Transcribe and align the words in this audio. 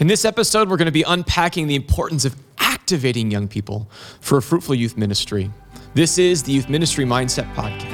In 0.00 0.06
this 0.06 0.24
episode, 0.24 0.70
we're 0.70 0.78
going 0.78 0.86
to 0.86 0.92
be 0.92 1.02
unpacking 1.02 1.66
the 1.66 1.74
importance 1.74 2.24
of 2.24 2.34
activating 2.56 3.30
young 3.30 3.48
people 3.48 3.86
for 4.22 4.38
a 4.38 4.42
fruitful 4.42 4.74
youth 4.74 4.96
ministry. 4.96 5.50
This 5.92 6.16
is 6.16 6.42
the 6.42 6.52
Youth 6.52 6.70
Ministry 6.70 7.04
Mindset 7.04 7.54
Podcast. 7.54 7.89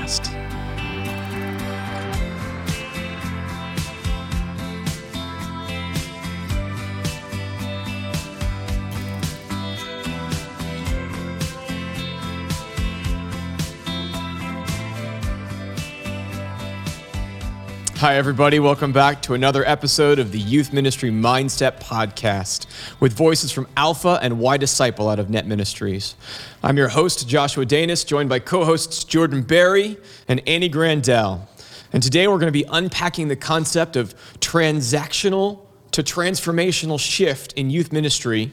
Hi, 18.07 18.19
everybody. 18.19 18.61
Welcome 18.61 18.93
back 18.93 19.20
to 19.23 19.34
another 19.34 19.65
episode 19.66 20.20
of 20.20 20.30
the 20.30 20.38
Youth 20.38 20.73
Ministry 20.73 21.11
Mindset 21.11 21.80
Podcast 21.80 22.66
with 23.01 23.12
voices 23.12 23.51
from 23.51 23.66
Alpha 23.77 24.20
and 24.23 24.34
YDisciple 24.34 25.10
out 25.10 25.19
of 25.19 25.28
Net 25.28 25.45
Ministries. 25.45 26.14
I'm 26.62 26.77
your 26.77 26.87
host, 26.87 27.28
Joshua 27.28 27.66
Danis, 27.66 28.06
joined 28.06 28.28
by 28.28 28.38
co 28.38 28.64
hosts 28.64 29.02
Jordan 29.02 29.42
Berry 29.42 29.97
and 30.28 30.41
Annie 30.47 30.70
Grandel. 30.70 31.48
And 31.92 32.00
today 32.00 32.28
we're 32.28 32.38
going 32.38 32.47
to 32.47 32.52
be 32.52 32.64
unpacking 32.69 33.27
the 33.27 33.34
concept 33.34 33.97
of 33.97 34.14
transactional 34.38 35.62
to 35.91 36.05
transformational 36.05 37.00
shift 37.00 37.55
in 37.55 37.70
youth 37.70 37.91
ministry 37.92 38.52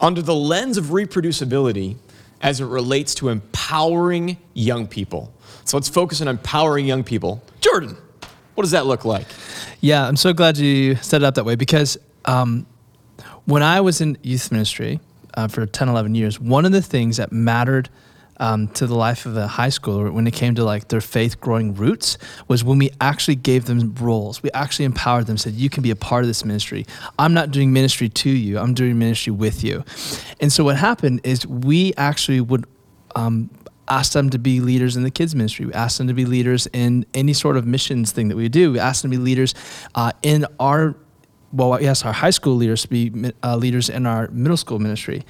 under 0.00 0.22
the 0.22 0.34
lens 0.34 0.76
of 0.76 0.86
reproducibility 0.86 1.98
as 2.42 2.60
it 2.60 2.66
relates 2.66 3.14
to 3.14 3.28
empowering 3.28 4.38
young 4.54 4.88
people. 4.88 5.32
So 5.64 5.76
let's 5.76 5.88
focus 5.88 6.20
on 6.20 6.26
empowering 6.26 6.84
young 6.84 7.04
people. 7.04 7.44
Jordan. 7.60 7.96
What 8.58 8.64
does 8.64 8.72
that 8.72 8.86
look 8.86 9.04
like? 9.04 9.24
Yeah, 9.80 10.04
I'm 10.08 10.16
so 10.16 10.32
glad 10.32 10.58
you 10.58 10.96
set 10.96 11.22
it 11.22 11.24
up 11.24 11.36
that 11.36 11.44
way 11.44 11.54
because 11.54 11.96
um, 12.24 12.66
when 13.44 13.62
I 13.62 13.80
was 13.80 14.00
in 14.00 14.18
youth 14.20 14.50
ministry 14.50 14.98
uh, 15.34 15.46
for 15.46 15.64
10, 15.64 15.88
11 15.88 16.16
years, 16.16 16.40
one 16.40 16.64
of 16.64 16.72
the 16.72 16.82
things 16.82 17.18
that 17.18 17.30
mattered 17.30 17.88
um, 18.38 18.66
to 18.70 18.88
the 18.88 18.96
life 18.96 19.26
of 19.26 19.36
a 19.36 19.46
high 19.46 19.68
schooler 19.68 20.12
when 20.12 20.26
it 20.26 20.32
came 20.32 20.56
to 20.56 20.64
like 20.64 20.88
their 20.88 21.00
faith 21.00 21.40
growing 21.40 21.72
roots 21.72 22.18
was 22.48 22.64
when 22.64 22.78
we 22.78 22.90
actually 23.00 23.36
gave 23.36 23.66
them 23.66 23.94
roles. 23.94 24.42
We 24.42 24.50
actually 24.50 24.86
empowered 24.86 25.28
them, 25.28 25.36
said, 25.36 25.52
You 25.52 25.70
can 25.70 25.84
be 25.84 25.92
a 25.92 25.96
part 25.96 26.24
of 26.24 26.26
this 26.26 26.44
ministry. 26.44 26.84
I'm 27.16 27.34
not 27.34 27.52
doing 27.52 27.72
ministry 27.72 28.08
to 28.08 28.28
you, 28.28 28.58
I'm 28.58 28.74
doing 28.74 28.98
ministry 28.98 29.32
with 29.32 29.62
you. 29.62 29.84
And 30.40 30.52
so 30.52 30.64
what 30.64 30.76
happened 30.76 31.20
is 31.22 31.46
we 31.46 31.94
actually 31.96 32.40
would 32.40 32.66
um, 33.14 33.50
asked 33.88 34.12
them 34.12 34.30
to 34.30 34.38
be 34.38 34.60
leaders 34.60 34.96
in 34.96 35.02
the 35.02 35.10
kids 35.10 35.34
ministry. 35.34 35.66
We 35.66 35.72
asked 35.72 35.98
them 35.98 36.06
to 36.08 36.14
be 36.14 36.24
leaders 36.24 36.66
in 36.72 37.06
any 37.14 37.32
sort 37.32 37.56
of 37.56 37.66
missions 37.66 38.12
thing 38.12 38.28
that 38.28 38.36
we 38.36 38.48
do. 38.48 38.72
We 38.72 38.78
asked 38.78 39.02
them 39.02 39.10
to 39.10 39.16
be 39.16 39.22
leaders 39.22 39.54
uh, 39.94 40.12
in 40.22 40.46
our 40.60 40.96
well, 41.50 41.80
yes, 41.80 42.04
our 42.04 42.12
high 42.12 42.30
school 42.30 42.56
leaders 42.56 42.82
to 42.82 42.88
be 42.88 43.32
uh, 43.42 43.56
leaders 43.56 43.88
in 43.88 44.04
our 44.04 44.28
middle 44.28 44.58
school 44.58 44.78
ministry, 44.78 45.24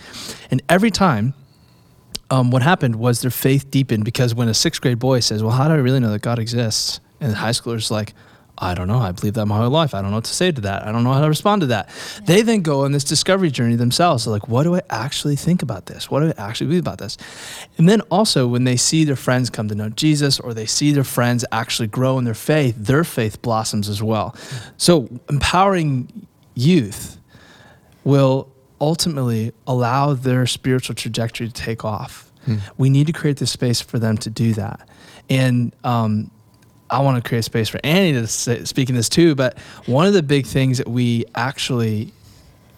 and 0.51 0.63
every 0.69 0.91
time. 0.91 1.35
Um, 2.31 2.51
what 2.51 2.61
happened 2.61 2.97
was 2.97 3.23
their 3.23 3.31
faith 3.31 3.71
deepened 3.71 4.05
because 4.05 4.35
when 4.35 4.49
a 4.49 4.53
sixth 4.55 4.83
grade 4.83 4.99
boy 4.99 5.21
says, 5.21 5.43
"Well, 5.43 5.53
how 5.53 5.67
do 5.67 5.73
I 5.73 5.79
really 5.79 5.99
know 5.99 6.11
that 6.11 6.21
God 6.21 6.39
exists?" 6.39 7.01
and 7.21 7.33
the 7.33 7.37
high 7.37 7.51
schooler's 7.51 7.91
like, 7.91 8.15
I 8.61 8.75
don't 8.75 8.89
know. 8.89 8.99
I 8.99 9.13
believe 9.13 9.35
that 9.35 9.47
my 9.47 9.57
whole 9.57 9.71
life. 9.71 9.95
I 9.95 10.03
don't 10.03 10.11
know 10.11 10.17
what 10.17 10.25
to 10.25 10.35
say 10.35 10.51
to 10.51 10.61
that. 10.63 10.85
I 10.85 10.91
don't 10.91 11.05
know 11.05 11.13
how 11.13 11.21
to 11.21 11.29
respond 11.29 11.61
to 11.61 11.67
that. 11.69 11.89
Yeah. 11.89 12.21
They 12.25 12.43
then 12.43 12.63
go 12.63 12.85
on 12.85 12.93
this 12.93 13.05
discovery 13.05 13.51
journey 13.51 13.77
themselves. 13.77 14.25
They're 14.25 14.33
like, 14.33 14.49
what 14.49 14.65
do 14.65 14.75
I 14.75 14.83
actually 14.91 15.37
think 15.37 15.63
about 15.63 15.87
this? 15.87 16.11
What 16.11 16.21
do 16.21 16.33
I 16.37 16.49
actually 16.49 16.67
believe 16.69 16.83
about 16.83 16.99
this? 16.99 17.17
And 17.79 17.89
then 17.89 18.01
also, 18.11 18.49
when 18.49 18.65
they 18.65 18.77
see 18.77 19.05
their 19.05 19.17
friends 19.17 19.49
come 19.49 19.69
to 19.69 19.75
know 19.75 19.89
Jesus 19.91 20.41
or 20.41 20.55
they 20.55 20.67
see 20.67 20.93
their 20.93 21.05
friends 21.05 21.45
actually 21.53 21.89
grow 21.89 22.19
in 22.19 22.25
their 22.25 22.35
faith, 22.35 22.75
their 22.77 23.05
faith 23.05 23.41
blossoms 23.43 23.89
as 23.89 24.03
well. 24.03 24.35
So, 24.77 25.09
empowering 25.29 26.27
youth 26.55 27.19
will 28.03 28.51
ultimately 28.81 29.53
allow 29.67 30.15
their 30.15 30.47
spiritual 30.47 30.95
trajectory 30.95 31.47
to 31.47 31.53
take 31.53 31.85
off. 31.85 32.33
Hmm. 32.45 32.57
We 32.77 32.91
need 32.91 33.07
to 33.07 33.13
create 33.13 33.37
the 33.37 33.47
space 33.47 33.81
for 33.81 33.99
them 33.99 34.17
to 34.19 34.31
do 34.31 34.55
that. 34.55 34.89
And, 35.31 35.75
um, 35.85 36.31
I 36.91 37.01
want 37.01 37.23
to 37.23 37.29
create 37.29 37.45
space 37.45 37.69
for 37.69 37.81
Annie 37.85 38.13
to 38.13 38.27
say, 38.27 38.65
speak 38.65 38.89
in 38.89 38.95
this 38.95 39.09
too. 39.09 39.35
But 39.35 39.59
one 39.87 40.07
of 40.07 40.15
the 40.15 40.23
big 40.23 40.47
things 40.47 40.79
that 40.79 40.89
we 40.89 41.25
actually, 41.35 42.13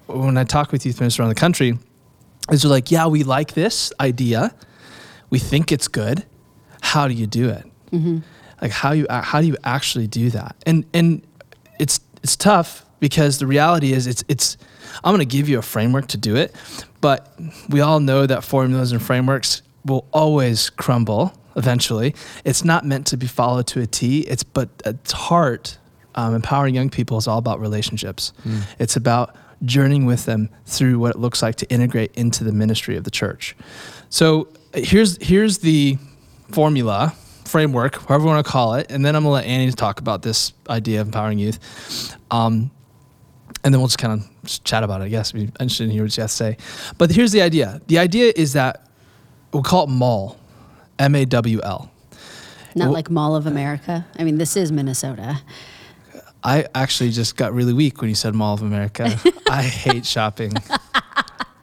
when 0.06 0.36
I 0.36 0.44
talk 0.44 0.72
with 0.72 0.84
youth 0.84 1.00
ministers 1.00 1.20
around 1.20 1.28
the 1.28 1.34
country, 1.36 1.78
is 2.50 2.62
they're 2.62 2.70
like, 2.70 2.90
yeah, 2.90 3.06
we 3.06 3.22
like 3.22 3.52
this 3.54 3.92
idea, 4.00 4.54
we 5.30 5.38
think 5.38 5.70
it's 5.70 5.88
good. 5.88 6.24
How 6.80 7.06
do 7.06 7.14
you 7.14 7.26
do 7.26 7.48
it? 7.48 7.64
Mm-hmm. 7.92 8.18
Like 8.60 8.72
how 8.72 8.92
you 8.92 9.06
how 9.08 9.40
do 9.40 9.46
you 9.46 9.56
actually 9.64 10.06
do 10.06 10.30
that? 10.30 10.56
And 10.66 10.84
and 10.92 11.22
it's 11.78 12.00
it's 12.22 12.36
tough 12.36 12.84
because 12.98 13.38
the 13.38 13.46
reality 13.46 13.92
is 13.92 14.06
it's 14.06 14.24
it's 14.28 14.56
I'm 15.04 15.14
going 15.14 15.20
to 15.20 15.36
give 15.36 15.48
you 15.48 15.58
a 15.58 15.62
framework 15.62 16.08
to 16.08 16.16
do 16.16 16.36
it, 16.36 16.54
but 17.00 17.32
we 17.68 17.80
all 17.80 18.00
know 18.00 18.26
that 18.26 18.44
formulas 18.44 18.92
and 18.92 19.00
frameworks 19.00 19.62
will 19.84 20.06
always 20.12 20.68
crumble 20.68 21.32
eventually. 21.56 22.14
It's 22.44 22.64
not 22.64 22.84
meant 22.84 23.06
to 23.08 23.16
be 23.16 23.26
followed 23.26 23.66
to 23.68 23.80
a 23.80 23.86
T. 23.86 24.20
It's 24.20 24.42
but 24.42 24.68
its 24.84 25.12
heart, 25.12 25.78
um, 26.14 26.34
empowering 26.34 26.74
young 26.74 26.90
people 26.90 27.18
is 27.18 27.26
all 27.26 27.38
about 27.38 27.60
relationships. 27.60 28.32
Mm. 28.46 28.62
It's 28.78 28.96
about 28.96 29.36
journeying 29.64 30.06
with 30.06 30.24
them 30.24 30.48
through 30.66 30.98
what 30.98 31.14
it 31.14 31.18
looks 31.18 31.42
like 31.42 31.56
to 31.56 31.70
integrate 31.70 32.14
into 32.14 32.44
the 32.44 32.52
ministry 32.52 32.96
of 32.96 33.04
the 33.04 33.10
church. 33.10 33.56
So 34.08 34.48
here's 34.74 35.22
here's 35.22 35.58
the 35.58 35.98
formula 36.50 37.14
framework, 37.44 37.96
however 38.06 38.24
you 38.24 38.30
want 38.30 38.46
to 38.46 38.50
call 38.50 38.74
it, 38.74 38.90
and 38.90 39.04
then 39.04 39.16
I'm 39.16 39.22
gonna 39.22 39.34
let 39.34 39.44
Annie 39.44 39.70
talk 39.72 40.00
about 40.00 40.22
this 40.22 40.52
idea 40.68 41.00
of 41.00 41.08
empowering 41.08 41.38
youth. 41.38 42.16
Um, 42.30 42.70
and 43.62 43.74
then 43.74 43.80
we'll 43.80 43.88
just 43.88 43.98
kind 43.98 44.22
of 44.22 44.64
chat 44.64 44.82
about 44.82 45.02
it, 45.02 45.04
I 45.04 45.08
guess. 45.08 45.32
Be 45.32 45.42
interested 45.42 45.86
to 45.86 45.92
hear 45.92 46.02
what 46.02 46.16
you 46.16 46.22
have 46.22 46.30
to 46.30 46.36
say. 46.36 46.56
But 46.96 47.10
here's 47.10 47.32
the 47.32 47.42
idea. 47.42 47.80
The 47.88 47.98
idea 47.98 48.32
is 48.34 48.54
that 48.54 48.86
we'll 49.52 49.62
call 49.62 49.84
it 49.84 49.90
MAWL, 49.90 50.38
M 51.00 51.16
A 51.16 51.24
W 51.24 51.60
L. 51.64 51.90
Not 52.76 52.84
well, 52.84 52.92
like 52.92 53.10
Mall 53.10 53.34
of 53.34 53.46
America. 53.46 54.06
I 54.18 54.24
mean, 54.24 54.38
this 54.38 54.56
is 54.56 54.70
Minnesota. 54.70 55.40
I 56.44 56.66
actually 56.74 57.10
just 57.10 57.36
got 57.36 57.52
really 57.52 57.72
weak 57.72 58.00
when 58.00 58.08
you 58.08 58.14
said 58.14 58.34
Mall 58.34 58.54
of 58.54 58.62
America. 58.62 59.18
I 59.50 59.62
hate 59.62 60.06
shopping. 60.06 60.52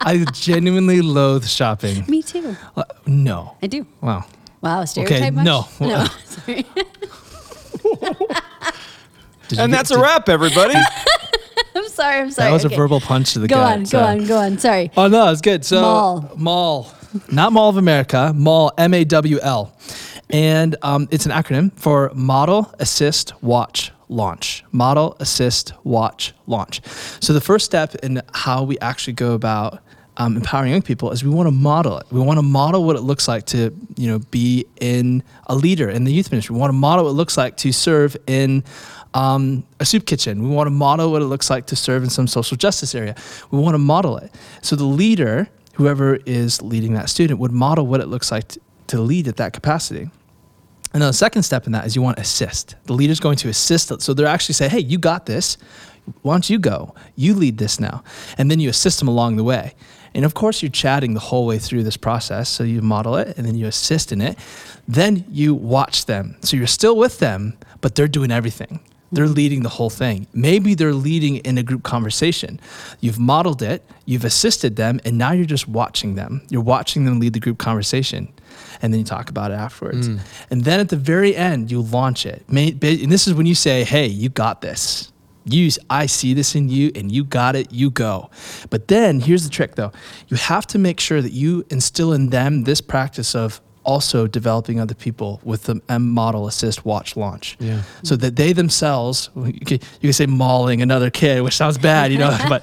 I 0.00 0.24
genuinely 0.32 1.00
loathe 1.00 1.46
shopping. 1.46 2.04
Me 2.08 2.22
too. 2.22 2.56
Uh, 2.76 2.84
no. 3.06 3.56
I 3.62 3.68
do. 3.68 3.86
Wow. 4.00 4.24
Wow, 4.60 4.84
stereotype 4.84 5.18
okay, 5.18 5.30
much? 5.30 5.44
No. 5.44 5.68
No. 5.80 6.04
Sorry. 6.24 6.66
and 9.58 9.72
that's 9.72 9.90
a 9.90 10.00
wrap, 10.00 10.28
everybody. 10.28 10.74
I'm 11.74 11.88
sorry. 11.88 12.20
I'm 12.20 12.30
sorry. 12.32 12.48
That 12.48 12.52
was 12.52 12.66
okay. 12.66 12.74
a 12.74 12.76
verbal 12.76 13.00
punch 13.00 13.32
to 13.34 13.38
the 13.38 13.48
go 13.48 13.56
gut. 13.56 13.68
Go 13.68 13.80
on. 13.80 13.86
So. 13.86 13.98
Go 13.98 14.04
on. 14.04 14.26
Go 14.26 14.38
on. 14.38 14.58
Sorry. 14.58 14.90
Oh 14.96 15.06
no, 15.06 15.30
it's 15.30 15.40
good. 15.40 15.64
So 15.64 15.80
mall. 15.80 16.32
Mall 16.36 16.92
not 17.30 17.52
Mall 17.52 17.68
of 17.68 17.76
America, 17.76 18.32
Mall, 18.34 18.72
M 18.78 18.94
A 18.94 19.04
W 19.04 19.38
L. 19.42 19.76
And 20.30 20.76
um, 20.82 21.08
it's 21.10 21.26
an 21.26 21.32
acronym 21.32 21.72
for 21.78 22.10
Model, 22.14 22.74
Assist, 22.78 23.32
Watch, 23.42 23.92
Launch. 24.08 24.62
Model, 24.72 25.16
Assist, 25.20 25.72
Watch, 25.84 26.34
Launch. 26.46 26.82
So 27.20 27.32
the 27.32 27.40
first 27.40 27.64
step 27.64 27.94
in 27.96 28.20
how 28.34 28.62
we 28.62 28.78
actually 28.80 29.14
go 29.14 29.32
about 29.32 29.80
um, 30.18 30.36
empowering 30.36 30.72
young 30.72 30.82
people 30.82 31.10
is 31.12 31.22
we 31.24 31.30
want 31.30 31.46
to 31.46 31.52
model 31.52 31.98
it. 31.98 32.06
We 32.10 32.20
want 32.20 32.38
to 32.38 32.42
model 32.42 32.84
what 32.84 32.96
it 32.96 33.02
looks 33.02 33.28
like 33.28 33.46
to, 33.46 33.74
you 33.96 34.08
know, 34.08 34.18
be 34.30 34.66
in 34.80 35.22
a 35.46 35.54
leader 35.54 35.88
in 35.88 36.04
the 36.04 36.12
youth 36.12 36.30
ministry. 36.30 36.54
We 36.54 36.60
want 36.60 36.70
to 36.70 36.76
model 36.76 37.04
what 37.04 37.12
it 37.12 37.14
looks 37.14 37.36
like 37.36 37.56
to 37.58 37.72
serve 37.72 38.16
in 38.26 38.64
um, 39.14 39.64
a 39.80 39.86
soup 39.86 40.06
kitchen. 40.06 40.42
We 40.42 40.48
want 40.54 40.66
to 40.66 40.72
model 40.72 41.10
what 41.12 41.22
it 41.22 41.26
looks 41.26 41.48
like 41.48 41.66
to 41.66 41.76
serve 41.76 42.02
in 42.02 42.10
some 42.10 42.26
social 42.26 42.56
justice 42.56 42.94
area. 42.94 43.14
We 43.50 43.58
want 43.60 43.74
to 43.74 43.78
model 43.78 44.18
it. 44.18 44.34
So 44.60 44.76
the 44.76 44.84
leader 44.84 45.48
whoever 45.78 46.16
is 46.26 46.60
leading 46.60 46.94
that 46.94 47.08
student 47.08 47.38
would 47.38 47.52
model 47.52 47.86
what 47.86 48.00
it 48.00 48.08
looks 48.08 48.32
like 48.32 48.58
to, 48.88 49.00
lead 49.00 49.28
at 49.28 49.36
that 49.36 49.52
capacity. 49.52 50.10
And 50.92 51.02
then 51.02 51.08
the 51.08 51.12
second 51.12 51.44
step 51.44 51.66
in 51.66 51.72
that 51.72 51.86
is 51.86 51.94
you 51.94 52.02
want 52.02 52.16
to 52.16 52.22
assist. 52.22 52.74
The 52.84 52.94
leader's 52.94 53.20
going 53.20 53.36
to 53.36 53.48
assist. 53.48 54.00
So 54.00 54.12
they're 54.12 54.26
actually 54.26 54.54
say, 54.54 54.68
hey, 54.68 54.80
you 54.80 54.98
got 54.98 55.26
this. 55.26 55.56
Why 56.22 56.34
don't 56.34 56.50
you 56.50 56.58
go? 56.58 56.94
You 57.14 57.34
lead 57.34 57.58
this 57.58 57.78
now. 57.78 58.02
And 58.38 58.50
then 58.50 58.58
you 58.58 58.70
assist 58.70 58.98
them 58.98 59.06
along 59.06 59.36
the 59.36 59.44
way. 59.44 59.74
And 60.14 60.24
of 60.24 60.34
course, 60.34 60.62
you're 60.62 60.70
chatting 60.70 61.14
the 61.14 61.20
whole 61.20 61.46
way 61.46 61.58
through 61.58 61.84
this 61.84 61.96
process. 61.96 62.48
So 62.48 62.64
you 62.64 62.82
model 62.82 63.14
it 63.16 63.36
and 63.38 63.46
then 63.46 63.54
you 63.54 63.66
assist 63.66 64.10
in 64.10 64.20
it. 64.20 64.36
Then 64.88 65.26
you 65.28 65.54
watch 65.54 66.06
them. 66.06 66.38
So 66.40 66.56
you're 66.56 66.66
still 66.66 66.96
with 66.96 67.20
them, 67.20 67.56
but 67.80 67.94
they're 67.94 68.08
doing 68.08 68.32
everything. 68.32 68.80
They're 69.10 69.26
leading 69.26 69.62
the 69.62 69.68
whole 69.68 69.90
thing. 69.90 70.26
Maybe 70.34 70.74
they're 70.74 70.92
leading 70.92 71.36
in 71.36 71.56
a 71.56 71.62
group 71.62 71.82
conversation. 71.82 72.60
You've 73.00 73.18
modeled 73.18 73.62
it, 73.62 73.82
you've 74.04 74.24
assisted 74.24 74.76
them, 74.76 75.00
and 75.04 75.16
now 75.16 75.32
you're 75.32 75.46
just 75.46 75.66
watching 75.66 76.14
them. 76.14 76.42
You're 76.50 76.62
watching 76.62 77.04
them 77.04 77.18
lead 77.18 77.32
the 77.32 77.40
group 77.40 77.58
conversation. 77.58 78.32
And 78.82 78.92
then 78.92 79.00
you 79.00 79.06
talk 79.06 79.30
about 79.30 79.50
it 79.50 79.54
afterwards. 79.54 80.08
Mm. 80.08 80.20
And 80.50 80.64
then 80.64 80.80
at 80.80 80.88
the 80.88 80.96
very 80.96 81.34
end, 81.34 81.70
you 81.70 81.80
launch 81.80 82.26
it. 82.26 82.44
And 82.48 83.10
this 83.10 83.26
is 83.26 83.34
when 83.34 83.46
you 83.46 83.54
say, 83.54 83.84
hey, 83.84 84.06
you 84.06 84.28
got 84.28 84.60
this. 84.60 85.12
You, 85.44 85.70
I 85.88 86.06
see 86.06 86.34
this 86.34 86.54
in 86.54 86.68
you 86.68 86.92
and 86.94 87.10
you 87.10 87.24
got 87.24 87.56
it, 87.56 87.72
you 87.72 87.90
go. 87.90 88.30
But 88.68 88.88
then 88.88 89.20
here's 89.20 89.44
the 89.44 89.50
trick 89.50 89.76
though 89.76 89.92
you 90.28 90.36
have 90.36 90.66
to 90.68 90.78
make 90.78 91.00
sure 91.00 91.22
that 91.22 91.32
you 91.32 91.64
instill 91.70 92.12
in 92.12 92.28
them 92.28 92.64
this 92.64 92.82
practice 92.82 93.34
of 93.34 93.62
also 93.88 94.26
developing 94.26 94.78
other 94.78 94.94
people 94.94 95.40
with 95.42 95.62
the 95.62 95.80
M 95.88 96.10
model 96.10 96.46
assist 96.46 96.84
watch 96.84 97.16
launch. 97.16 97.56
Yeah. 97.58 97.82
So 98.02 98.16
that 98.16 98.36
they 98.36 98.52
themselves, 98.52 99.30
you 99.34 99.64
can, 99.64 99.78
you 100.00 100.08
can 100.08 100.12
say 100.12 100.26
mauling 100.26 100.82
another 100.82 101.08
kid, 101.08 101.42
which 101.42 101.56
sounds 101.56 101.78
bad, 101.78 102.12
you 102.12 102.18
know, 102.18 102.36
but 102.48 102.62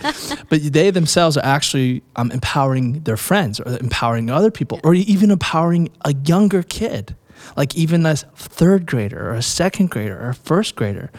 but 0.50 0.62
they 0.62 0.92
themselves 0.92 1.36
are 1.36 1.44
actually 1.44 2.04
um, 2.16 2.32
empowering 2.32 3.00
their 3.02 3.18
friends 3.18 3.60
or 3.60 3.76
empowering 3.80 4.30
other 4.30 4.52
people 4.52 4.80
or 4.84 4.94
even 4.94 5.32
empowering 5.32 5.90
a 6.06 6.14
younger 6.14 6.62
kid 6.62 7.16
like 7.56 7.76
even 7.76 8.06
a 8.06 8.16
third 8.16 8.86
grader 8.86 9.30
or 9.30 9.34
a 9.34 9.42
second 9.42 9.90
grader 9.90 10.18
or 10.18 10.30
a 10.30 10.34
first 10.34 10.76
grader. 10.76 11.12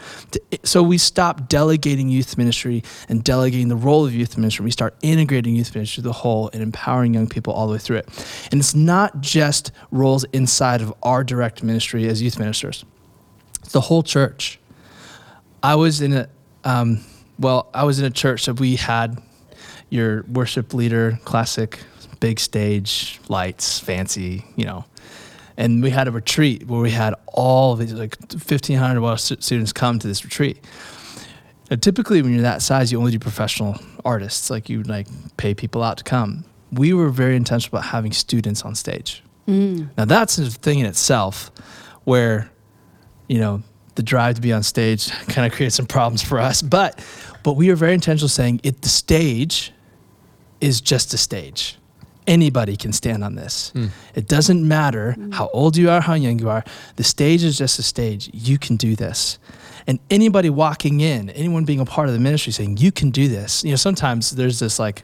So 0.63 0.83
we 0.83 0.97
stop 0.97 1.49
delegating 1.49 2.09
youth 2.09 2.37
ministry 2.37 2.83
and 3.09 3.23
delegating 3.23 3.67
the 3.67 3.75
role 3.75 4.05
of 4.05 4.13
youth 4.13 4.37
ministry. 4.37 4.63
We 4.63 4.71
start 4.71 4.95
integrating 5.01 5.55
youth 5.55 5.73
ministry 5.75 6.03
the 6.03 6.13
whole 6.13 6.49
and 6.53 6.61
empowering 6.61 7.13
young 7.13 7.27
people 7.27 7.53
all 7.53 7.67
the 7.67 7.73
way 7.73 7.79
through 7.79 7.97
it. 7.97 8.09
And 8.51 8.59
it's 8.59 8.75
not 8.75 9.21
just 9.21 9.71
roles 9.91 10.23
inside 10.25 10.81
of 10.81 10.93
our 11.03 11.23
direct 11.23 11.63
ministry 11.63 12.07
as 12.07 12.21
youth 12.21 12.39
ministers. 12.39 12.85
It's 13.61 13.73
the 13.73 13.81
whole 13.81 14.03
church. 14.03 14.59
I 15.63 15.75
was 15.75 16.01
in 16.01 16.13
a 16.13 16.29
um, 16.63 17.03
well, 17.39 17.69
I 17.73 17.83
was 17.83 17.99
in 17.99 18.05
a 18.05 18.09
church 18.09 18.45
that 18.45 18.59
we 18.59 18.75
had 18.75 19.21
your 19.89 20.23
worship 20.23 20.73
leader, 20.73 21.19
classic, 21.23 21.79
big 22.19 22.39
stage, 22.39 23.19
lights, 23.29 23.79
fancy, 23.79 24.45
you 24.55 24.65
know, 24.65 24.85
and 25.57 25.81
we 25.81 25.89
had 25.89 26.07
a 26.07 26.11
retreat 26.11 26.67
where 26.67 26.79
we 26.79 26.91
had 26.91 27.15
all 27.27 27.75
these 27.75 27.93
like 27.93 28.15
1500 28.31 28.97
of 28.97 29.03
our 29.03 29.17
students 29.17 29.73
come 29.73 29.99
to 29.99 30.07
this 30.07 30.23
retreat. 30.23 30.63
Now, 31.69 31.77
typically 31.77 32.21
when 32.21 32.31
you're 32.31 32.43
that 32.43 32.61
size 32.61 32.91
you 32.91 32.99
only 32.99 33.11
do 33.11 33.19
professional 33.19 33.77
artists. 34.05 34.49
Like 34.49 34.69
you 34.69 34.83
like 34.83 35.07
pay 35.37 35.53
people 35.53 35.83
out 35.83 35.97
to 35.97 36.03
come. 36.03 36.45
We 36.71 36.93
were 36.93 37.09
very 37.09 37.35
intentional 37.35 37.77
about 37.77 37.89
having 37.89 38.13
students 38.13 38.63
on 38.63 38.75
stage. 38.75 39.23
Mm. 39.47 39.89
now 39.97 40.03
that's 40.03 40.37
a 40.37 40.51
thing 40.51 40.79
in 40.79 40.85
itself 40.85 41.51
where 42.03 42.51
you 43.29 43.39
know 43.39 43.63
the 43.95 44.03
drive 44.03 44.35
to 44.35 44.41
be 44.41 44.51
on 44.51 44.61
stage 44.61 45.09
kind 45.29 45.49
of 45.49 45.53
creates 45.55 45.75
some 45.75 45.85
problems 45.85 46.21
for 46.21 46.39
us. 46.39 46.61
But 46.61 47.03
but 47.43 47.53
we 47.53 47.69
were 47.69 47.75
very 47.75 47.93
intentional 47.93 48.29
saying 48.29 48.61
it 48.63 48.81
the 48.81 48.89
stage 48.89 49.71
is 50.59 50.81
just 50.81 51.13
a 51.13 51.17
stage 51.17 51.77
anybody 52.27 52.75
can 52.75 52.93
stand 52.93 53.23
on 53.23 53.35
this. 53.35 53.71
Mm. 53.75 53.89
It 54.15 54.27
doesn't 54.27 54.67
matter 54.67 55.15
mm. 55.17 55.33
how 55.33 55.49
old 55.53 55.77
you 55.77 55.89
are, 55.89 56.01
how 56.01 56.13
young 56.13 56.39
you 56.39 56.49
are. 56.49 56.63
The 56.97 57.03
stage 57.03 57.43
is 57.43 57.57
just 57.57 57.79
a 57.79 57.83
stage. 57.83 58.29
You 58.33 58.57
can 58.57 58.75
do 58.75 58.95
this. 58.95 59.39
And 59.87 59.99
anybody 60.09 60.49
walking 60.49 60.99
in, 60.99 61.29
anyone 61.29 61.63
being 61.63 61.79
a 61.79 61.85
part 61.85 62.09
of 62.09 62.13
the 62.13 62.19
ministry 62.19 62.51
saying, 62.51 62.77
you 62.77 62.91
can 62.91 63.09
do 63.09 63.27
this. 63.27 63.63
You 63.63 63.71
know, 63.71 63.77
sometimes 63.77 64.31
there's 64.31 64.59
this 64.59 64.79
like 64.79 65.03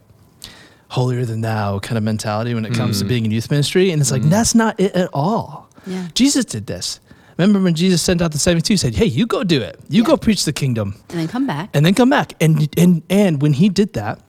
holier 0.89 1.25
than 1.25 1.41
thou 1.41 1.79
kind 1.79 1.97
of 1.97 2.03
mentality 2.03 2.53
when 2.53 2.65
it 2.65 2.73
comes 2.73 2.97
mm. 2.97 2.99
to 2.99 3.05
hmm. 3.05 3.09
being 3.09 3.25
in 3.25 3.31
youth 3.31 3.49
ministry. 3.49 3.91
And 3.91 4.01
it's 4.01 4.11
like, 4.11 4.21
hmm. 4.21 4.29
that's 4.29 4.53
not 4.53 4.79
it 4.79 4.93
at 4.93 5.09
all. 5.13 5.69
Yeah. 5.87 6.07
Jesus 6.13 6.45
did 6.45 6.67
this. 6.67 6.99
Remember 7.37 7.59
when 7.59 7.73
Jesus 7.73 8.01
sent 8.01 8.21
out 8.21 8.31
the 8.31 8.37
72, 8.37 8.73
he 8.73 8.77
said, 8.77 8.93
Hey, 8.93 9.05
you 9.05 9.25
go 9.25 9.43
do 9.43 9.59
it. 9.59 9.79
You 9.89 10.03
yeah. 10.03 10.07
go 10.07 10.17
preach 10.17 10.45
the 10.45 10.53
kingdom. 10.53 10.95
And 11.09 11.19
then 11.19 11.27
come 11.27 11.47
back. 11.47 11.69
And 11.73 11.83
then 11.83 11.95
come 11.95 12.09
back. 12.09 12.33
And, 12.39 12.69
and, 12.77 13.01
and 13.09 13.41
when 13.41 13.53
he 13.53 13.69
did 13.69 13.93
that, 13.93 14.19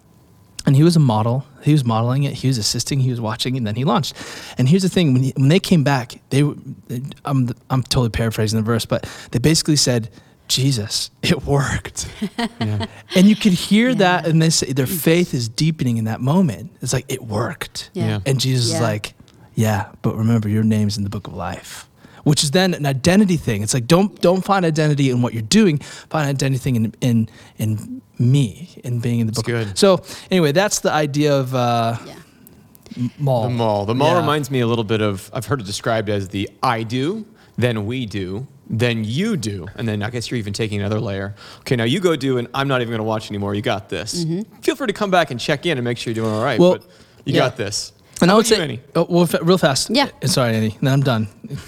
and 0.66 0.74
he 0.74 0.82
was 0.82 0.96
a 0.96 1.00
model. 1.00 1.46
He 1.64 1.72
was 1.72 1.84
modeling 1.84 2.24
it. 2.24 2.34
He 2.34 2.48
was 2.48 2.58
assisting. 2.58 3.00
He 3.00 3.10
was 3.10 3.20
watching, 3.20 3.56
and 3.56 3.66
then 3.66 3.74
he 3.74 3.84
launched. 3.84 4.14
And 4.58 4.68
here's 4.68 4.82
the 4.82 4.88
thing: 4.88 5.14
when, 5.14 5.22
he, 5.22 5.32
when 5.36 5.48
they 5.48 5.60
came 5.60 5.82
back, 5.82 6.20
they 6.30 6.40
I'm 7.24 7.48
I'm 7.70 7.82
totally 7.82 8.10
paraphrasing 8.10 8.58
the 8.58 8.64
verse, 8.64 8.84
but 8.84 9.08
they 9.30 9.38
basically 9.38 9.76
said, 9.76 10.10
"Jesus, 10.46 11.10
it 11.22 11.44
worked." 11.44 12.08
yeah. 12.60 12.86
And 13.16 13.26
you 13.26 13.34
could 13.34 13.52
hear 13.52 13.90
yeah. 13.90 13.94
that, 13.96 14.26
and 14.26 14.42
they 14.42 14.50
say 14.50 14.72
their 14.72 14.86
faith 14.86 15.32
is 15.32 15.48
deepening 15.48 15.96
in 15.96 16.04
that 16.04 16.20
moment. 16.20 16.70
It's 16.82 16.92
like 16.92 17.06
it 17.08 17.22
worked. 17.22 17.90
Yeah. 17.94 18.20
And 18.26 18.38
Jesus 18.38 18.74
is 18.74 18.80
like, 18.80 19.14
"Yeah, 19.54 19.90
but 20.02 20.16
remember, 20.16 20.48
your 20.48 20.64
name's 20.64 20.98
in 20.98 21.04
the 21.04 21.10
book 21.10 21.26
of 21.26 21.34
life." 21.34 21.88
Which 22.24 22.42
is 22.42 22.52
then 22.52 22.72
an 22.72 22.86
identity 22.86 23.36
thing. 23.36 23.62
It's 23.62 23.74
like 23.74 23.86
don't 23.86 24.18
don't 24.20 24.42
find 24.42 24.64
identity 24.64 25.10
in 25.10 25.20
what 25.20 25.34
you're 25.34 25.42
doing. 25.42 25.78
Find 25.78 26.26
identity 26.26 26.70
in 26.70 26.94
in 27.02 27.28
in 27.58 28.02
me 28.18 28.68
in 28.84 29.00
being 29.00 29.20
in 29.20 29.26
the 29.26 29.32
book. 29.32 29.44
good. 29.44 29.78
So 29.78 30.02
anyway, 30.30 30.52
that's 30.52 30.80
the 30.80 30.92
idea 30.92 31.34
of 31.34 31.54
uh, 31.54 31.96
yeah. 32.04 32.14
maul. 33.18 33.44
The 33.44 33.54
mall. 33.54 33.86
The 33.86 33.94
maul 33.94 34.12
yeah. 34.12 34.20
reminds 34.20 34.50
me 34.50 34.60
a 34.60 34.66
little 34.66 34.84
bit 34.84 35.00
of 35.00 35.30
I've 35.32 35.46
heard 35.46 35.60
it 35.60 35.66
described 35.66 36.08
as 36.08 36.28
the 36.28 36.48
I 36.62 36.82
do, 36.82 37.26
then 37.56 37.86
we 37.86 38.06
do, 38.06 38.46
then 38.68 39.04
you 39.04 39.36
do, 39.36 39.66
and 39.76 39.86
then 39.86 40.02
I 40.02 40.10
guess 40.10 40.30
you're 40.30 40.38
even 40.38 40.52
taking 40.52 40.80
another 40.80 41.00
layer. 41.00 41.34
Okay, 41.60 41.76
now 41.76 41.84
you 41.84 42.00
go 42.00 42.16
do, 42.16 42.38
and 42.38 42.48
I'm 42.54 42.68
not 42.68 42.80
even 42.80 42.90
going 42.90 42.98
to 42.98 43.04
watch 43.04 43.30
anymore. 43.30 43.54
You 43.54 43.62
got 43.62 43.88
this. 43.88 44.24
Mm-hmm. 44.24 44.60
Feel 44.60 44.76
free 44.76 44.86
to 44.86 44.92
come 44.92 45.10
back 45.10 45.30
and 45.30 45.38
check 45.38 45.66
in 45.66 45.78
and 45.78 45.84
make 45.84 45.98
sure 45.98 46.12
you're 46.12 46.24
doing 46.24 46.34
all 46.34 46.42
right. 46.42 46.58
Well, 46.58 46.78
but 46.78 46.86
you 47.24 47.34
yeah. 47.34 47.40
got 47.40 47.56
this. 47.56 47.92
And 48.20 48.30
How 48.30 48.36
I 48.36 48.38
would 48.38 48.46
say, 48.46 48.80
oh, 48.94 49.06
well, 49.08 49.28
real 49.42 49.58
fast. 49.58 49.90
Yeah. 49.90 50.08
Sorry, 50.24 50.54
Annie. 50.54 50.78
Then 50.80 50.92
I'm 50.92 51.02
done. 51.02 51.28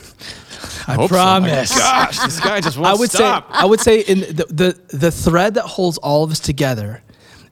I, 0.86 1.06
promise. 1.06 1.70
So. 1.70 1.78
gosh, 1.78 2.18
this 2.18 2.40
guy 2.40 2.60
just 2.60 2.76
won't 2.78 2.88
I 2.88 2.94
would 2.94 3.10
stop. 3.10 3.52
say 3.52 3.58
I 3.58 3.64
would 3.64 3.80
say 3.80 4.00
in 4.00 4.20
the, 4.20 4.46
the 4.48 4.96
the 4.96 5.10
thread 5.10 5.54
that 5.54 5.64
holds 5.64 5.98
all 5.98 6.24
of 6.24 6.30
us 6.30 6.40
together, 6.40 7.02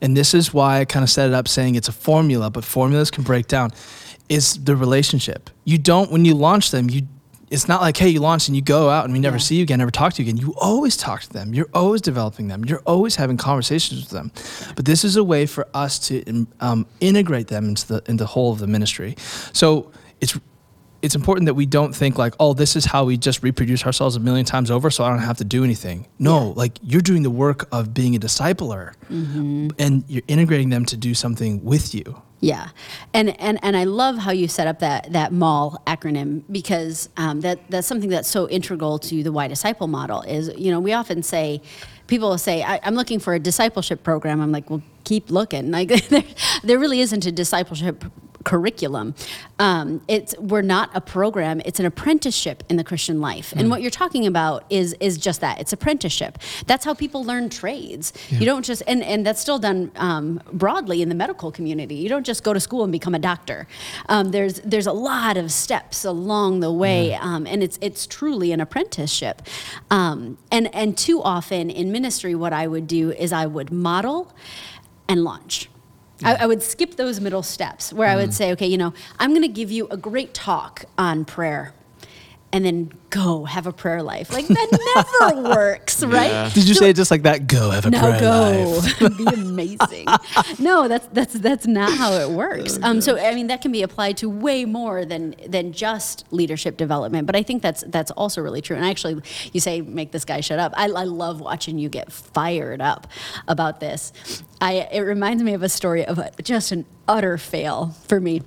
and 0.01 0.17
this 0.17 0.35
is 0.35 0.53
why 0.55 0.81
I 0.81 0.85
kind 0.85 1.03
of 1.03 1.11
set 1.11 1.29
it 1.29 1.35
up 1.35 1.49
saying 1.49 1.75
it's 1.75 1.89
a 1.89 1.93
formula, 1.93 2.51
but 2.51 2.65
formulas 2.65 3.11
can 3.11 3.25
break 3.25 3.47
down, 3.47 3.71
is 4.29 4.63
the 4.65 4.77
relationship. 4.77 5.51
You 5.65 5.79
don't 5.79 6.11
when 6.11 6.25
you 6.25 6.35
launch 6.35 6.71
them, 6.71 6.89
you 6.91 7.03
it's 7.51 7.69
not 7.69 7.81
like 7.81 7.97
hey 7.97 8.09
you 8.09 8.21
launch 8.21 8.49
and 8.49 8.57
you 8.57 8.63
go 8.63 8.89
out 8.91 9.05
and 9.05 9.13
we 9.13 9.21
never 9.21 9.37
yeah. 9.37 9.43
see 9.43 9.57
you 9.57 9.63
again 9.63 9.79
never 9.79 9.91
talk 9.91 10.13
to 10.13 10.23
you 10.23 10.29
again 10.29 10.41
you 10.41 10.55
always 10.57 10.97
talk 10.97 11.23
to 11.23 11.33
them 11.33 11.55
you're 11.55 11.69
always 11.73 12.01
developing 12.01 12.49
them 12.49 12.65
you're 12.65 12.83
always 12.87 13.17
having 13.17 13.37
conversations 13.37 14.01
with 14.01 14.11
them 14.11 14.33
but 14.75 14.85
this 14.85 15.05
is 15.05 15.17
a 15.17 15.23
way 15.23 15.47
for 15.47 15.67
us 15.75 15.99
to 15.99 16.47
um, 16.61 16.87
integrate 17.01 17.49
them 17.49 17.69
into 17.69 17.87
the 17.87 18.03
into 18.07 18.25
the 18.25 18.29
whole 18.29 18.53
of 18.53 18.59
the 18.59 18.67
ministry 18.67 19.15
so 19.53 19.91
it's 20.21 20.39
it's 21.05 21.15
important 21.15 21.45
that 21.45 21.55
we 21.55 21.67
don't 21.67 21.95
think 21.95 22.17
like, 22.17 22.33
oh, 22.41 22.55
this 22.55 22.77
is 22.77 22.87
how 22.87 23.05
we 23.05 23.19
just 23.19 23.43
reproduce 23.43 23.85
ourselves 23.85 24.17
a 24.17 24.21
million 24.21 24.47
times 24.47 24.71
over, 24.71 24.91
so 24.91 25.05
I 25.05 25.11
don't 25.11 25.19
have 25.19 25.37
to 25.37 25.45
do 25.45 25.63
anything. 25.63 26.07
No, 26.19 26.47
yeah. 26.47 26.53
like 26.57 26.79
you're 26.83 27.03
doing 27.03 27.23
the 27.23 27.31
work 27.31 27.69
of 27.73 27.93
being 27.93 28.17
a 28.17 28.19
discipler, 28.19 28.95
mm-hmm. 29.11 29.69
and 29.79 30.03
you're 30.09 30.23
integrating 30.29 30.71
them 30.71 30.87
to 30.87 30.97
do 30.97 31.13
something 31.13 31.63
with 31.63 31.95
you. 31.95 32.23
Yeah, 32.41 32.71
and 33.13 33.39
and 33.39 33.59
and 33.63 33.77
I 33.77 33.85
love 33.85 34.17
how 34.17 34.31
you 34.31 34.49
set 34.49 34.67
up 34.67 34.79
that 34.79 35.13
that 35.13 35.31
MAWL 35.31 35.83
acronym 35.87 36.43
because 36.51 37.11
um, 37.19 37.43
that 37.43 37.59
that's 37.69 37.87
something 37.87 38.09
that's 38.09 38.29
so 38.29 38.49
integral 38.49 38.99
to 39.01 39.23
the 39.23 39.31
YDisciple 39.31 39.91
model. 39.91 40.23
Is 40.23 40.51
you 40.57 40.71
know 40.71 40.81
we 40.81 40.95
often 40.95 41.23
say 41.23 41.61
people 42.07 42.31
will 42.31 42.39
say 42.39 42.63
I, 42.63 42.77
am 42.83 42.95
looking 42.95 43.19
for 43.19 43.35
a 43.35 43.39
discipleship 43.39 44.03
program. 44.03 44.41
I'm 44.41 44.53
like, 44.53 44.71
well, 44.71 44.83
keep 45.05 45.31
looking. 45.31 45.71
Like 45.75 46.09
there, 46.09 46.25
there 46.63 46.79
really 46.79 47.01
isn't 47.01 47.27
a 47.27 47.33
discipleship 47.33 48.05
curriculum. 48.45 49.15
Um, 49.59 50.03
it's 50.09 50.37
we're 50.39 50.63
not 50.63 50.91
a 50.95 51.01
program; 51.01 51.61
it's 51.65 51.81
an 51.81 51.87
apprenticeship 51.87 52.63
in 52.69 52.77
the 52.77 52.85
Christian 52.85 53.21
life. 53.21 53.51
Mm. 53.51 53.61
And 53.61 53.71
what 53.71 53.83
you're 53.83 53.91
talking 53.91 54.27
about 54.27 54.65
is 54.71 54.95
is 55.01 55.19
just 55.19 55.41
that. 55.41 55.61
It's 55.61 55.73
apprenticeship. 55.73 56.39
That's 56.67 56.85
how 56.85 56.95
people 56.95 57.25
learn 57.25 57.49
trades. 57.49 58.13
Yeah. 58.31 58.41
You 58.41 58.47
don't 58.47 58.65
just 58.65 58.83
and 58.87 59.03
and 59.03 59.27
that's 59.27 59.41
still 59.41 59.59
done 59.59 59.91
um, 59.97 60.41
broadly 60.53 61.03
in 61.03 61.09
the 61.09 61.15
medical 61.15 61.51
community. 61.51 61.95
You 61.95 62.09
don't 62.09 62.27
just 62.27 62.45
go 62.45 62.53
to 62.53 62.61
school 62.61 62.83
and 62.83 62.93
become 62.93 63.15
a 63.15 63.19
doctor. 63.19 63.67
Um, 64.09 64.31
there's 64.31 64.61
there's 64.61 64.87
a 64.87 64.93
lot 64.93 65.37
of 65.37 65.51
steps 65.51 66.05
along 66.05 66.61
the 66.61 66.73
way, 66.73 67.11
yeah. 67.11 67.21
Um, 67.23 67.47
and 67.47 67.63
it's 67.63 67.79
it's 67.81 68.07
truly 68.07 68.53
an 68.53 68.61
apprenticeship. 68.61 69.43
Um, 69.91 70.39
and 70.51 70.75
and 70.75 70.97
too 70.97 71.23
often 71.23 71.71
in 71.71 71.93
ministry, 71.93 72.35
what 72.35 72.53
I 72.53 72.67
would 72.67 72.87
do 72.87 73.11
is 73.13 73.33
I 73.33 73.47
would 73.47 73.73
model 73.73 74.33
and 75.09 75.25
launch. 75.25 75.69
I, 76.23 76.35
I, 76.37 76.47
would 76.47 76.63
skip 76.63 76.97
those 76.97 77.21
middle 77.21 77.43
steps 77.43 77.93
where. 77.93 78.09
I 78.09 78.17
would 78.17 78.31
mm. 78.31 78.35
say, 78.35 78.53
okay, 78.53 78.67
you 78.67 78.79
know, 78.79 78.95
I'm 79.19 79.31
going 79.31 79.43
to 79.43 79.49
give 79.49 79.71
you 79.71 79.89
a 79.89 79.97
great 79.97 80.33
talk 80.35 80.85
on 80.97 81.25
prayer 81.25 81.75
and 82.55 82.65
then 82.65 82.93
go 83.11 83.45
have 83.45 83.67
a 83.67 83.73
prayer 83.73 84.01
life. 84.01 84.33
Like 84.33 84.47
that 84.47 85.05
never 85.33 85.43
works, 85.43 86.05
right? 86.05 86.31
Yeah. 86.31 86.51
Did 86.51 86.69
you 86.69 86.75
so, 86.75 86.81
say 86.81 86.93
just 86.93 87.11
like 87.11 87.23
that? 87.25 87.49
Go 87.49 87.71
have 87.71 87.85
a 87.85 87.91
no, 87.91 87.99
prayer 87.99 88.21
go. 88.21 88.81
life. 88.81 88.99
be 89.19 89.25
amazing. 89.27 90.07
no, 90.61 90.87
that's 90.87 91.09
that's 91.09 91.35
that's 91.35 91.67
not 91.67 91.93
how 91.93 92.13
it 92.13 92.31
works. 92.31 92.79
Oh, 92.81 92.91
um, 92.91 93.01
so 93.01 93.19
I 93.19 93.35
mean, 93.35 93.49
that 93.49 93.61
can 93.61 93.73
be 93.73 93.83
applied 93.83 94.19
to 94.19 94.31
way 94.31 94.65
more 94.67 95.05
than 95.05 95.35
than 95.49 95.73
just 95.73 96.27
leadership 96.31 96.77
development. 96.77 97.27
But 97.27 97.35
I 97.35 97.43
think 97.43 97.61
that's 97.61 97.83
that's 97.89 98.13
also 98.13 98.41
really 98.41 98.63
true. 98.63 98.77
And 98.77 98.85
actually, 98.85 99.21
you 99.53 99.59
say 99.59 99.81
make 99.81 100.13
this 100.13 100.25
guy 100.25 100.41
shut 100.41 100.61
up. 100.61 100.73
I, 100.77 100.85
I 100.85 101.05
love 101.05 101.41
watching 101.41 101.77
you 101.77 101.89
get 101.89 102.13
fired 102.13 102.81
up 102.81 103.09
about 103.49 103.81
this. 103.81 104.13
I 104.61 104.89
it 104.93 105.01
reminds 105.01 105.43
me 105.43 105.55
of 105.55 105.65
a 105.65 105.69
story 105.69 106.07
of 106.07 106.21
a, 106.21 106.31
just 106.41 106.71
an 106.71 106.87
utter 107.09 107.37
fail 107.37 107.97
for 108.07 108.21
me 108.21 108.43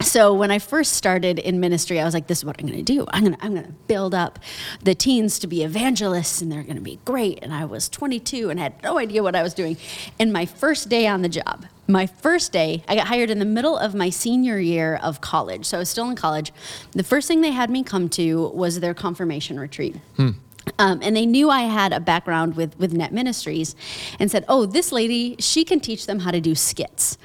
so 0.00 0.34
when 0.34 0.50
I 0.50 0.58
first 0.58 0.92
started 0.92 1.38
in 1.38 1.60
ministry, 1.60 2.00
I 2.00 2.04
was 2.04 2.14
like, 2.14 2.26
this 2.26 2.38
is 2.38 2.44
what 2.44 2.56
I'm 2.60 2.66
going 2.66 2.84
to 2.84 2.92
do. 2.92 3.06
I'm 3.08 3.24
going 3.24 3.36
to, 3.36 3.44
I'm 3.44 3.54
going 3.54 3.66
to 3.66 3.72
build 3.86 4.14
up 4.14 4.38
the 4.82 4.94
teens 4.94 5.38
to 5.40 5.46
be 5.46 5.62
evangelists 5.62 6.40
and 6.40 6.50
they're 6.50 6.62
going 6.62 6.76
to 6.76 6.82
be 6.82 6.98
great. 7.04 7.38
And 7.42 7.52
I 7.54 7.64
was 7.64 7.88
22 7.88 8.50
and 8.50 8.58
had 8.58 8.82
no 8.82 8.98
idea 8.98 9.22
what 9.22 9.34
I 9.34 9.42
was 9.42 9.54
doing. 9.54 9.76
And 10.18 10.32
my 10.32 10.46
first 10.46 10.88
day 10.88 11.06
on 11.06 11.22
the 11.22 11.28
job, 11.28 11.66
my 11.86 12.06
first 12.06 12.52
day, 12.52 12.82
I 12.88 12.96
got 12.96 13.08
hired 13.08 13.30
in 13.30 13.38
the 13.38 13.44
middle 13.44 13.76
of 13.76 13.94
my 13.94 14.10
senior 14.10 14.58
year 14.58 14.96
of 14.96 15.20
college. 15.20 15.66
So 15.66 15.78
I 15.78 15.80
was 15.80 15.90
still 15.90 16.08
in 16.08 16.16
college. 16.16 16.52
The 16.92 17.04
first 17.04 17.28
thing 17.28 17.40
they 17.40 17.52
had 17.52 17.70
me 17.70 17.82
come 17.82 18.08
to 18.10 18.48
was 18.48 18.80
their 18.80 18.94
confirmation 18.94 19.60
retreat. 19.60 19.96
Hmm. 20.16 20.30
Um, 20.78 21.00
and 21.02 21.14
they 21.14 21.26
knew 21.26 21.50
I 21.50 21.62
had 21.62 21.92
a 21.92 22.00
background 22.00 22.56
with, 22.56 22.78
with 22.78 22.92
Net 22.92 23.12
Ministries 23.12 23.76
and 24.18 24.30
said, 24.30 24.44
oh, 24.48 24.66
this 24.66 24.92
lady, 24.92 25.36
she 25.38 25.64
can 25.64 25.78
teach 25.80 26.06
them 26.06 26.20
how 26.20 26.30
to 26.30 26.40
do 26.40 26.54
skits. 26.54 27.18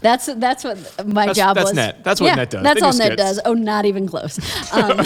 That's, 0.00 0.26
that's 0.36 0.64
what 0.64 0.78
my 1.06 1.26
That's- 1.26 1.36
job 1.36 1.56
that's 1.56 1.70
was. 1.70 1.74
Net. 1.74 2.04
That's 2.04 2.20
what 2.20 2.28
Yeah, 2.28 2.34
Net 2.36 2.50
does. 2.50 2.62
That's 2.62 2.74
They 2.74 2.80
do 2.80 2.86
all 2.86 2.92
Net 2.92 3.06
skits. 3.18 3.22
does. 3.22 3.40
Oh, 3.44 3.54
not 3.54 3.84
even 3.84 4.06
close. 4.08 4.38
Um, 4.72 5.00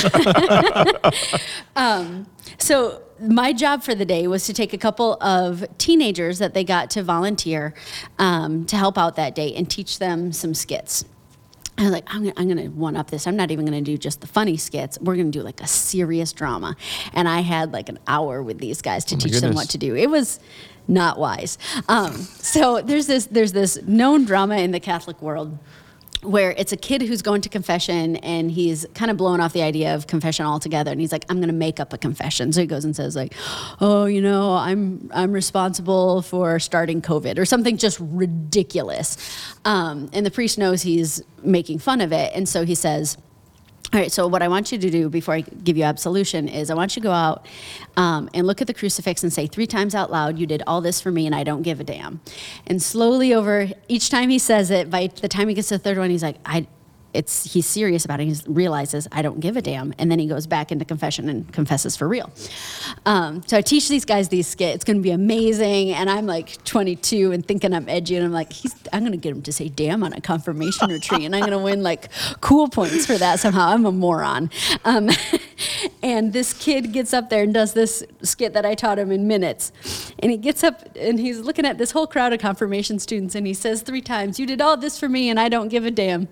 um, 1.76 2.26
so 2.58 3.02
my 3.20 3.52
job 3.52 3.82
for 3.82 3.94
the 3.94 4.04
day 4.04 4.26
was 4.26 4.44
to 4.46 4.52
take 4.52 4.72
a 4.72 4.78
couple 4.78 5.14
of 5.22 5.64
teenagers 5.78 6.38
that 6.38 6.54
they 6.54 6.64
got 6.64 6.90
to 6.90 7.02
volunteer 7.02 7.74
um, 8.18 8.64
to 8.66 8.76
help 8.76 8.96
out 8.98 9.16
that 9.16 9.34
day 9.34 9.54
and 9.54 9.68
teach 9.70 9.98
them 9.98 10.32
some 10.32 10.54
skits. 10.54 11.04
I 11.78 11.82
was 11.82 11.92
like, 11.92 12.04
I'm 12.08 12.24
gonna, 12.24 12.34
I'm 12.36 12.48
gonna 12.48 12.70
one 12.70 12.96
up 12.96 13.10
this. 13.10 13.26
I'm 13.26 13.36
not 13.36 13.52
even 13.52 13.64
gonna 13.64 13.80
do 13.80 13.96
just 13.96 14.20
the 14.20 14.26
funny 14.26 14.56
skits. 14.56 14.98
We're 15.00 15.16
gonna 15.16 15.30
do 15.30 15.42
like 15.42 15.60
a 15.60 15.66
serious 15.68 16.32
drama. 16.32 16.76
And 17.12 17.28
I 17.28 17.40
had 17.40 17.72
like 17.72 17.88
an 17.88 18.00
hour 18.08 18.42
with 18.42 18.58
these 18.58 18.82
guys 18.82 19.04
to 19.06 19.14
Oh 19.14 19.18
teach 19.18 19.40
them 19.40 19.54
what 19.54 19.70
to 19.70 19.78
do. 19.78 19.94
It 19.94 20.10
was 20.10 20.40
not 20.88 21.18
wise. 21.18 21.56
Um, 21.88 22.14
so 22.14 22.82
there's 22.82 23.06
this 23.06 23.26
there's 23.26 23.52
this 23.52 23.80
known 23.86 24.24
drama 24.24 24.56
in 24.56 24.72
the 24.72 24.80
Catholic 24.80 25.22
world 25.22 25.56
where 26.22 26.50
it's 26.52 26.72
a 26.72 26.76
kid 26.76 27.02
who's 27.02 27.22
going 27.22 27.40
to 27.42 27.48
confession 27.48 28.16
and 28.16 28.50
he's 28.50 28.84
kind 28.94 29.10
of 29.10 29.16
blown 29.16 29.40
off 29.40 29.52
the 29.52 29.62
idea 29.62 29.94
of 29.94 30.06
confession 30.06 30.44
altogether. 30.44 30.90
And 30.90 31.00
he's 31.00 31.12
like 31.12 31.24
i'm 31.28 31.36
going 31.36 31.48
to 31.48 31.54
make 31.54 31.80
up 31.80 31.92
a 31.92 31.98
confession. 31.98 32.52
So 32.52 32.60
he 32.60 32.66
goes 32.66 32.84
and 32.84 32.94
says 32.94 33.14
like 33.14 33.34
oh 33.80 34.06
you 34.06 34.20
know 34.20 34.54
i'm 34.54 35.10
i'm 35.12 35.32
responsible 35.32 36.22
for 36.22 36.58
starting 36.58 37.00
covid 37.00 37.38
or 37.38 37.44
something 37.44 37.76
just 37.76 37.98
ridiculous. 38.00 39.16
Um, 39.64 40.10
and 40.12 40.24
the 40.24 40.30
priest 40.30 40.58
knows 40.58 40.82
he's 40.82 41.22
making 41.42 41.78
fun 41.78 42.00
of 42.00 42.12
it. 42.12 42.32
And 42.34 42.48
so 42.48 42.64
he 42.64 42.74
says 42.74 43.16
all 43.90 44.00
right, 44.00 44.12
so 44.12 44.26
what 44.26 44.42
I 44.42 44.48
want 44.48 44.70
you 44.70 44.76
to 44.76 44.90
do 44.90 45.08
before 45.08 45.34
I 45.34 45.40
give 45.40 45.78
you 45.78 45.84
absolution 45.84 46.46
is 46.46 46.68
I 46.68 46.74
want 46.74 46.94
you 46.94 47.00
to 47.00 47.08
go 47.08 47.12
out 47.12 47.46
um, 47.96 48.28
and 48.34 48.46
look 48.46 48.60
at 48.60 48.66
the 48.66 48.74
crucifix 48.74 49.22
and 49.22 49.32
say 49.32 49.46
three 49.46 49.66
times 49.66 49.94
out 49.94 50.10
loud, 50.10 50.38
You 50.38 50.46
did 50.46 50.62
all 50.66 50.82
this 50.82 51.00
for 51.00 51.10
me 51.10 51.24
and 51.24 51.34
I 51.34 51.42
don't 51.42 51.62
give 51.62 51.80
a 51.80 51.84
damn. 51.84 52.20
And 52.66 52.82
slowly 52.82 53.32
over 53.32 53.68
each 53.88 54.10
time 54.10 54.28
he 54.28 54.38
says 54.38 54.70
it, 54.70 54.90
by 54.90 55.06
the 55.06 55.28
time 55.28 55.48
he 55.48 55.54
gets 55.54 55.68
to 55.68 55.78
the 55.78 55.78
third 55.78 55.96
one, 55.96 56.10
he's 56.10 56.22
like, 56.22 56.36
I, 56.44 56.66
it's, 57.14 57.52
he's 57.52 57.66
serious 57.66 58.04
about 58.04 58.20
it. 58.20 58.26
He 58.26 58.36
realizes 58.46 59.08
I 59.10 59.22
don't 59.22 59.40
give 59.40 59.56
a 59.56 59.62
damn. 59.62 59.94
And 59.98 60.10
then 60.10 60.18
he 60.18 60.26
goes 60.26 60.46
back 60.46 60.70
into 60.70 60.84
confession 60.84 61.28
and 61.28 61.50
confesses 61.52 61.96
for 61.96 62.06
real. 62.06 62.30
Um, 63.06 63.42
so 63.46 63.56
I 63.56 63.62
teach 63.62 63.88
these 63.88 64.04
guys 64.04 64.28
these 64.28 64.46
skits. 64.46 64.76
It's 64.76 64.84
going 64.84 64.98
to 64.98 65.02
be 65.02 65.10
amazing. 65.10 65.90
And 65.90 66.10
I'm 66.10 66.26
like 66.26 66.62
22 66.64 67.32
and 67.32 67.46
thinking 67.46 67.72
I'm 67.72 67.88
edgy. 67.88 68.16
And 68.16 68.26
I'm 68.26 68.32
like, 68.32 68.52
I'm 68.92 69.00
going 69.00 69.12
to 69.12 69.18
get 69.18 69.32
him 69.32 69.42
to 69.42 69.52
say 69.52 69.68
damn 69.68 70.02
on 70.02 70.12
a 70.12 70.20
confirmation 70.20 70.90
retreat. 70.90 71.22
And 71.22 71.34
I'm 71.34 71.40
going 71.40 71.52
to 71.52 71.58
win 71.58 71.82
like 71.82 72.10
cool 72.40 72.68
points 72.68 73.06
for 73.06 73.16
that 73.16 73.40
somehow. 73.40 73.68
I'm 73.68 73.86
a 73.86 73.92
moron. 73.92 74.50
Um, 74.84 75.08
and 76.02 76.32
this 76.32 76.52
kid 76.52 76.92
gets 76.92 77.14
up 77.14 77.30
there 77.30 77.42
and 77.42 77.54
does 77.54 77.72
this 77.72 78.04
skit 78.22 78.52
that 78.52 78.66
I 78.66 78.74
taught 78.74 78.98
him 78.98 79.10
in 79.10 79.26
minutes. 79.26 79.72
And 80.18 80.30
he 80.30 80.36
gets 80.36 80.62
up 80.62 80.94
and 80.96 81.18
he's 81.18 81.40
looking 81.40 81.64
at 81.64 81.78
this 81.78 81.92
whole 81.92 82.06
crowd 82.06 82.32
of 82.32 82.40
confirmation 82.40 82.98
students 82.98 83.34
and 83.34 83.46
he 83.46 83.54
says 83.54 83.82
three 83.82 84.02
times, 84.02 84.38
You 84.38 84.46
did 84.46 84.60
all 84.60 84.76
this 84.76 84.98
for 84.98 85.08
me 85.08 85.30
and 85.30 85.40
I 85.40 85.48
don't 85.48 85.68
give 85.68 85.84
a 85.84 85.90
damn. 85.90 86.28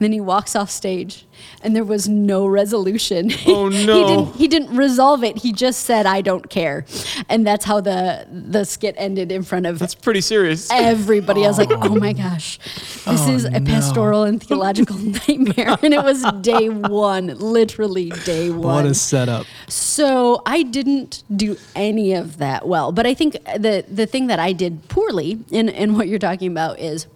Then 0.00 0.12
he 0.12 0.20
walks 0.20 0.56
off 0.56 0.70
stage 0.70 1.26
and 1.62 1.76
there 1.76 1.84
was 1.84 2.08
no 2.08 2.46
resolution. 2.46 3.30
Oh, 3.46 3.68
no! 3.68 3.76
he, 3.78 4.04
didn't, 4.04 4.34
he 4.36 4.48
didn't 4.48 4.76
resolve 4.76 5.22
it. 5.24 5.38
He 5.38 5.52
just 5.52 5.80
said, 5.82 6.06
I 6.06 6.20
don't 6.22 6.48
care. 6.50 6.84
And 7.28 7.46
that's 7.46 7.64
how 7.64 7.80
the, 7.80 8.26
the 8.30 8.64
skit 8.64 8.94
ended 8.98 9.30
in 9.30 9.42
front 9.42 9.66
of 9.66 9.78
That's 9.78 9.94
pretty 9.94 10.20
serious. 10.20 10.70
everybody. 10.70 11.44
I 11.44 11.48
was 11.48 11.58
like, 11.58 11.70
oh, 11.70 11.78
oh 11.82 11.94
my 11.96 12.12
gosh, 12.14 12.58
this 12.58 13.04
Oh, 13.06 13.30
is 13.32 13.44
a 13.44 13.60
no. 13.60 13.70
pastoral 13.70 14.22
and 14.24 14.42
theological 14.42 14.96
nightmare. 15.28 15.76
And 15.82 15.92
it 15.94 16.02
was 16.02 16.22
day 16.40 16.68
one, 16.68 17.26
literally 17.38 18.10
day 18.24 18.50
one. 18.50 18.60
What 18.60 18.86
a 18.86 18.94
setup. 18.94 19.46
So 19.68 20.42
I 20.46 20.62
didn't 20.62 21.24
do 21.34 21.56
any 21.74 22.14
of 22.14 22.38
that 22.38 22.66
well. 22.66 22.92
But 22.92 23.06
I 23.06 23.14
think 23.14 23.32
the 23.58 23.84
the 23.90 24.06
thing 24.06 24.28
that 24.28 24.38
I 24.38 24.52
did 24.52 24.88
poorly 24.88 25.38
in, 25.50 25.68
in 25.68 25.94
what 25.96 26.08
you're 26.08 26.18
talking 26.18 26.50
about 26.50 26.78
is 26.78 27.06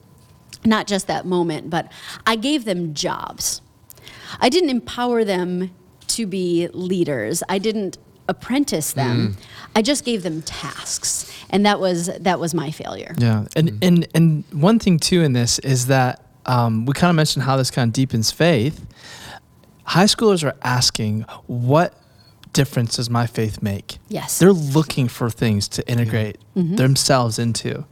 not 0.64 0.87
just 0.87 1.06
that 1.06 1.26
moment, 1.26 1.71
but 1.71 1.90
I 2.26 2.37
gave 2.37 2.64
them 2.64 2.94
jobs. 2.94 3.61
I 4.40 4.49
didn't 4.49 4.71
empower 4.71 5.25
them 5.25 5.71
to 6.09 6.26
be 6.26 6.68
leaders. 6.73 7.42
I 7.49 7.59
didn't 7.59 7.99
apprentice 8.28 8.92
them. 8.92 9.35
Mm. 9.35 9.42
I 9.76 9.83
just 9.83 10.04
gave 10.04 10.23
them 10.23 10.42
tasks. 10.42 11.30
And 11.50 11.66
that 11.66 11.80
was 11.80 12.06
that 12.06 12.40
was 12.40 12.54
my 12.54 12.71
failure. 12.71 13.14
Yeah, 13.18 13.44
and 13.54 13.73
mm. 13.73 13.78
and 13.83 14.09
and 14.14 14.44
one 14.52 14.78
thing 14.78 14.99
too 14.99 15.23
in 15.23 15.35
this 15.35 15.59
is 15.61 15.87
that 15.87 16.25
um, 16.47 16.87
we 16.87 16.94
kind 16.94 17.11
of 17.11 17.16
mentioned 17.16 17.44
how 17.44 17.56
this 17.56 17.71
kind 17.71 17.88
of 17.88 17.92
deepens 17.92 18.30
faith. 18.30 18.87
High 19.85 20.04
schoolers 20.04 20.42
are 20.44 20.56
asking, 20.62 21.23
"What 21.47 21.94
difference 22.52 22.97
does 22.97 23.09
my 23.11 23.26
faith 23.26 23.62
make?" 23.62 23.99
Yes. 24.09 24.38
they're 24.38 24.52
looking 24.52 25.09
for 25.09 25.30
things 25.30 25.68
to 25.68 25.88
integrate 25.88 26.38
mm-hmm. 26.56 26.76
themselves 26.76 27.38
into, 27.38 27.85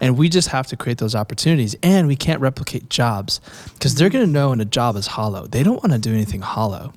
and 0.00 0.16
we 0.16 0.28
just 0.28 0.48
have 0.48 0.66
to 0.68 0.76
create 0.76 0.98
those 0.98 1.14
opportunities. 1.14 1.74
And 1.82 2.06
we 2.06 2.16
can't 2.16 2.40
replicate 2.40 2.88
jobs 2.88 3.40
because 3.74 3.94
they're 3.96 4.10
going 4.10 4.24
to 4.24 4.30
know 4.30 4.50
when 4.50 4.60
a 4.60 4.64
job 4.64 4.96
is 4.96 5.06
hollow. 5.08 5.46
They 5.46 5.62
don't 5.62 5.82
want 5.82 5.92
to 5.92 5.98
do 5.98 6.12
anything 6.14 6.40
hollow. 6.40 6.92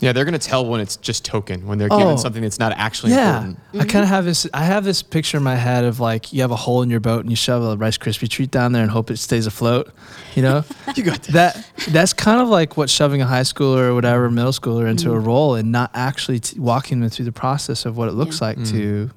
Yeah, 0.00 0.12
they're 0.12 0.24
going 0.24 0.38
to 0.38 0.48
tell 0.48 0.64
when 0.66 0.80
it's 0.80 0.96
just 0.96 1.24
token, 1.24 1.66
when 1.66 1.78
they're 1.78 1.88
given 1.88 2.06
Oh. 2.06 2.16
something 2.16 2.42
that's 2.42 2.58
not 2.58 2.72
actually 2.76 3.12
Yeah, 3.12 3.44
important. 3.44 3.58
I 3.82 3.84
kind 3.92 4.02
of 4.02 4.08
have 4.08 4.24
this. 4.24 4.46
I 4.54 4.64
have 4.64 4.84
this 4.84 5.02
picture 5.02 5.36
in 5.36 5.42
my 5.42 5.56
head 5.56 5.84
of 5.84 6.00
like 6.00 6.32
you 6.32 6.40
have 6.42 6.50
a 6.50 6.56
hole 6.56 6.82
in 6.82 6.90
your 6.90 7.00
boat 7.00 7.20
and 7.20 7.30
you 7.30 7.36
shove 7.36 7.62
a 7.62 7.76
Rice 7.76 7.98
Krispie 7.98 8.28
treat 8.28 8.50
down 8.50 8.72
there 8.72 8.82
and 8.82 8.90
hope 8.90 9.10
it 9.10 9.18
stays 9.18 9.46
afloat. 9.46 9.92
You 10.34 10.42
know, 10.42 10.64
You 10.96 11.02
got 11.02 11.22
this. 11.22 11.34
that. 11.34 11.70
That's 11.88 12.12
kind 12.12 12.40
of 12.40 12.48
like 12.48 12.76
what 12.76 12.88
shoving 12.90 13.20
a 13.22 13.26
high 13.26 13.42
schooler 13.42 13.88
or 13.88 13.94
whatever 13.94 14.30
middle 14.30 14.52
schooler 14.52 14.88
into 14.88 15.08
Mm. 15.08 15.14
a 15.16 15.18
role 15.20 15.54
and 15.54 15.70
not 15.72 15.90
actually 15.94 16.40
t- 16.40 16.58
walking 16.58 17.00
them 17.00 17.10
through 17.10 17.24
the 17.26 17.32
process 17.32 17.84
of 17.86 17.96
what 17.96 18.08
it 18.08 18.12
looks 18.12 18.40
Yeah. 18.40 18.46
like 18.46 18.64
to 18.66 19.10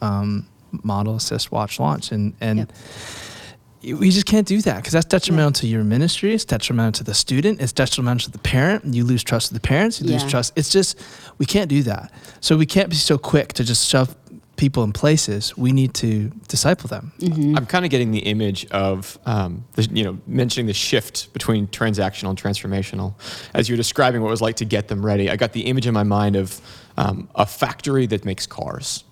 um, 0.00 0.46
model, 0.82 1.16
assist, 1.16 1.52
watch, 1.52 1.78
launch, 1.80 2.12
and 2.12 2.34
and. 2.40 2.58
Yep. 2.58 2.72
We 3.84 4.10
just 4.10 4.26
can't 4.26 4.46
do 4.46 4.60
that 4.60 4.76
because 4.76 4.92
that's 4.92 5.06
detrimental 5.06 5.50
to 5.54 5.66
your 5.66 5.82
ministry. 5.82 6.32
It's 6.32 6.44
detrimental 6.44 6.92
to 6.98 7.02
the 7.02 7.14
student. 7.14 7.60
It's 7.60 7.72
detrimental 7.72 8.26
to 8.26 8.30
the 8.30 8.38
parent. 8.38 8.94
You 8.94 9.02
lose 9.02 9.24
trust 9.24 9.52
with 9.52 9.60
the 9.60 9.66
parents. 9.66 10.00
You 10.00 10.06
lose 10.06 10.22
trust. 10.22 10.52
It's 10.54 10.70
just 10.70 11.00
we 11.38 11.46
can't 11.46 11.68
do 11.68 11.82
that. 11.82 12.12
So 12.40 12.56
we 12.56 12.64
can't 12.64 12.90
be 12.90 12.94
so 12.94 13.18
quick 13.18 13.54
to 13.54 13.64
just 13.64 13.88
shove 13.88 14.14
people 14.54 14.84
in 14.84 14.92
places. 14.92 15.56
We 15.56 15.72
need 15.72 15.94
to 15.94 16.30
disciple 16.46 16.86
them. 16.88 17.10
I'm 17.56 17.66
kind 17.66 17.84
of 17.84 17.90
getting 17.90 18.12
the 18.12 18.20
image 18.20 18.64
of, 18.70 19.18
um, 19.26 19.64
the, 19.72 19.82
you 19.84 20.04
know, 20.04 20.18
mentioning 20.28 20.66
the 20.66 20.74
shift 20.74 21.32
between 21.32 21.66
transactional 21.66 22.28
and 22.30 22.40
transformational. 22.40 23.14
As 23.54 23.68
you're 23.68 23.76
describing 23.76 24.20
what 24.20 24.28
it 24.28 24.30
was 24.30 24.42
like 24.42 24.56
to 24.56 24.64
get 24.64 24.86
them 24.86 25.04
ready, 25.04 25.30
I 25.30 25.34
got 25.36 25.52
the 25.52 25.62
image 25.62 25.88
in 25.88 25.94
my 25.94 26.04
mind 26.04 26.36
of 26.36 26.60
um, 26.96 27.28
a 27.34 27.46
factory 27.46 28.06
that 28.06 28.24
makes 28.24 28.46
cars. 28.46 29.04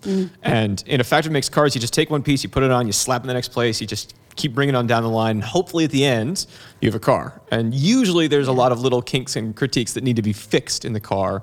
And 0.43 0.83
in 0.87 1.01
a 1.01 1.05
factory 1.05 1.29
that 1.29 1.35
makes 1.35 1.49
cars, 1.49 1.75
you 1.75 1.81
just 1.81 1.95
take 1.95 2.11
one 2.11 2.23
piece, 2.23 2.43
you 2.43 2.49
put 2.51 2.63
it 2.63 2.71
on, 2.71 2.87
you 2.87 2.93
slap 2.93 3.23
it 3.23 3.25
in 3.25 3.29
the 3.29 3.35
next 3.35 3.49
place, 3.49 3.81
you 3.81 3.87
just 3.87 4.15
keep 4.37 4.55
bringing 4.55 4.75
it 4.75 4.79
on 4.79 4.87
down 4.87 5.03
the 5.03 5.09
line. 5.09 5.37
And 5.37 5.45
hopefully 5.45 5.85
at 5.85 5.91
the 5.91 6.05
end, 6.05 6.47
you 6.81 6.89
have 6.89 6.95
a 6.95 7.01
car. 7.01 7.41
And 7.51 7.75
usually 7.75 8.27
there's 8.27 8.49
a 8.49 8.53
lot 8.53 8.73
of 8.73 8.81
little 8.81 9.03
kinks 9.03 9.37
and 9.37 9.55
critiques 9.55 9.93
that 9.95 10.05
need 10.05 10.17
to 10.17 10.23
be 10.23 10.33
fixed 10.33 10.85
in 10.85 10.93
the 10.93 11.01
car. 11.01 11.43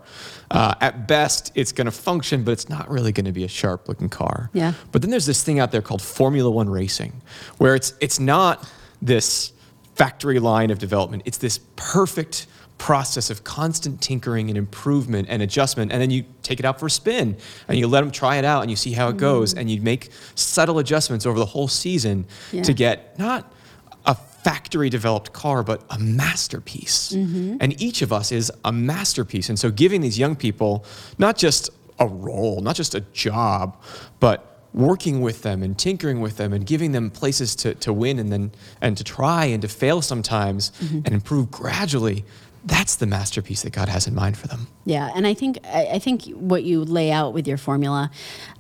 Uh, 0.50 0.74
at 0.82 1.08
best, 1.08 1.51
it's 1.53 1.72
going 1.72 1.86
to 1.86 1.91
function, 1.91 2.44
but 2.44 2.51
it's 2.51 2.70
not 2.70 2.89
really 2.89 3.12
going 3.12 3.25
to 3.25 3.32
be 3.32 3.44
a 3.44 3.48
sharp 3.48 3.88
looking 3.88 4.10
car. 4.10 4.50
Yeah. 4.53 4.74
But 4.91 5.01
then 5.01 5.12
there's 5.12 5.25
this 5.25 5.44
thing 5.44 5.60
out 5.60 5.72
there 5.72 5.82
called 5.82 6.01
Formula 6.01 6.50
One 6.50 6.70
racing, 6.70 7.22
where 7.58 7.75
it's 7.75 7.94
it's 8.00 8.20
not 8.20 8.70
this 9.01 9.53
factory 9.96 10.39
line 10.39 10.72
of 10.72 10.79
development. 10.79 11.24
It's 11.25 11.38
this 11.38 11.60
perfect 11.75 12.48
process 12.77 13.29
of 13.29 13.43
constant 13.43 14.01
tinkering 14.01 14.50
and 14.50 14.57
improvement 14.57 15.27
and 15.29 15.41
adjustment. 15.41 15.91
And 15.91 16.01
then 16.01 16.12
you 16.12 16.25
take 16.43 16.60
it 16.60 16.65
out 16.65 16.79
for 16.79 16.86
a 16.86 16.89
spin 16.89 17.38
and 17.67 17.77
you 17.77 17.88
let 17.88 18.01
them 18.01 18.12
try 18.12 18.38
it 18.38 18.46
out 18.46 18.62
and 18.62 18.69
you 18.69 18.75
see 18.75 18.91
how 18.91 19.07
it 19.07 19.12
mm-hmm. 19.12 19.19
goes. 19.19 19.53
And 19.53 19.69
you 19.69 19.81
make 19.81 20.10
subtle 20.36 20.79
adjustments 20.79 21.25
over 21.25 21.39
the 21.39 21.46
whole 21.46 21.67
season 21.67 22.25
Yeah. 22.51 22.63
to 22.63 22.74
get 22.74 23.17
not 23.17 23.51
a 24.05 24.15
factory 24.15 24.89
developed 24.89 25.34
car, 25.34 25.63
but 25.63 25.84
a 25.89 26.00
masterpiece. 26.00 27.13
Mm-hmm. 27.13 27.57
And 27.60 27.81
each 27.81 28.01
of 28.01 28.13
us 28.13 28.31
is 28.31 28.51
a 28.63 28.72
masterpiece. 28.72 29.50
And 29.50 29.57
so 29.57 29.72
giving 29.72 30.01
these 30.01 30.19
young 30.19 30.36
people 30.36 30.86
not 31.17 31.38
just 31.38 31.69
a 32.00 32.07
role, 32.07 32.62
not 32.62 32.75
just 32.75 32.96
a 32.96 33.01
job, 33.12 33.81
but 34.19 34.57
working 34.74 35.22
with 35.22 35.41
them 35.41 35.63
and 35.63 35.77
tinkering 35.77 36.22
with 36.22 36.38
them 36.38 36.53
and 36.53 36.65
giving 36.65 36.91
them 36.91 37.10
places 37.10 37.55
to, 37.55 37.74
to 37.75 37.91
win 37.91 38.19
and 38.19 38.31
then 38.31 38.51
and 38.81 38.96
to 38.96 39.03
try 39.03 39.46
and 39.46 39.62
to 39.62 39.67
fail 39.67 40.01
sometimes 40.01 40.72
mm-hmm. 40.79 41.00
and 41.03 41.07
improve 41.07 41.50
gradually, 41.50 42.24
that's 42.67 42.97
the 42.97 43.05
masterpiece 43.05 43.62
that 43.62 43.71
God 43.71 43.88
has 43.88 44.07
in 44.07 44.13
mind 44.13 44.38
for 44.38 44.47
them. 44.47 44.67
Yeah, 44.83 45.09
and 45.15 45.25
I 45.25 45.33
think 45.33 45.59
I, 45.63 45.86
I 45.93 46.00
think 46.00 46.25
what 46.33 46.63
you 46.63 46.83
lay 46.83 47.12
out 47.12 47.33
with 47.33 47.47
your 47.47 47.57
formula, 47.57 48.12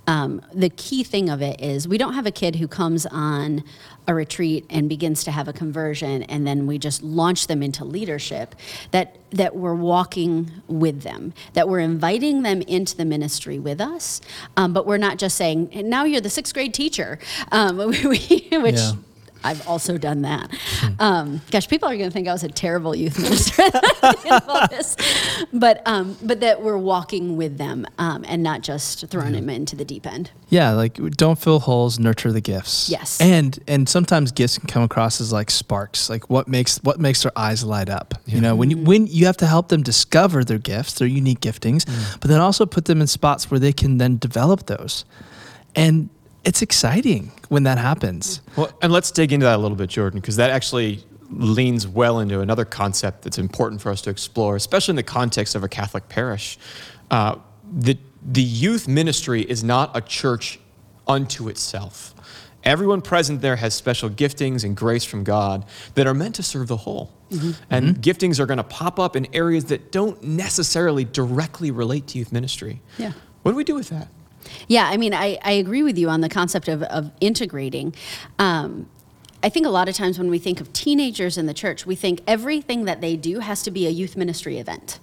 um, 0.07 0.41
the 0.53 0.69
key 0.69 1.03
thing 1.03 1.29
of 1.29 1.41
it 1.41 1.59
is 1.59 1.87
we 1.87 1.97
don't 1.97 2.13
have 2.13 2.25
a 2.25 2.31
kid 2.31 2.55
who 2.55 2.69
comes 2.69 3.05
on 3.05 3.65
a 4.07 4.13
retreat 4.13 4.65
and 4.69 4.87
begins 4.87 5.25
to 5.25 5.31
have 5.31 5.49
a 5.49 5.53
conversion, 5.53 6.23
and 6.23 6.47
then 6.47 6.67
we 6.67 6.77
just 6.77 7.03
launch 7.03 7.47
them 7.47 7.61
into 7.61 7.83
leadership. 7.83 8.55
That 8.91 9.17
that 9.31 9.57
we're 9.57 9.75
walking 9.75 10.51
with 10.67 11.01
them, 11.01 11.33
that 11.51 11.67
we're 11.67 11.81
inviting 11.81 12.43
them 12.43 12.61
into 12.61 12.95
the 12.95 13.05
ministry 13.05 13.59
with 13.59 13.81
us, 13.81 14.21
um, 14.55 14.71
but 14.71 14.85
we're 14.85 14.97
not 14.97 15.17
just 15.17 15.35
saying, 15.35 15.69
"Now 15.73 16.05
you're 16.05 16.21
the 16.21 16.29
sixth 16.29 16.53
grade 16.53 16.73
teacher," 16.73 17.19
um, 17.51 17.77
we, 17.87 18.47
which. 18.51 18.75
Yeah. 18.75 18.93
I've 19.43 19.67
also 19.67 19.97
done 19.97 20.21
that. 20.23 20.51
Um, 20.99 21.41
gosh, 21.51 21.67
people 21.67 21.89
are 21.89 21.95
going 21.95 22.09
to 22.09 22.13
think 22.13 22.27
I 22.27 22.33
was 22.33 22.43
a 22.43 22.49
terrible 22.49 22.95
youth 22.95 23.19
minister 23.19 23.63
this, 24.69 24.95
but 25.53 25.81
um, 25.85 26.17
but 26.23 26.39
that 26.39 26.61
we're 26.61 26.77
walking 26.77 27.37
with 27.37 27.57
them 27.57 27.85
um, 27.97 28.25
and 28.27 28.43
not 28.43 28.61
just 28.61 29.07
throwing 29.07 29.33
them 29.33 29.49
into 29.49 29.75
the 29.75 29.85
deep 29.85 30.07
end. 30.07 30.31
Yeah, 30.49 30.71
like 30.71 30.95
don't 31.11 31.37
fill 31.37 31.59
holes, 31.59 31.99
nurture 31.99 32.31
the 32.31 32.41
gifts. 32.41 32.89
Yes. 32.89 33.19
And 33.21 33.59
and 33.67 33.87
sometimes 33.87 34.31
gifts 34.31 34.57
can 34.57 34.67
come 34.67 34.83
across 34.83 35.19
as 35.21 35.31
like 35.31 35.51
sparks, 35.51 36.09
like 36.09 36.29
what 36.29 36.47
makes 36.47 36.77
what 36.83 36.99
makes 36.99 37.23
their 37.23 37.31
eyes 37.35 37.63
light 37.63 37.89
up. 37.89 38.13
You 38.25 38.41
know, 38.41 38.55
when 38.55 38.71
you 38.71 38.77
when 38.77 39.07
you 39.07 39.25
have 39.25 39.37
to 39.37 39.47
help 39.47 39.69
them 39.69 39.83
discover 39.83 40.43
their 40.43 40.59
gifts, 40.59 40.93
their 40.95 41.07
unique 41.07 41.41
giftings, 41.41 41.85
but 42.19 42.29
then 42.29 42.39
also 42.39 42.65
put 42.65 42.85
them 42.85 43.01
in 43.01 43.07
spots 43.07 43.51
where 43.51 43.59
they 43.59 43.73
can 43.73 43.97
then 43.97 44.17
develop 44.17 44.67
those. 44.67 45.05
And 45.75 46.09
it's 46.47 46.61
exciting 46.61 47.29
when 47.49 47.63
that 47.63 47.77
happens. 47.77 48.41
Well, 48.55 48.71
and 48.81 48.93
let's 48.93 49.11
dig 49.11 49.33
into 49.33 49.45
that 49.45 49.57
a 49.57 49.61
little 49.61 49.75
bit, 49.75 49.89
Jordan, 49.89 50.21
because 50.21 50.37
that 50.37 50.49
actually 50.49 51.03
leans 51.29 51.85
well 51.85 52.21
into 52.21 52.39
another 52.39 52.63
concept 52.63 53.23
that's 53.23 53.37
important 53.37 53.81
for 53.81 53.91
us 53.91 54.01
to 54.03 54.09
explore, 54.09 54.55
especially 54.55 54.93
in 54.93 54.95
the 54.95 55.03
context 55.03 55.55
of 55.55 55.63
a 55.65 55.67
Catholic 55.67 56.07
parish. 56.07 56.57
Uh, 57.11 57.35
the, 57.69 57.97
the 58.23 58.41
youth 58.41 58.87
ministry 58.87 59.41
is 59.41 59.61
not 59.61 59.95
a 59.95 59.99
church 59.99 60.57
unto 61.05 61.49
itself. 61.49 62.15
Everyone 62.63 63.01
present 63.01 63.41
there 63.41 63.57
has 63.57 63.73
special 63.73 64.09
giftings 64.09 64.63
and 64.63 64.75
grace 64.75 65.03
from 65.03 65.25
God 65.25 65.65
that 65.95 66.07
are 66.07 66.13
meant 66.13 66.35
to 66.35 66.43
serve 66.43 66.69
the 66.69 66.77
whole. 66.77 67.11
And 67.69 67.97
giftings 67.97 68.39
are 68.39 68.45
going 68.45 68.57
to 68.57 68.63
pop 68.63 68.99
up 68.99 69.17
in 69.17 69.27
areas 69.35 69.65
that 69.65 69.91
don't 69.91 70.23
necessarily 70.23 71.03
directly 71.03 71.71
relate 71.71 72.07
to 72.07 72.17
youth 72.17 72.31
ministry. 72.31 72.81
Yeah. 72.97 73.11
What 73.43 73.51
do 73.51 73.57
we 73.57 73.65
do 73.65 73.75
with 73.75 73.89
that? 73.89 74.07
Yeah, 74.67 74.87
I 74.87 74.97
mean, 74.97 75.13
I, 75.13 75.37
I 75.43 75.51
agree 75.53 75.83
with 75.83 75.97
you 75.97 76.09
on 76.09 76.21
the 76.21 76.29
concept 76.29 76.67
of, 76.67 76.83
of 76.83 77.11
integrating. 77.21 77.93
Um, 78.39 78.89
I 79.43 79.49
think 79.49 79.67
a 79.67 79.69
lot 79.69 79.87
of 79.87 79.95
times 79.95 80.17
when 80.17 80.31
we 80.31 80.39
think 80.39 80.59
of 80.59 80.73
teenagers 80.73 81.37
in 81.37 81.45
the 81.45 81.53
church, 81.53 81.85
we 81.85 81.95
think 81.95 82.21
everything 82.25 82.85
that 82.85 83.01
they 83.01 83.15
do 83.15 83.39
has 83.39 83.61
to 83.63 83.71
be 83.71 83.85
a 83.85 83.89
youth 83.91 84.17
ministry 84.17 84.57
event. 84.57 84.99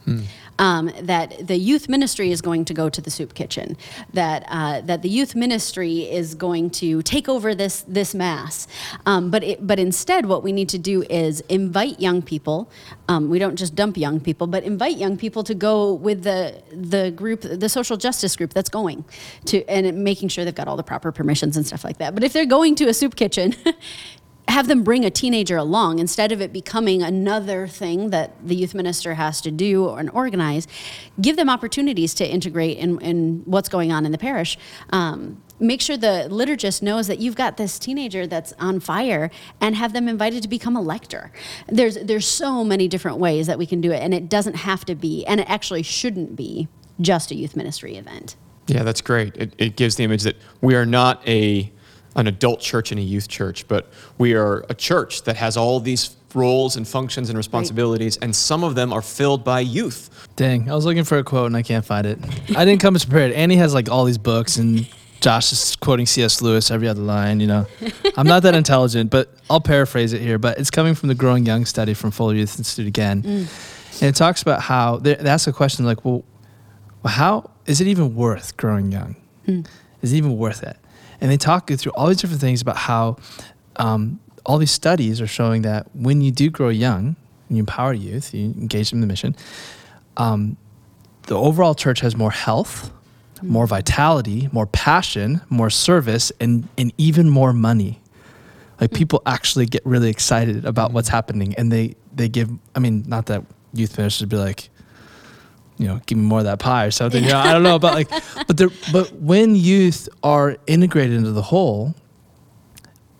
Um, 0.59 0.91
that 1.03 1.47
the 1.47 1.57
youth 1.57 1.89
ministry 1.89 2.33
is 2.33 2.41
going 2.41 2.65
to 2.65 2.75
go 2.75 2.89
to 2.89 3.01
the 3.01 3.11
soup 3.11 3.35
kitchen. 3.35 3.77
That 4.13 4.45
uh, 4.49 4.81
that 4.83 5.03
the 5.03 5.09
youth 5.09 5.37
ministry 5.37 6.11
is 6.11 6.35
going 6.35 6.71
to 6.71 7.03
take 7.03 7.29
over 7.29 7.55
this 7.55 7.83
this 7.87 8.15
mass. 8.15 8.67
Um, 9.07 9.31
but 9.31 9.45
it, 9.45 9.65
but 9.65 9.79
instead, 9.79 10.27
what 10.27 10.43
we 10.43 10.53
need 10.53 10.69
to 10.71 10.79
do 10.79 11.03
is 11.03 11.41
invite 11.43 12.01
young 12.01 12.21
people. 12.21 12.71
Um, 13.09 13.31
we 13.31 13.39
don't 13.39 13.57
just 13.57 13.75
dump 13.77 13.97
young 13.97 14.19
people, 14.21 14.47
but 14.49 14.65
invite 14.65 14.97
young 14.97 15.17
people 15.17 15.45
to 15.45 15.55
go 15.55 15.93
with 15.93 16.25
the 16.25 16.61
the 16.73 17.13
group, 17.13 17.43
the 17.43 17.69
social 17.69 17.97
justice 17.97 18.35
group 18.35 18.53
that's 18.53 18.71
going 18.71 19.05
to, 19.47 19.65
and 19.69 20.05
making 20.05 20.29
sure 20.29 20.45
they've 20.45 20.55
got 20.55 20.67
all 20.67 20.77
the 20.77 20.83
proper 20.83 21.13
permissions 21.13 21.57
and 21.57 21.67
stuff 21.67 21.85
like 21.85 21.99
that. 21.99 22.15
But 22.15 22.25
if 22.25 22.33
they're 22.33 22.47
going 22.47 22.75
to 22.77 22.89
a 22.89 22.95
soup 22.95 23.15
kitchen. 23.15 23.55
have 24.49 24.69
them 24.69 24.83
bring 24.83 25.05
a 25.05 25.11
teenager 25.11 25.57
along 25.57 25.99
instead 25.99 26.31
of 26.31 26.41
it 26.41 26.53
becoming 26.53 27.03
another 27.03 27.67
thing 27.67 28.11
that 28.11 28.35
the 28.47 28.55
youth 28.55 28.75
minister 28.75 29.15
has 29.15 29.41
to 29.41 29.51
do 29.51 29.89
and 29.91 30.11
organize. 30.11 30.69
Give 31.21 31.37
them 31.37 31.49
opportunities 31.49 32.15
to 32.15 32.29
integrate 32.29 32.79
in, 32.79 33.01
in 33.01 33.43
what's 33.47 33.69
going 33.69 33.91
on 33.91 34.05
in 34.05 34.13
the 34.13 34.19
parish. 34.19 34.59
Um, 34.91 35.43
make 35.59 35.81
sure 35.81 35.97
the 35.97 36.29
liturgist 36.31 36.83
knows 36.83 37.07
that 37.07 37.19
you've 37.19 37.37
got 37.37 37.57
this 37.57 37.79
teenager 37.79 38.27
that's 38.27 38.53
on 38.59 38.81
fire 38.81 39.31
and 39.61 39.77
have 39.77 39.93
them 39.93 40.09
invited 40.09 40.43
to 40.43 40.49
become 40.49 40.77
a 40.77 40.83
lector. 40.83 41.33
There's 41.69 41.97
there's 41.97 42.27
so 42.27 42.65
many 42.65 42.89
different 42.89 43.19
ways 43.19 43.47
that 43.47 43.59
we 43.59 43.67
can 43.67 43.81
do 43.81 43.93
it, 43.93 44.03
and 44.03 44.13
it 44.13 44.29
doesn't 44.29 44.57
have 44.57 44.85
to 44.87 44.95
be, 44.95 45.25
and 45.27 45.41
it 45.41 45.49
actually 45.49 45.83
shouldn't 45.83 46.37
be 46.37 46.69
just 47.01 47.31
a 47.31 47.35
youth 47.35 47.57
ministry 47.57 47.97
event. 47.97 48.37
Yeah, 48.67 48.83
that's 48.83 49.01
great. 49.01 49.37
It, 49.37 49.55
it 49.59 49.77
gives 49.77 49.97
the 49.97 50.05
image 50.05 50.23
that 50.23 50.37
we 50.61 50.75
are 50.75 50.87
not 50.87 51.27
a 51.29 51.73
an 52.17 52.27
adult 52.27 52.61
church 52.61 52.91
and 52.91 53.01
a 53.01 53.03
youth 53.03 53.29
church, 53.29 53.67
but 53.69 53.89
we 54.19 54.35
are 54.35 54.65
a 54.69 54.75
church 54.75 55.23
that 55.23 55.37
has 55.37 55.57
all 55.57 55.81
these 55.81 56.17
roles 56.35 56.77
and 56.77 56.87
functions 56.87 57.29
and 57.29 57.37
responsibilities, 57.37 58.17
and 58.19 58.35
some 58.35 58.65
of 58.65 58.75
them 58.75 58.93
are 58.93 59.03
filled 59.03 59.45
by 59.45 59.61
youth. 59.61 60.29
Dang, 60.37 60.71
I 60.71 60.75
was 60.75 60.85
looking 60.85 61.05
for 61.05 61.19
a 61.19 61.25
quote 61.25 61.47
and 61.47 61.57
I 61.57 61.63
can't 61.63 61.85
find 61.85 62.07
it. 62.07 62.19
I 62.57 62.65
didn't 62.65 62.81
come 62.81 62.97
as 62.97 63.05
prepared. 63.05 63.33
Annie 63.33 63.57
has 63.57 63.75
like 63.75 63.89
all 63.89 64.05
these 64.05 64.19
books 64.19 64.57
and 64.57 64.89
Josh 65.21 65.53
is 65.53 65.77
quoting 65.77 66.07
C.S. 66.07 66.43
Lewis 66.43 66.71
every 66.71 66.89
other 66.89 67.01
line, 67.01 67.41
you 67.41 67.47
know. 67.47 67.67
I'm 68.17 68.27
not 68.27 68.43
that 68.43 68.55
intelligent, 68.55 69.11
but 69.11 69.33
I'll 69.49 69.61
paraphrase 69.61 70.13
it 70.13 70.21
here. 70.21 70.39
But 70.39 70.59
it's 70.59 70.71
coming 70.71 70.95
from 70.95 71.09
the 71.09 71.15
Growing 71.15 71.47
Young 71.47 71.65
study 71.65 71.95
from 71.95 72.11
Fuller 72.11 72.35
Youth 72.35 72.59
Institute 72.59 72.87
again. 72.87 73.23
Mm. 73.23 74.03
And 74.03 74.09
it 74.11 74.17
talks 74.17 74.43
about 74.43 74.61
how 74.61 74.99
they, 74.99 75.15
they 75.15 75.31
ask 75.31 75.47
a 75.47 75.53
question 75.53 75.87
like, 75.87 76.05
well, 76.05 76.25
well, 77.03 77.13
how 77.13 77.51
is 77.67 77.81
it 77.81 77.87
even 77.87 78.15
worth 78.15 78.57
growing 78.57 78.91
young? 78.91 79.17
Mm. 79.47 79.67
Is 80.03 80.13
it 80.13 80.17
even 80.17 80.37
worth 80.37 80.63
it? 80.63 80.77
And 81.25 81.33
they 81.33 81.39
talk 81.39 81.71
through 81.71 81.93
all 81.93 82.09
these 82.09 82.19
different 82.19 82.43
things 82.43 82.61
about 82.61 82.77
how 82.77 83.17
um, 83.77 84.21
all 84.45 84.59
these 84.59 84.71
studies 84.71 85.23
are 85.23 85.27
showing 85.27 85.63
that 85.63 85.87
when 85.97 86.21
you 86.21 86.31
do 86.31 86.51
grow 86.51 86.69
young, 86.69 87.17
and 87.49 87.57
you 87.57 87.63
empower 87.63 87.95
youth, 87.95 88.35
you 88.35 88.45
engage 88.45 88.91
them 88.91 88.99
in 88.99 89.01
the 89.01 89.07
mission, 89.07 89.35
um, 90.19 90.59
the 91.23 91.35
overall 91.35 91.75
church 91.75 92.01
has 92.01 92.15
more 92.15 92.31
health, 92.31 92.93
more 93.41 93.67
vitality, 93.67 94.51
more 94.53 94.67
passion, 94.67 95.41
more 95.49 95.71
service, 95.71 96.31
and, 96.41 96.69
and 96.77 96.93
even 96.99 97.31
more 97.31 97.55
money. 97.55 98.03
Like 98.79 98.93
people 98.93 99.23
actually 99.25 99.65
get 99.65 99.81
really 99.87 100.11
excited 100.11 100.67
about 100.67 100.93
what's 100.93 101.09
happening, 101.09 101.55
and 101.55 101.73
they 101.73 101.95
they 102.15 102.29
give. 102.29 102.51
I 102.75 102.81
mean, 102.81 103.03
not 103.07 103.25
that 103.27 103.43
youth 103.73 103.97
ministers 103.97 104.29
be 104.29 104.37
like, 104.37 104.69
you 105.79 105.87
know, 105.87 106.01
give 106.07 106.19
me 106.19 106.25
more 106.25 106.39
of 106.39 106.45
that 106.45 106.59
pie 106.59 106.85
or 106.85 106.91
something. 106.91 107.23
You 107.23 107.31
know, 107.31 107.39
I 107.39 107.53
don't 107.53 107.63
know, 107.65 107.79
but 107.79 107.95
like, 107.95 108.11
but 108.47 108.57
there, 108.57 108.71
but 108.93 109.13
when 109.15 109.57
youth 109.57 110.09
are 110.23 110.57
integrated 110.67 111.17
into 111.17 111.33
the 111.33 111.43
whole, 111.43 111.95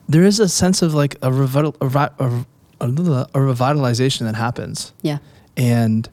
there 0.09 0.23
is 0.23 0.41
a 0.41 0.49
sense 0.49 0.83
of 0.83 0.95
like 0.95 1.15
a, 1.17 1.31
revital, 1.31 1.75
a, 1.77 1.89
revi- 1.89 2.21
a, 2.21 2.85
a, 2.85 2.87
a 2.87 3.55
revitalization 3.55 4.21
that 4.21 4.35
happens. 4.35 4.93
Yeah. 5.03 5.19
And 5.57 6.09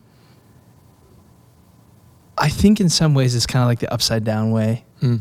I 2.38 2.50
think 2.50 2.80
in 2.80 2.90
some 2.90 3.14
ways 3.14 3.36
it's 3.36 3.46
kind 3.46 3.62
of 3.62 3.68
like 3.68 3.80
the 3.80 3.92
upside 3.94 4.24
down 4.24 4.52
way, 4.52 4.86
mm. 5.02 5.20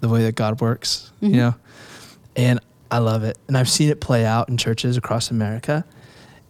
the 0.00 0.08
way 0.08 0.22
that 0.22 0.36
God 0.36 0.60
works, 0.60 1.10
you 1.20 1.28
mm-hmm. 1.28 1.36
know? 1.38 1.54
And 2.34 2.60
I 2.90 2.98
love 2.98 3.24
it. 3.24 3.38
And 3.48 3.56
I've 3.56 3.68
seen 3.68 3.88
it 3.90 4.00
play 4.00 4.24
out 4.24 4.48
in 4.48 4.56
churches 4.56 4.96
across 4.96 5.30
America. 5.30 5.84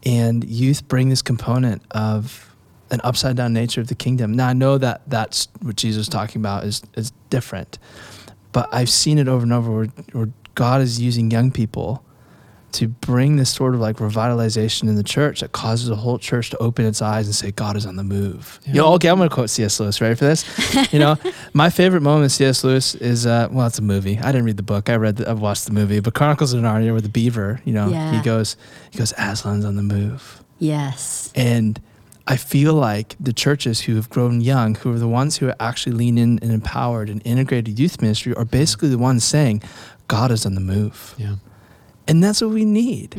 And 0.05 0.45
youth 0.45 0.87
bring 0.87 1.09
this 1.09 1.23
component 1.23 1.83
of 1.91 2.55
an 2.91 3.01
upside 3.05 3.37
down 3.37 3.53
nature 3.53 3.81
of 3.81 3.89
the 3.89 3.95
kingdom. 3.95 4.33
Now, 4.33 4.49
I 4.49 4.53
know 4.53 4.79
that 4.79 5.03
that's 5.09 5.49
what 5.63 5.77
Jesus 5.77 6.03
is 6.03 6.09
talking 6.09 6.41
about 6.41 6.65
is, 6.65 6.83
is 6.95 7.13
different, 7.31 7.79
but 8.53 8.69
I've 8.73 8.91
seen 8.91 9.19
it 9.19 9.29
over 9.29 9.43
and 9.43 9.53
over 9.53 9.71
where, 9.73 9.87
where 10.13 10.29
God 10.55 10.81
is 10.81 11.01
using 11.01 11.31
young 11.31 11.51
people 11.51 12.03
to 12.73 12.89
bring 12.89 13.37
this 13.37 13.49
sort 13.49 13.75
of 13.75 13.81
like 13.81 13.97
revitalization 13.97 14.83
in 14.83 14.97
the 14.97 15.03
church 15.03 15.41
that 15.41 15.53
causes 15.53 15.89
the 15.89 15.97
whole 15.97 16.19
church 16.19 16.51
to 16.51 16.59
open 16.59 16.85
its 16.85 17.01
eyes 17.01 17.27
and 17.27 17.35
say, 17.35 17.51
God 17.51 17.75
is 17.77 17.87
on 17.87 17.97
the 17.97 18.05
move. 18.05 18.61
You 18.67 18.75
know, 18.75 18.93
okay, 18.95 19.09
I'm 19.09 19.17
going 19.17 19.29
to 19.31 19.35
quote 19.35 19.49
C.S. 19.49 19.81
Lewis. 19.81 19.99
Ready 20.01 20.15
for 20.15 20.27
this? 20.27 20.45
you 20.93 20.99
know, 20.99 21.17
my 21.55 21.71
favorite 21.71 22.03
moment 22.03 22.25
in 22.25 22.29
C.S. 22.31 22.65
Lewis 22.65 22.95
is, 22.97 23.25
uh, 23.25 23.49
well, 23.51 23.67
it's 23.67 23.79
a 23.79 23.83
movie. 23.83 24.19
I 24.19 24.27
didn't 24.31 24.45
read 24.45 24.59
the 24.59 24.63
book. 24.63 24.91
I 24.91 24.97
read, 24.97 25.17
the, 25.17 25.31
I've 25.31 25.41
watched 25.41 25.65
the 25.65 25.73
movie, 25.73 26.01
but 26.01 26.13
Chronicles 26.15 26.53
of 26.53 26.61
Narnia 26.63 26.93
with 26.93 27.05
the 27.05 27.09
beaver, 27.09 27.63
you 27.65 27.73
know, 27.73 27.89
Yeah. 27.89 28.13
he 28.15 28.21
goes, 28.23 28.57
he 28.91 28.99
goes, 28.99 29.13
Aslan's 29.15 29.65
on 29.65 29.77
the 29.77 29.83
move. 29.83 30.43
Yes. 30.59 31.33
And 31.35 31.81
I 32.29 32.37
feel 32.37 32.75
like 32.75 33.15
the 33.21 33.33
churches 33.33 33.83
who 33.83 33.95
have 33.95 34.11
grown 34.11 34.41
young, 34.41 34.75
who 34.75 34.93
are 34.93 34.99
the 34.99 35.09
ones 35.09 35.37
who 35.37 35.49
are 35.49 35.57
actually 35.61 35.93
lean 35.93 36.19
in 36.19 36.39
and 36.41 36.51
empowered 36.51 37.09
and 37.09 37.23
integrated 37.25 37.79
youth 37.79 38.03
ministry, 38.03 38.35
are 38.35 38.45
basically 38.45 38.89
the 38.89 38.99
ones 38.99 39.23
saying, 39.23 39.63
God 40.09 40.33
is 40.33 40.45
on 40.45 40.55
the 40.55 40.61
move. 40.61 41.15
Yeah. 41.19 41.37
And 42.09 42.23
that's 42.23 42.41
what 42.41 42.51
we 42.51 42.65
need. 42.65 43.15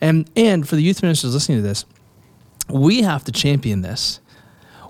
And 0.00 0.28
and 0.36 0.68
for 0.68 0.76
the 0.76 0.82
youth 0.82 1.02
ministers 1.02 1.34
listening 1.34 1.58
to 1.58 1.62
this, 1.62 1.84
we 2.68 3.02
have 3.02 3.24
to 3.24 3.32
champion 3.32 3.82
this. 3.82 4.20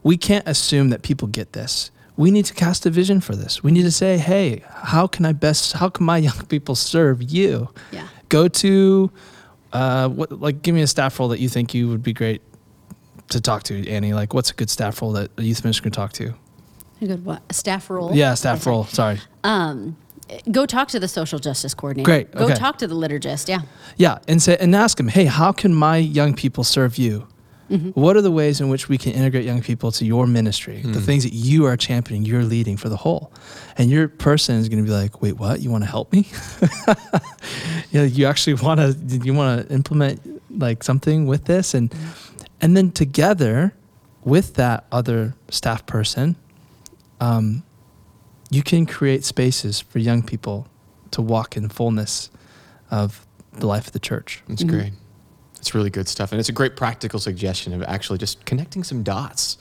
We 0.02 0.16
can't 0.16 0.46
assume 0.46 0.90
that 0.90 1.02
people 1.02 1.28
get 1.28 1.52
this. 1.52 1.90
We 2.16 2.30
need 2.30 2.44
to 2.46 2.54
cast 2.54 2.86
a 2.86 2.90
vision 2.90 3.20
for 3.20 3.34
this. 3.34 3.62
We 3.62 3.72
need 3.72 3.82
to 3.82 3.90
say, 3.90 4.18
hey, 4.18 4.62
how 4.70 5.06
can 5.06 5.24
I 5.24 5.32
best 5.32 5.72
how 5.74 5.88
can 5.88 6.04
my 6.04 6.18
young 6.28 6.46
people 6.46 6.74
serve 6.74 7.22
you? 7.22 7.70
Yeah. 7.92 8.08
Go 8.28 8.48
to 8.48 9.10
uh 9.72 10.08
what 10.08 10.32
like 10.32 10.62
give 10.62 10.74
me 10.74 10.82
a 10.82 10.86
staff 10.86 11.18
role 11.18 11.28
that 11.28 11.40
you 11.40 11.48
think 11.48 11.74
you 11.74 11.88
would 11.88 12.02
be 12.02 12.12
great 12.12 12.42
to 13.34 13.40
talk 13.40 13.62
to, 13.64 13.88
Annie. 13.88 14.14
Like 14.14 14.34
what's 14.34 14.50
a 14.50 14.54
good 14.54 14.70
staff 14.70 15.00
role 15.00 15.12
that 15.12 15.30
a 15.36 15.42
youth 15.42 15.62
minister 15.64 15.82
can 15.82 15.92
talk 15.92 16.12
to? 16.14 16.34
A 17.00 17.06
good 17.06 17.24
what? 17.24 17.42
A 17.50 17.54
staff 17.54 17.90
role? 17.90 18.14
Yeah, 18.14 18.34
staff 18.34 18.62
Okay. 18.62 18.70
role. 18.70 18.84
Sorry. 18.84 19.20
Um, 19.42 19.96
go 20.50 20.66
talk 20.66 20.88
to 20.88 21.00
the 21.00 21.08
social 21.08 21.38
justice 21.38 21.74
coordinator. 21.74 22.06
Great, 22.06 22.32
Go 22.32 22.44
okay. 22.46 22.54
talk 22.54 22.78
to 22.78 22.86
the 22.86 22.94
liturgist. 22.94 23.48
Yeah. 23.48 23.62
Yeah, 23.96 24.18
and 24.26 24.42
say 24.42 24.56
and 24.58 24.74
ask 24.74 24.96
them, 24.96 25.08
hey, 25.08 25.26
how 25.26 25.52
can 25.52 25.74
my 25.74 25.98
young 25.98 26.34
people 26.34 26.64
serve 26.64 26.96
you? 26.96 27.26
Mm-hmm. 27.70 27.90
What 28.00 28.16
are 28.16 28.20
the 28.20 28.30
ways 28.30 28.60
in 28.60 28.68
which 28.68 28.88
we 28.90 28.98
can 28.98 29.12
integrate 29.12 29.44
young 29.44 29.62
people 29.62 29.90
to 29.92 30.04
your 30.04 30.26
ministry? 30.26 30.82
The 30.82 30.98
hmm. 30.98 30.98
things 30.98 31.24
that 31.24 31.32
you 31.32 31.64
are 31.64 31.78
championing, 31.78 32.26
you're 32.26 32.42
leading 32.42 32.76
for 32.76 32.90
the 32.90 32.96
whole, 32.96 33.32
and 33.78 33.90
your 33.90 34.08
person 34.08 34.56
is 34.56 34.68
going 34.68 34.84
to 34.84 34.86
be 34.86 34.94
like, 34.94 35.22
wait, 35.22 35.38
what? 35.38 35.60
You 35.60 35.70
want 35.70 35.82
to 35.82 35.88
help 35.88 36.12
me? 36.12 36.28
yeah, 37.90 38.02
you 38.02 38.26
actually 38.26 38.54
want 38.54 38.80
to? 38.80 39.16
You 39.24 39.32
want 39.32 39.66
to 39.66 39.74
implement 39.74 40.20
like 40.58 40.82
something 40.82 41.24
with 41.26 41.46
this, 41.46 41.72
and 41.72 41.90
mm-hmm. 41.90 42.44
And 42.64 42.74
then 42.74 42.90
together 42.90 43.74
with 44.24 44.54
that 44.54 44.86
other 44.90 45.34
staff 45.50 45.84
person, 45.84 46.34
um, 47.20 47.62
you 48.48 48.62
can 48.62 48.86
create 48.86 49.22
spaces 49.22 49.80
for 49.80 49.98
young 49.98 50.22
people 50.22 50.66
to 51.10 51.20
walk 51.20 51.58
in 51.58 51.68
fullness 51.68 52.30
of 52.90 53.26
the 53.52 53.66
life 53.66 53.88
of 53.88 53.92
the 53.92 53.98
church. 53.98 54.42
That's 54.48 54.64
great. 54.64 54.94
It's 55.56 55.74
really 55.74 55.90
good 55.90 56.08
stuff. 56.08 56.32
And 56.32 56.40
it's 56.40 56.48
a 56.48 56.52
great 56.52 56.74
practical 56.74 57.20
suggestion 57.20 57.74
of 57.74 57.82
actually 57.82 58.16
just 58.16 58.42
connecting 58.46 58.82
some 58.82 59.02
dots. 59.02 59.58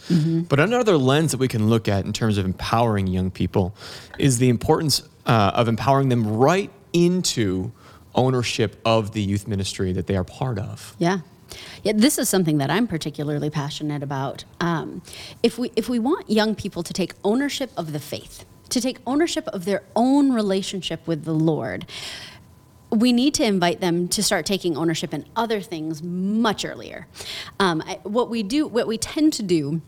But 0.47 0.61
another 0.61 0.95
lens 0.95 1.31
that 1.31 1.39
we 1.39 1.49
can 1.49 1.67
look 1.69 1.89
at 1.89 2.05
in 2.05 2.13
terms 2.13 2.37
of 2.37 2.45
empowering 2.45 3.07
young 3.07 3.31
people 3.31 3.75
is 4.17 4.37
the 4.37 4.47
importance 4.47 5.03
uh, 5.25 5.51
of 5.53 5.67
empowering 5.67 6.07
them 6.07 6.37
right 6.37 6.71
into 6.93 7.73
ownership 8.15 8.79
of 8.85 9.11
the 9.11 9.21
youth 9.21 9.45
ministry 9.45 9.91
that 9.91 10.07
they 10.07 10.15
are 10.15 10.23
part 10.23 10.57
of. 10.57 10.95
Yeah. 10.99 11.19
Yeah, 11.83 11.93
this 11.95 12.17
is 12.17 12.29
something 12.29 12.57
that 12.57 12.69
I'm 12.69 12.87
particularly 12.87 13.49
passionate 13.49 14.03
about. 14.03 14.45
Um, 14.59 15.01
if 15.41 15.57
we 15.57 15.71
if 15.75 15.89
we 15.89 15.99
want 15.99 16.29
young 16.29 16.55
people 16.55 16.83
to 16.83 16.93
take 16.93 17.13
ownership 17.23 17.71
of 17.77 17.93
the 17.93 17.99
faith, 17.99 18.45
to 18.69 18.81
take 18.81 18.99
ownership 19.05 19.47
of 19.49 19.65
their 19.65 19.83
own 19.95 20.31
relationship 20.31 21.07
with 21.07 21.25
the 21.25 21.33
Lord, 21.33 21.85
we 22.89 23.11
need 23.11 23.33
to 23.35 23.43
invite 23.43 23.81
them 23.81 24.07
to 24.09 24.21
start 24.21 24.45
taking 24.45 24.77
ownership 24.77 25.13
in 25.13 25.25
other 25.35 25.61
things 25.61 26.03
much 26.03 26.63
earlier. 26.63 27.07
Um, 27.59 27.81
I, 27.85 27.99
what 28.03 28.29
we 28.29 28.43
do, 28.43 28.67
what 28.67 28.87
we 28.87 28.97
tend 28.97 29.33
to 29.33 29.43
do, 29.43 29.81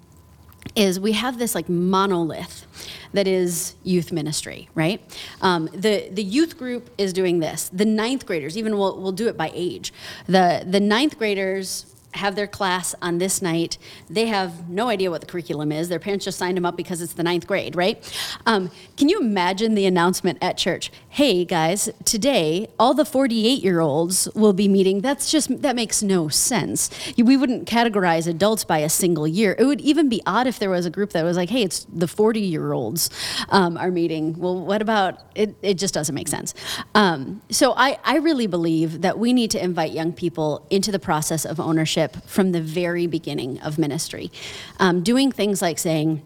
is 0.75 0.99
we 0.99 1.13
have 1.13 1.39
this 1.39 1.55
like 1.55 1.69
monolith 1.69 2.65
that 3.13 3.27
is 3.27 3.75
youth 3.83 4.11
ministry, 4.11 4.69
right? 4.75 5.01
Um, 5.41 5.69
the 5.73 6.09
the 6.09 6.23
youth 6.23 6.57
group 6.57 6.89
is 6.97 7.13
doing 7.13 7.39
this. 7.39 7.69
The 7.71 7.85
ninth 7.85 8.25
graders, 8.25 8.57
even 8.57 8.77
we'll 8.77 8.99
we'll 8.99 9.11
do 9.11 9.27
it 9.27 9.37
by 9.37 9.51
age. 9.53 9.93
The 10.27 10.65
the 10.67 10.79
ninth 10.79 11.17
graders 11.17 11.94
have 12.15 12.35
their 12.35 12.47
class 12.47 12.95
on 13.01 13.17
this 13.17 13.41
night. 13.41 13.77
They 14.09 14.27
have 14.27 14.69
no 14.69 14.89
idea 14.89 15.11
what 15.11 15.21
the 15.21 15.27
curriculum 15.27 15.71
is. 15.71 15.89
Their 15.89 15.99
parents 15.99 16.25
just 16.25 16.37
signed 16.37 16.57
them 16.57 16.65
up 16.65 16.77
because 16.77 17.01
it's 17.01 17.13
the 17.13 17.23
ninth 17.23 17.47
grade, 17.47 17.75
right? 17.75 18.01
Um, 18.45 18.71
can 18.97 19.09
you 19.09 19.19
imagine 19.19 19.75
the 19.75 19.85
announcement 19.85 20.37
at 20.41 20.57
church? 20.57 20.91
Hey 21.09 21.45
guys, 21.45 21.89
today 22.03 22.67
all 22.79 22.93
the 22.93 23.05
48 23.05 23.63
year 23.63 23.79
olds 23.79 24.27
will 24.35 24.53
be 24.53 24.67
meeting. 24.67 25.01
That's 25.01 25.29
just, 25.31 25.61
that 25.61 25.75
makes 25.75 26.01
no 26.01 26.27
sense. 26.27 26.89
We 27.17 27.37
wouldn't 27.37 27.67
categorize 27.67 28.27
adults 28.27 28.63
by 28.63 28.79
a 28.79 28.89
single 28.89 29.27
year. 29.27 29.55
It 29.57 29.65
would 29.65 29.81
even 29.81 30.09
be 30.09 30.21
odd 30.25 30.47
if 30.47 30.59
there 30.59 30.69
was 30.69 30.85
a 30.85 30.89
group 30.89 31.11
that 31.11 31.23
was 31.23 31.37
like, 31.37 31.49
hey, 31.49 31.63
it's 31.63 31.85
the 31.93 32.07
40 32.07 32.39
year 32.39 32.73
olds 32.73 33.09
um, 33.49 33.77
are 33.77 33.91
meeting. 33.91 34.37
Well, 34.37 34.65
what 34.65 34.81
about, 34.81 35.19
it, 35.35 35.55
it 35.61 35.75
just 35.75 35.93
doesn't 35.93 36.15
make 36.15 36.27
sense. 36.27 36.53
Um, 36.93 37.41
so 37.49 37.73
I, 37.75 37.97
I 38.03 38.17
really 38.17 38.47
believe 38.47 39.01
that 39.01 39.19
we 39.19 39.33
need 39.33 39.51
to 39.51 39.63
invite 39.63 39.91
young 39.91 40.13
people 40.13 40.65
into 40.69 40.91
the 40.91 40.99
process 40.99 41.45
of 41.45 41.59
ownership 41.59 42.04
from 42.25 42.51
the 42.51 42.61
very 42.61 43.07
beginning 43.07 43.59
of 43.59 43.77
ministry. 43.77 44.31
Um, 44.79 45.03
doing 45.03 45.31
things 45.31 45.61
like 45.61 45.79
saying, 45.79 46.21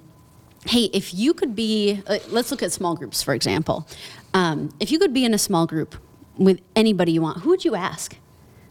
hey, 0.65 0.89
if 0.93 1.13
you 1.13 1.33
could 1.33 1.55
be, 1.55 2.01
uh, 2.07 2.19
let's 2.29 2.51
look 2.51 2.63
at 2.63 2.71
small 2.71 2.95
groups, 2.95 3.23
for 3.23 3.33
example. 3.33 3.87
Um, 4.33 4.69
if 4.79 4.91
you 4.91 4.99
could 4.99 5.13
be 5.13 5.25
in 5.25 5.33
a 5.33 5.37
small 5.37 5.65
group 5.65 5.95
with 6.37 6.61
anybody 6.75 7.13
you 7.13 7.21
want, 7.21 7.39
who 7.39 7.49
would 7.49 7.65
you 7.65 7.75
ask? 7.75 8.15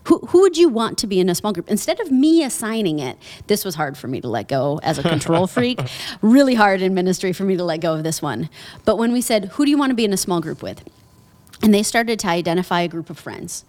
Who, 0.05 0.19
who 0.29 0.41
would 0.41 0.57
you 0.57 0.71
want 0.71 0.97
to 0.99 1.07
be 1.07 1.21
in 1.21 1.29
a 1.29 1.35
small 1.35 1.53
group? 1.53 1.69
Instead 1.69 2.01
of 2.01 2.11
me 2.11 2.43
assigning 2.43 2.99
it, 2.99 3.19
this 3.47 3.63
was 3.63 3.75
hard 3.75 3.99
for 3.99 4.09
me 4.09 4.23
to 4.23 4.29
let 4.29 4.49
go 4.49 4.81
as 4.83 4.99
a 4.99 5.03
control 5.03 5.47
freak. 5.57 5.81
Really 6.23 6.55
hard 6.55 6.81
in 6.81 6.95
ministry 6.95 7.35
for 7.35 7.45
me 7.45 7.59
to 7.59 7.65
let 7.65 7.81
go 7.81 7.93
of 7.93 8.05
this 8.05 8.23
one. 8.23 8.49
But 8.87 8.97
when 8.97 9.13
we 9.13 9.21
said, 9.21 9.47
who 9.47 9.67
do 9.67 9.71
you 9.71 9.77
want 9.77 9.91
to 9.91 9.95
be 9.95 10.07
in 10.07 10.13
a 10.15 10.17
small 10.17 10.41
group 10.41 10.63
with? 10.63 10.83
And 11.63 11.75
they 11.75 11.83
started 11.83 12.19
to 12.21 12.29
identify 12.29 12.83
a 12.83 12.89
group 12.89 13.11
of 13.11 13.19
friends. 13.19 13.65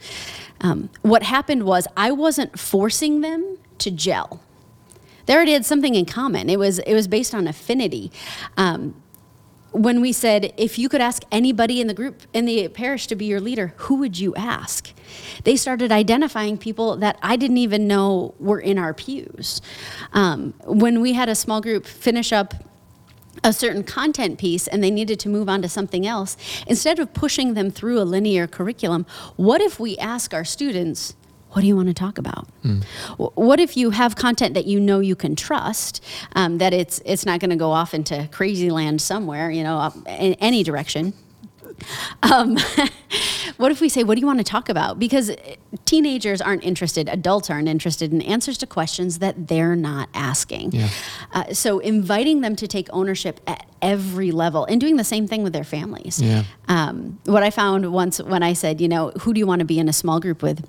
Um, 0.62 0.90
what 1.02 1.24
happened 1.24 1.64
was 1.64 1.88
I 1.98 2.12
wasn't 2.12 2.60
forcing 2.60 3.22
them 3.22 3.58
to 3.80 3.92
gel. 3.92 4.42
They 5.26 5.36
already 5.36 5.54
had 5.54 5.66
something 5.66 5.96
in 5.96 6.06
common. 6.06 6.50
It 6.50 6.58
was 6.58 6.80
it 6.80 6.94
was 6.94 7.08
based 7.08 7.36
on 7.36 7.48
affinity. 7.48 8.12
Um, 8.58 8.96
when 9.72 10.02
we 10.02 10.12
said 10.12 10.52
if 10.58 10.80
you 10.80 10.90
could 10.90 11.02
ask 11.02 11.24
anybody 11.32 11.80
in 11.80 11.88
the 11.88 11.94
group 11.94 12.24
in 12.34 12.46
the 12.46 12.68
parish 12.70 13.08
to 13.08 13.16
be 13.16 13.26
your 13.26 13.40
leader, 13.40 13.74
who 13.78 13.96
would 13.98 14.20
you 14.20 14.34
ask? 14.36 14.92
They 15.44 15.56
started 15.56 15.92
identifying 15.92 16.58
people 16.58 16.98
that 16.98 17.20
I 17.22 17.36
didn't 17.36 17.58
even 17.58 17.88
know 17.88 18.34
were 18.40 18.60
in 18.60 18.80
our 18.80 18.94
pews. 18.94 19.62
Um, 20.14 20.54
when 20.66 21.02
we 21.02 21.14
had 21.14 21.30
a 21.30 21.36
small 21.36 21.62
group 21.62 21.86
finish 21.86 22.34
up 22.34 22.56
a 23.44 23.54
certain 23.54 23.84
content 23.84 24.38
piece 24.40 24.68
and 24.68 24.84
they 24.84 24.92
needed 24.92 25.20
to 25.22 25.30
move 25.30 25.48
on 25.50 25.62
to 25.62 25.70
something 25.70 26.06
else, 26.06 26.36
instead 26.68 27.00
of 27.00 27.14
pushing 27.14 27.54
them 27.54 27.72
through 27.72 28.00
a 28.02 28.04
linear 28.04 28.48
curriculum, 28.48 29.06
what 29.36 29.62
if 29.62 29.80
we 29.80 29.98
ask 29.98 30.34
our 30.34 30.44
students, 30.46 31.16
what 31.52 31.62
do 31.62 31.68
you 31.68 31.76
want 31.76 31.88
to 31.88 31.94
talk 31.94 32.18
about? 32.18 32.48
W- 32.64 33.32
What 33.36 33.60
if 33.60 33.76
you 33.76 33.90
have 33.92 34.16
content 34.16 34.54
that 34.54 34.66
you 34.66 34.80
know 34.80 35.00
you 35.00 35.16
can 35.16 35.36
trust, 35.36 36.04
um, 36.36 36.60
that 36.60 36.74
it's 36.74 37.02
it's 37.06 37.26
not 37.26 37.40
going 37.40 37.50
to 37.50 37.56
go 37.56 37.72
off 37.72 37.94
into 37.94 38.28
crazy 38.32 38.70
land 38.70 39.02
somewhere, 39.02 39.50
you 39.50 39.64
know, 39.64 39.92
in 40.08 40.34
any 40.36 40.64
direction? 40.64 41.14
Um, 42.22 42.58
what 43.58 43.72
if 43.72 43.82
we 43.82 43.90
say, 43.90 44.04
what 44.04 44.16
do 44.16 44.22
you 44.22 44.28
want 44.28 44.40
to 44.40 44.44
talk 44.44 44.70
about? 44.70 45.00
Because 45.00 45.32
teenagers 45.86 46.42
aren't 46.42 46.64
interested, 46.64 47.10
adults 47.10 47.50
aren't 47.50 47.68
interested 47.68 48.12
in 48.12 48.22
answers 48.22 48.58
to 48.60 48.68
questions 48.68 49.20
that 49.20 49.48
they're 49.48 49.76
not 49.76 50.10
asking. 50.14 50.72
Yeah. 50.72 50.90
Uh, 51.34 51.54
so 51.54 51.80
inviting 51.80 52.42
them 52.42 52.56
to 52.58 52.68
take 52.68 52.88
ownership 52.92 53.40
at 53.48 53.66
every 53.82 54.32
level 54.32 54.66
and 54.66 54.80
doing 54.80 54.98
the 54.98 55.04
same 55.04 55.28
thing 55.28 55.44
with 55.44 55.54
their 55.54 55.64
families. 55.64 56.22
Yeah. 56.22 56.44
Um, 56.68 57.20
what 57.26 57.44
I 57.44 57.50
found 57.50 57.92
once 57.92 58.22
when 58.22 58.44
I 58.44 58.54
said, 58.54 58.80
you 58.80 58.88
know, 58.88 59.12
who 59.22 59.34
do 59.34 59.40
you 59.40 59.48
want 59.48 59.60
to 59.60 59.66
be 59.66 59.80
in 59.80 59.90
a 59.90 59.94
small 59.94 60.20
group 60.20 60.42
with? 60.42 60.66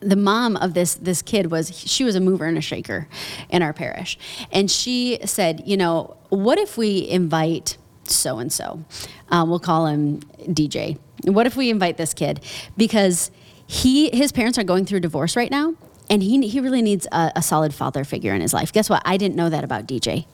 the 0.00 0.16
mom 0.16 0.56
of 0.56 0.72
this 0.72 0.94
this 0.94 1.20
kid 1.20 1.50
was 1.50 1.78
she 1.78 2.04
was 2.04 2.14
a 2.14 2.20
mover 2.20 2.46
and 2.46 2.56
a 2.56 2.60
shaker 2.60 3.06
in 3.50 3.60
our 3.60 3.72
parish 3.72 4.18
and 4.50 4.70
she 4.70 5.18
said 5.26 5.62
you 5.66 5.76
know 5.76 6.16
what 6.30 6.58
if 6.58 6.78
we 6.78 7.06
invite 7.08 7.76
so 8.04 8.38
and 8.38 8.52
so 8.52 8.84
we'll 9.30 9.58
call 9.58 9.86
him 9.86 10.20
dj 10.48 10.98
what 11.24 11.46
if 11.46 11.56
we 11.56 11.70
invite 11.70 11.96
this 11.96 12.14
kid? 12.14 12.40
Because 12.76 13.30
he 13.66 14.10
his 14.10 14.32
parents 14.32 14.58
are 14.58 14.64
going 14.64 14.84
through 14.84 15.00
divorce 15.00 15.36
right 15.36 15.50
now 15.50 15.74
and 16.08 16.22
he, 16.22 16.46
he 16.48 16.58
really 16.58 16.82
needs 16.82 17.06
a, 17.12 17.30
a 17.36 17.42
solid 17.42 17.72
father 17.72 18.02
figure 18.02 18.34
in 18.34 18.40
his 18.40 18.52
life. 18.52 18.72
Guess 18.72 18.90
what? 18.90 19.00
I 19.04 19.16
didn't 19.16 19.36
know 19.36 19.48
that 19.48 19.62
about 19.62 19.86
DJ, 19.86 20.26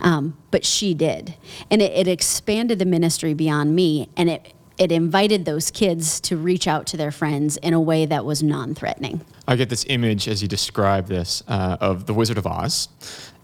um, 0.00 0.36
but 0.50 0.66
she 0.66 0.92
did, 0.92 1.34
and 1.70 1.80
it, 1.80 1.92
it 1.92 2.08
expanded 2.08 2.78
the 2.78 2.84
ministry 2.84 3.32
beyond 3.32 3.74
me, 3.74 4.10
and 4.16 4.28
it 4.28 4.52
it 4.78 4.92
invited 4.92 5.44
those 5.44 5.70
kids 5.70 6.20
to 6.20 6.36
reach 6.36 6.68
out 6.68 6.86
to 6.86 6.96
their 6.96 7.10
friends 7.10 7.56
in 7.58 7.74
a 7.74 7.80
way 7.80 8.06
that 8.06 8.24
was 8.24 8.42
non-threatening. 8.42 9.20
I 9.46 9.56
get 9.56 9.68
this 9.70 9.84
image 9.88 10.28
as 10.28 10.40
you 10.42 10.48
describe 10.48 11.06
this 11.08 11.42
uh, 11.48 11.76
of 11.80 12.06
the 12.06 12.14
Wizard 12.14 12.38
of 12.38 12.46
Oz. 12.46 12.88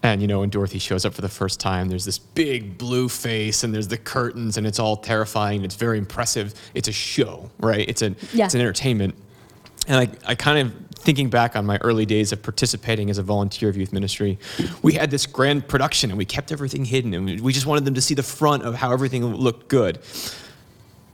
And, 0.01 0.21
you 0.21 0.27
know, 0.27 0.41
when 0.41 0.49
Dorothy 0.49 0.77
shows 0.79 1.03
up 1.03 1.13
for 1.13 1.21
the 1.21 1.29
first 1.29 1.59
time, 1.59 1.89
there's 1.89 2.05
this 2.05 2.19
big 2.19 2.77
blue 2.77 3.09
face 3.09 3.63
and 3.63 3.73
there's 3.73 3.87
the 3.87 3.97
curtains 3.97 4.55
and 4.57 4.65
it's 4.67 4.79
all 4.79 4.95
terrifying. 4.97 5.63
It's 5.63 5.75
very 5.75 5.97
impressive. 5.97 6.53
It's 6.73 6.87
a 6.87 6.91
show, 6.91 7.49
right? 7.59 7.87
It's, 7.89 8.01
a, 8.01 8.15
Yeah. 8.31 8.45
it's 8.45 8.53
an 8.53 8.61
entertainment. 8.61 9.15
And 9.87 9.97
I, 9.97 10.31
I 10.31 10.35
kind 10.35 10.67
of 10.67 10.73
thinking 10.95 11.29
back 11.29 11.55
on 11.55 11.65
my 11.65 11.77
early 11.81 12.05
days 12.05 12.31
of 12.31 12.41
participating 12.41 13.09
as 13.09 13.17
a 13.17 13.23
volunteer 13.23 13.67
of 13.69 13.77
youth 13.77 13.93
ministry, 13.93 14.39
we 14.81 14.93
had 14.93 15.11
this 15.11 15.25
grand 15.25 15.67
production 15.67 16.09
and 16.11 16.17
we 16.17 16.25
kept 16.25 16.51
everything 16.51 16.85
hidden 16.85 17.13
and 17.13 17.41
we 17.41 17.51
just 17.53 17.65
wanted 17.65 17.85
them 17.85 17.93
to 17.95 18.01
see 18.01 18.13
the 18.15 18.23
front 18.23 18.63
of 18.63 18.75
how 18.75 18.91
everything 18.91 19.23
looked 19.25 19.67
good. 19.67 19.99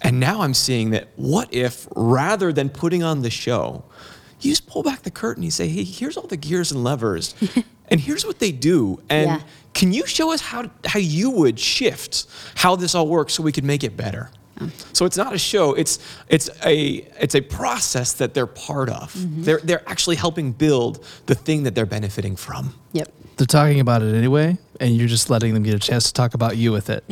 And 0.02 0.20
now 0.20 0.42
I'm 0.42 0.54
seeing 0.54 0.92
that 0.92 1.10
what 1.16 1.54
if 1.54 1.88
rather 1.96 2.52
than 2.52 2.70
putting 2.70 3.04
on 3.04 3.22
the 3.22 3.30
show, 3.30 3.84
you 4.40 4.52
just 4.52 4.66
pull 4.68 4.82
back 4.84 5.04
the 5.04 5.12
curtain, 5.12 5.44
you 5.44 5.52
say, 5.52 5.68
hey, 5.68 5.84
here's 5.84 6.18
all 6.18 6.26
the 6.28 6.38
gears 6.38 6.72
and 6.72 6.84
levers, 6.84 7.36
and 7.90 8.00
here's 8.00 8.26
what 8.26 8.40
they 8.40 8.52
do. 8.52 9.00
And 9.10 9.30
Yeah. 9.30 9.42
can 9.74 9.94
you 9.94 10.08
show 10.08 10.32
us 10.34 10.42
how, 10.42 10.70
how 10.86 11.00
you 11.00 11.30
would 11.30 11.60
shift 11.60 12.26
how 12.56 12.76
this 12.76 12.96
all 12.96 13.08
works 13.08 13.34
so 13.34 13.44
we 13.44 13.52
could 13.52 13.64
make 13.64 13.84
it 13.84 13.96
better? 13.96 14.32
Oh. 14.60 14.70
So 14.94 15.06
it's 15.06 15.18
not 15.18 15.34
a 15.34 15.38
show, 15.38 15.74
it's, 15.74 16.00
it's, 16.28 16.50
a, 16.66 17.08
it's 17.20 17.36
a 17.36 17.42
process 17.42 18.14
that 18.14 18.34
they're 18.34 18.48
part 18.48 18.90
of. 18.90 19.14
Mm-hmm. 19.14 19.44
They're, 19.44 19.60
they're 19.64 19.90
actually 19.90 20.16
helping 20.16 20.52
build 20.52 21.06
the 21.28 21.36
thing 21.36 21.64
that 21.64 21.76
they're 21.76 21.86
benefiting 21.86 22.36
from. 22.36 22.74
Yep. 22.94 23.12
They're 23.38 23.46
talking 23.48 23.80
about 23.80 24.02
it 24.02 24.14
anyway, 24.16 24.58
and 24.82 24.98
you're 24.98 25.08
just 25.08 25.30
letting 25.30 25.54
them 25.54 25.64
get 25.64 25.76
a 25.76 25.80
chance 25.80 26.06
to 26.08 26.14
talk 26.14 26.34
about 26.34 26.58
you 26.58 26.72
with 26.72 26.90
it. 26.90 27.04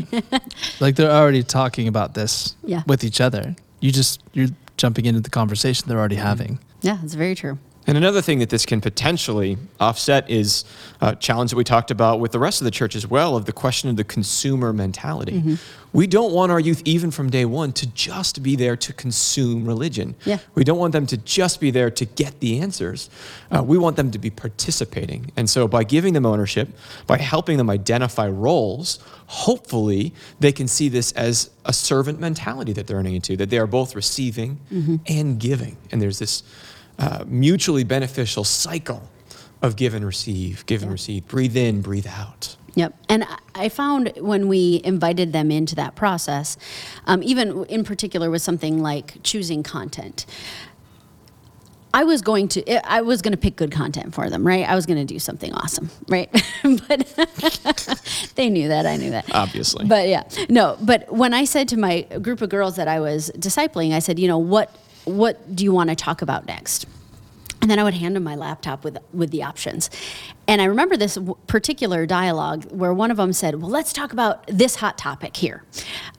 like 0.80 0.96
they're 0.96 1.12
already 1.12 1.44
talking 1.44 1.88
about 1.88 2.16
this 2.16 2.56
Yeah. 2.64 2.84
with 2.88 3.04
each 3.04 3.22
other. 3.22 3.56
You 3.80 3.92
just 3.92 4.22
you're 4.34 4.50
jumping 4.76 5.06
into 5.06 5.22
the 5.22 5.30
conversation 5.30 5.88
they're 5.88 6.00
already 6.00 6.16
mm-hmm. 6.16 6.26
having. 6.26 6.60
Yeah, 6.82 6.98
it's 7.04 7.14
very 7.14 7.36
true. 7.36 7.60
And 7.88 7.98
another 7.98 8.22
thing 8.22 8.40
that 8.40 8.50
this 8.50 8.66
can 8.66 8.82
potentially 8.82 9.58
offset 9.80 10.30
is 10.30 10.64
a 11.02 11.16
challenge 11.16 11.50
that 11.52 11.58
we 11.58 11.64
talked 11.64 11.90
about 11.90 12.20
with 12.20 12.32
the 12.32 12.40
rest 12.40 12.62
of 12.62 12.66
the 12.66 12.72
church 12.72 12.96
as 12.96 13.08
well 13.08 13.36
of 13.36 13.46
the 13.46 13.52
question 13.52 13.90
of 13.90 13.96
the 13.96 14.04
consumer 14.04 14.72
mentality. 14.74 15.40
Mm-hmm. 15.40 15.56
We 15.92 16.06
don't 16.06 16.32
want 16.32 16.52
our 16.52 16.60
youth, 16.60 16.84
even 16.86 17.10
from 17.10 17.32
day 17.32 17.46
one, 17.46 17.72
to 17.74 17.88
just 17.88 18.44
be 18.44 18.56
there 18.56 18.76
to 18.76 18.94
consume 18.94 19.66
religion. 19.66 20.14
Yeah. 20.24 20.38
We 20.54 20.64
don't 20.64 20.78
want 20.78 20.92
them 20.92 21.08
to 21.08 21.18
just 21.18 21.60
be 21.60 21.72
there 21.72 21.90
to 21.90 22.06
get 22.06 22.40
the 22.42 22.60
answers. 22.60 23.10
Uh, 23.50 23.64
we 23.64 23.78
want 23.80 23.96
them 23.96 24.12
to 24.12 24.20
be 24.20 24.30
participating. 24.30 25.32
And 25.36 25.50
so 25.50 25.68
by 25.68 25.84
giving 25.84 26.14
them 26.14 26.28
ownership, 26.28 26.70
by 27.08 27.18
helping 27.18 27.58
them 27.58 27.72
identify 27.72 28.28
roles, 28.28 29.00
hopefully 29.26 30.14
they 30.40 30.52
can 30.52 30.68
see 30.68 30.90
this 30.90 31.12
as 31.14 31.50
a 31.66 31.74
servant 31.74 32.20
mentality 32.20 32.74
that 32.74 32.86
they're 32.86 32.98
running 32.98 33.16
into, 33.16 33.36
that 33.38 33.50
they 33.50 33.58
are 33.58 33.68
both 33.68 33.96
receiving 33.96 34.60
mm-hmm. 34.72 34.98
and 35.08 35.40
giving. 35.40 35.76
And 35.92 36.00
there's 36.00 36.20
this 36.20 36.44
uh, 37.00 37.24
mutually 37.28 37.84
beneficial 37.84 38.44
cycle 38.44 39.10
of 39.62 39.76
give 39.76 39.94
and 39.94 40.06
receive, 40.06 40.66
give 40.66 40.84
and 40.84 40.92
receive, 40.92 41.28
breathe 41.28 41.58
in, 41.58 41.82
breathe 41.82 42.08
out. 42.08 42.56
Yep. 42.76 42.96
And 43.10 43.26
I- 43.56 43.70
found 43.70 44.14
when 44.18 44.48
we 44.48 44.82
invited 44.84 45.34
them 45.34 45.52
into 45.52 45.76
that 45.76 45.96
process, 45.96 46.58
um, 47.08 47.22
even 47.24 47.66
in 47.66 47.84
particular 47.84 48.30
with 48.30 48.42
something 48.42 48.82
like 48.82 49.18
choosing 49.24 49.64
content, 49.64 50.26
I 51.94 52.04
was 52.04 52.22
going 52.22 52.48
to 52.50 52.92
I 52.92 53.02
was 53.02 53.22
going 53.22 53.32
to 53.32 53.38
pick 53.38 53.56
good 53.56 53.72
content 53.72 54.14
for 54.14 54.30
them, 54.30 54.46
right? 54.46 54.68
I 54.68 54.76
was 54.76 54.86
going 54.86 55.00
to 55.00 55.12
do 55.12 55.18
something 55.20 55.54
awesome, 55.54 55.90
right? 56.08 56.30
but 56.64 57.08
they 58.36 58.50
knew 58.50 58.68
that, 58.68 58.86
I 58.86 58.96
knew 58.98 59.10
that. 59.10 59.34
Obviously. 59.34 59.86
But 59.88 60.08
yeah. 60.08 60.24
No, 60.50 60.78
but 60.82 61.12
when 61.12 61.34
I 61.34 61.46
said 61.46 61.68
to 61.70 61.78
my 61.78 62.02
group 62.22 62.42
of 62.42 62.50
girls 62.50 62.76
that 62.76 62.88
I 62.88 63.00
was 63.00 63.32
discipling, 63.36 63.94
I 63.94 64.00
said, 64.00 64.20
"You 64.20 64.28
know, 64.28 64.38
what 64.38 64.76
what 65.10 65.56
do 65.56 65.64
you 65.64 65.74
want 65.74 65.90
to 65.90 65.96
talk 65.96 66.22
about 66.22 66.46
next?" 66.46 66.86
And 67.62 67.70
then 67.70 67.78
I 67.78 67.84
would 67.84 67.94
hand 67.94 68.16
them 68.16 68.24
my 68.24 68.36
laptop 68.36 68.84
with 68.84 68.98
with 69.14 69.32
the 69.32 69.44
options. 69.44 69.90
And 70.48 70.62
I 70.62 70.66
remember 70.66 70.96
this 70.98 71.16
w- 71.16 71.36
particular 71.48 72.06
dialogue 72.06 72.66
where 72.72 72.94
one 72.94 73.12
of 73.12 73.18
them 73.18 73.34
said, 73.34 73.62
"Well, 73.62 73.70
let's 73.70 73.92
talk 73.92 74.14
about 74.14 74.48
this 74.48 74.76
hot 74.76 74.98
topic 74.98 75.36
here. 75.38 75.64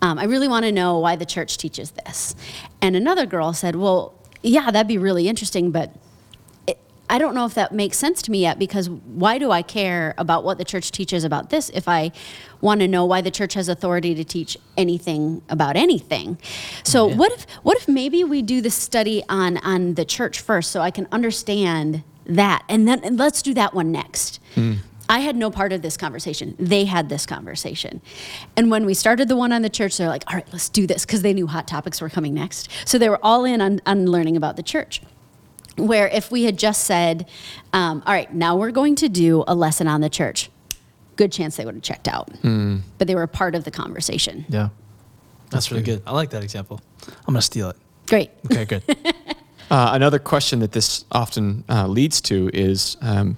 Um, 0.02 0.18
I 0.18 0.24
really 0.24 0.48
want 0.48 0.64
to 0.66 0.72
know 0.72 0.98
why 0.98 1.16
the 1.16 1.26
church 1.26 1.56
teaches 1.56 1.92
this." 1.92 2.34
And 2.82 2.94
another 2.94 3.26
girl 3.26 3.52
said, 3.52 3.76
"Well, 3.76 4.14
yeah, 4.42 4.70
that'd 4.70 4.88
be 4.88 4.98
really 4.98 5.28
interesting, 5.28 5.70
but." 5.70 5.92
I 7.10 7.18
don't 7.18 7.34
know 7.34 7.44
if 7.44 7.54
that 7.54 7.72
makes 7.72 7.98
sense 7.98 8.22
to 8.22 8.30
me 8.30 8.42
yet 8.42 8.58
because 8.58 8.88
why 8.88 9.38
do 9.38 9.50
I 9.50 9.62
care 9.62 10.14
about 10.16 10.44
what 10.44 10.58
the 10.58 10.64
church 10.64 10.92
teaches 10.92 11.24
about 11.24 11.50
this 11.50 11.68
if 11.70 11.88
I 11.88 12.12
want 12.60 12.80
to 12.80 12.88
know 12.88 13.04
why 13.04 13.20
the 13.20 13.32
church 13.32 13.54
has 13.54 13.68
authority 13.68 14.14
to 14.14 14.22
teach 14.22 14.56
anything 14.76 15.42
about 15.48 15.76
anything? 15.76 16.38
So 16.84 17.06
what 17.06 17.32
if 17.32 17.50
what 17.62 17.76
if 17.76 17.88
maybe 17.88 18.22
we 18.22 18.42
do 18.42 18.60
the 18.60 18.70
study 18.70 19.24
on 19.28 19.58
on 19.58 19.94
the 19.94 20.04
church 20.04 20.40
first 20.40 20.70
so 20.70 20.80
I 20.80 20.92
can 20.92 21.08
understand 21.10 22.04
that 22.26 22.62
and 22.68 22.86
then 22.86 23.02
and 23.02 23.18
let's 23.18 23.42
do 23.42 23.54
that 23.54 23.74
one 23.74 23.90
next. 23.90 24.38
Hmm. 24.54 24.74
I 25.08 25.18
had 25.18 25.34
no 25.34 25.50
part 25.50 25.72
of 25.72 25.82
this 25.82 25.96
conversation. 25.96 26.54
They 26.60 26.84
had 26.84 27.08
this 27.08 27.26
conversation. 27.26 28.00
And 28.56 28.70
when 28.70 28.86
we 28.86 28.94
started 28.94 29.26
the 29.26 29.34
one 29.34 29.50
on 29.50 29.62
the 29.62 29.68
church, 29.68 29.96
they're 29.96 30.06
like, 30.06 30.22
all 30.28 30.36
right, 30.36 30.46
let's 30.52 30.68
do 30.68 30.86
this 30.86 31.04
because 31.04 31.22
they 31.22 31.32
knew 31.32 31.48
hot 31.48 31.66
topics 31.66 32.00
were 32.00 32.08
coming 32.08 32.32
next. 32.34 32.68
So 32.84 32.96
they 32.96 33.08
were 33.08 33.18
all 33.20 33.44
in 33.44 33.60
on, 33.60 33.80
on 33.84 34.06
learning 34.06 34.36
about 34.36 34.54
the 34.54 34.62
church 34.62 35.02
where 35.76 36.08
if 36.08 36.30
we 36.30 36.44
had 36.44 36.58
just 36.58 36.84
said, 36.84 37.28
um, 37.72 38.02
all 38.06 38.12
right, 38.12 38.32
now 38.32 38.56
we're 38.56 38.70
going 38.70 38.94
to 38.96 39.08
do 39.08 39.44
a 39.46 39.54
lesson 39.54 39.86
on 39.86 40.00
the 40.00 40.10
church, 40.10 40.50
good 41.16 41.32
chance 41.32 41.56
they 41.56 41.64
would 41.64 41.74
have 41.74 41.82
checked 41.82 42.08
out. 42.08 42.30
But 42.42 43.06
they 43.06 43.14
were 43.14 43.22
a 43.22 43.28
part 43.28 43.54
of 43.54 43.64
the 43.64 43.70
conversation. 43.70 44.44
Yeah. 44.48 44.70
That's 45.50 45.70
really 45.70 45.82
good. 45.82 46.02
I 46.06 46.12
like 46.12 46.30
that 46.30 46.44
example. 46.44 46.80
I'm 47.06 47.34
going 47.34 47.36
to 47.36 47.42
steal 47.42 47.70
it. 47.70 47.76
Great. 48.06 48.30
Okay, 48.50 48.64
good. 48.64 48.82
Uh, 49.70 49.90
another 49.92 50.18
question 50.18 50.58
that 50.58 50.72
this 50.72 51.04
often 51.12 51.62
uh, 51.68 51.86
leads 51.86 52.20
to 52.20 52.50
is 52.52 52.96
um, 53.02 53.36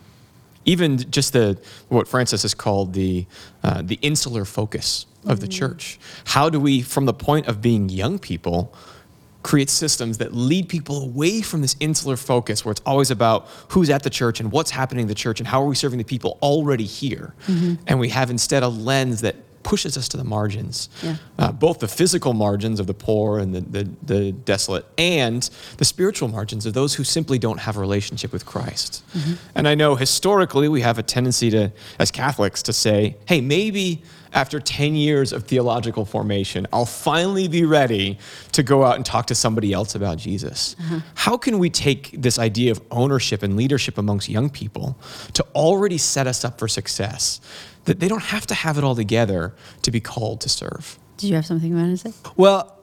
even 0.65 0.97
just 1.11 1.35
the 1.35 1.59
what 1.89 2.09
Francis 2.09 2.41
has 2.41 2.55
called 2.55 2.95
the 2.95 3.27
uh, 3.63 3.83
the 3.85 3.99
insular 4.01 4.47
focus 4.47 5.05
of 5.27 5.41
the 5.41 5.47
church. 5.47 5.99
How 6.25 6.49
do 6.49 6.59
we, 6.59 6.81
from 6.81 7.05
the 7.05 7.13
point 7.13 7.49
of 7.49 7.61
being 7.61 7.91
young 7.91 8.19
people, 8.19 8.75
create 9.43 9.69
systems 9.71 10.19
that 10.19 10.33
lead 10.35 10.69
people 10.69 11.03
away 11.03 11.43
from 11.43 11.63
this 11.63 11.75
insular 11.81 12.17
focus, 12.17 12.65
where 12.65 12.73
it's 12.73 12.83
always 12.87 13.11
about 13.11 13.49
who's 13.69 13.91
at 13.91 14.03
the 14.03 14.11
church 14.11 14.41
and 14.41 14.53
what's 14.53 14.71
happening 14.71 15.03
in 15.03 15.09
the 15.09 15.15
church 15.15 15.41
and 15.41 15.47
how 15.49 15.63
are 15.63 15.67
we 15.67 15.75
serving 15.75 15.99
the 15.99 16.05
people 16.05 16.39
already 16.43 16.85
here, 16.85 17.35
and 17.87 17.99
we 17.99 18.09
have 18.11 18.31
instead 18.31 18.63
a 18.63 18.69
lens 18.69 19.21
that 19.23 19.37
pushes 19.65 19.97
us 19.97 20.09
to 20.09 20.17
the 20.17 20.25
margins, 20.25 20.89
Yeah. 21.05 21.17
uh, 21.39 21.53
both 21.53 21.79
the 21.79 21.87
physical 21.87 22.33
margins 22.35 22.81
of 22.81 22.89
the 22.89 22.95
poor 22.95 23.39
and 23.39 23.55
the, 23.55 23.61
the, 23.61 23.91
the 24.03 24.33
desolate, 24.33 24.85
and 24.99 25.49
the 25.77 25.85
spiritual 25.85 26.27
margins 26.29 26.67
of 26.67 26.75
those 26.75 26.95
who 26.95 27.05
simply 27.05 27.39
don't 27.39 27.59
have 27.59 27.77
a 27.77 27.81
relationship 27.81 28.33
with 28.33 28.45
Christ. 28.45 29.05
And 29.55 29.69
I 29.69 29.77
know 29.77 29.95
historically 29.95 30.69
we 30.69 30.81
have 30.81 30.99
a 30.99 31.03
tendency 31.05 31.49
to, 31.51 31.71
as 32.01 32.11
Catholics, 32.11 32.61
to 32.65 32.73
say, 32.73 33.17
hey, 33.27 33.41
maybe 33.41 34.03
after 34.33 34.61
10 34.61 34.95
years 34.95 35.33
of 35.33 35.45
theological 35.45 36.05
formation, 36.05 36.67
I'll 36.73 36.87
finally 36.87 37.49
be 37.49 37.65
ready 37.65 38.19
to 38.53 38.63
go 38.63 38.85
out 38.85 38.97
and 38.97 39.05
talk 39.05 39.27
to 39.27 39.35
somebody 39.35 39.73
else 39.73 39.95
about 39.95 40.19
Jesus. 40.19 40.77
How 41.15 41.37
can 41.37 41.59
we 41.59 41.71
take 41.71 42.11
this 42.13 42.39
idea 42.39 42.73
of 42.73 42.81
ownership 42.91 43.43
and 43.43 43.57
leadership 43.57 43.99
amongst 43.99 44.29
young 44.29 44.51
people 44.51 44.99
to 45.35 45.45
already 45.55 45.99
set 45.99 46.27
us 46.27 46.45
up 46.45 46.59
for 46.59 46.69
success? 46.69 47.41
That 47.85 48.01
they 48.01 48.09
don't 48.09 48.23
have 48.23 48.47
to 48.47 48.55
have 48.55 48.79
it 48.79 48.85
all 48.85 48.95
together 48.95 49.55
to 49.83 49.91
be 49.91 50.01
called 50.01 50.41
to 50.43 50.49
serve. 50.49 50.99
Did 51.17 51.29
you 51.29 51.37
have 51.37 51.47
something 51.47 51.71
you 51.71 51.77
wanted 51.77 51.99
to 51.99 52.11
say? 52.11 52.31
Well, 52.37 52.77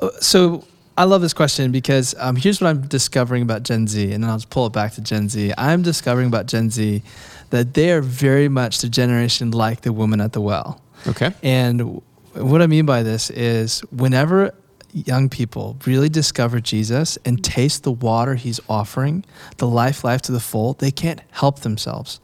uh, 0.00 0.10
so 0.20 0.64
I 0.96 1.04
love 1.04 1.22
this 1.22 1.32
question 1.32 1.72
because 1.72 2.14
um, 2.18 2.36
here's 2.36 2.60
what 2.60 2.68
I'm 2.68 2.82
discovering 2.82 3.42
about 3.42 3.62
Gen 3.62 3.86
Z, 3.86 4.12
and 4.12 4.22
then 4.22 4.30
I'll 4.30 4.36
just 4.36 4.50
pull 4.50 4.66
it 4.66 4.72
back 4.72 4.92
to 4.94 5.00
Gen 5.00 5.28
Z. 5.28 5.52
I'm 5.56 5.82
discovering 5.82 6.26
about 6.26 6.46
Gen 6.46 6.70
Z 6.70 7.02
that 7.50 7.74
they 7.74 7.92
are 7.92 8.00
very 8.00 8.48
much 8.48 8.78
the 8.78 8.88
generation 8.88 9.50
like 9.50 9.82
the 9.82 9.92
woman 9.92 10.20
at 10.20 10.32
the 10.32 10.40
well. 10.40 10.80
Okay. 11.06 11.32
And 11.42 12.02
what 12.34 12.62
I 12.62 12.66
mean 12.66 12.86
by 12.86 13.02
this 13.02 13.30
is 13.30 13.80
whenever 13.90 14.54
young 14.92 15.28
people 15.28 15.76
really 15.86 16.08
discover 16.08 16.60
Jesus 16.60 17.18
and 17.24 17.42
taste 17.44 17.84
the 17.84 17.92
water 17.92 18.34
he's 18.34 18.60
offering, 18.68 19.24
the 19.58 19.66
life, 19.66 20.04
life 20.04 20.22
to 20.22 20.32
the 20.32 20.40
full, 20.40 20.74
they 20.74 20.90
can't 20.90 21.20
help 21.30 21.60
themselves 21.60 22.20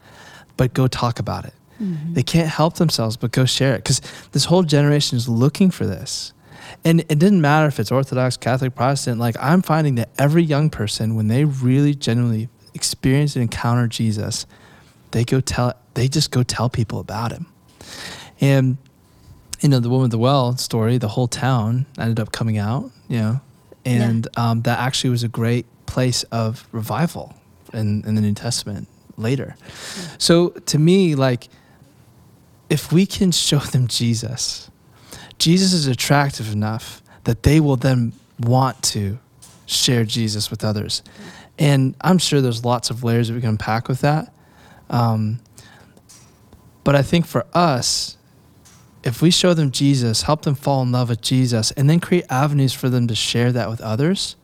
but 0.57 0.75
go 0.75 0.87
talk 0.87 1.19
about 1.19 1.45
it. 1.45 1.55
Mm-hmm. 1.81 2.15
They 2.15 2.23
can't 2.23 2.49
help 2.49 2.77
themselves 2.77 3.17
but 3.17 3.33
go 3.33 3.45
share 3.45 3.75
it 3.75 3.79
because 3.79 4.01
this 4.33 4.47
whole 4.47 4.63
generation 4.63 5.17
is 5.17 5.29
looking 5.29 5.71
for 5.71 5.87
this. 5.87 6.33
And 6.85 7.01
it 7.01 7.19
didn't 7.19 7.41
matter 7.41 7.67
if 7.67 7.79
it's 7.79 7.93
Orthodox, 7.93 8.37
Catholic, 8.37 8.75
Protestant. 8.75 9.21
Like 9.21 9.37
I'm 9.41 9.63
finding 9.63 9.97
that 9.97 10.11
every 10.19 10.43
young 10.43 10.71
person, 10.71 11.15
when 11.15 11.29
they 11.29 11.45
really 11.45 11.95
genuinely 11.95 12.49
experience 12.75 13.37
and 13.37 13.43
encounter 13.43 13.87
Jesus, 13.87 14.47
they 15.11 15.25
go 15.25 15.41
tell. 15.41 15.75
They 15.95 16.09
just 16.09 16.31
go 16.31 16.43
tell 16.43 16.69
people 16.69 17.01
about 17.01 17.33
him. 17.33 17.47
And 18.41 18.77
you 19.61 19.69
know, 19.69 19.81
the 19.81 19.89
woman 19.89 20.07
at 20.07 20.11
the 20.11 20.19
well 20.19 20.57
story, 20.57 20.99
the 20.99 21.09
whole 21.09 21.29
town 21.29 21.87
ended 21.99 22.21
up 22.21 22.33
coming 22.33 22.59
out, 22.59 22.91
you 23.09 23.19
know, 23.19 23.41
and 23.85 24.29
um, 24.37 24.63
that 24.63 24.79
actually 24.79 25.11
was 25.11 25.23
a 25.23 25.29
great 25.29 25.67
place 25.87 26.25
of 26.25 26.67
revival 26.73 27.35
in, 27.73 28.05
in 28.07 28.15
the 28.15 28.21
New 28.21 28.35
Testament 28.35 28.89
later. 29.17 29.57
So 30.19 30.51
to 30.51 30.79
me, 30.79 31.15
like, 31.15 31.49
if 32.69 32.93
we 32.93 33.07
can 33.07 33.31
show 33.31 33.59
them 33.59 33.87
Jesus, 33.87 34.71
Jesus 35.39 35.73
is 35.73 35.87
attractive 35.87 36.53
enough 36.53 37.03
that 37.25 37.43
they 37.43 37.61
will 37.61 37.77
then 37.77 38.13
want 38.41 38.83
to 38.83 39.19
share 39.67 40.05
Jesus 40.05 40.51
with 40.51 40.65
others. 40.65 41.03
And 41.59 41.95
I'm 42.01 42.19
sure 42.19 42.41
there's 42.41 42.65
lots 42.65 42.91
of 42.91 43.03
layers 43.03 43.29
that 43.29 43.35
we 43.35 43.41
can 43.41 43.51
unpack 43.51 43.89
with 43.89 44.01
that. 44.03 44.33
Um, 44.91 45.41
but 46.85 46.95
I 46.95 47.03
think 47.03 47.27
for 47.27 47.45
us, 47.53 48.17
if 49.03 49.23
we 49.23 49.31
show 49.31 49.55
them 49.55 49.71
Jesus, 49.71 50.23
help 50.23 50.43
them 50.43 50.55
fall 50.55 50.83
in 50.83 50.93
love 50.93 51.09
with 51.09 51.21
Jesus, 51.21 51.71
and 51.73 51.89
then 51.89 52.01
create 52.01 52.25
avenues 52.31 52.73
for 52.73 52.89
them 52.89 53.07
to 53.09 53.15
share 53.15 53.53
that 53.53 53.69
with 53.69 53.81
others, 53.81 54.37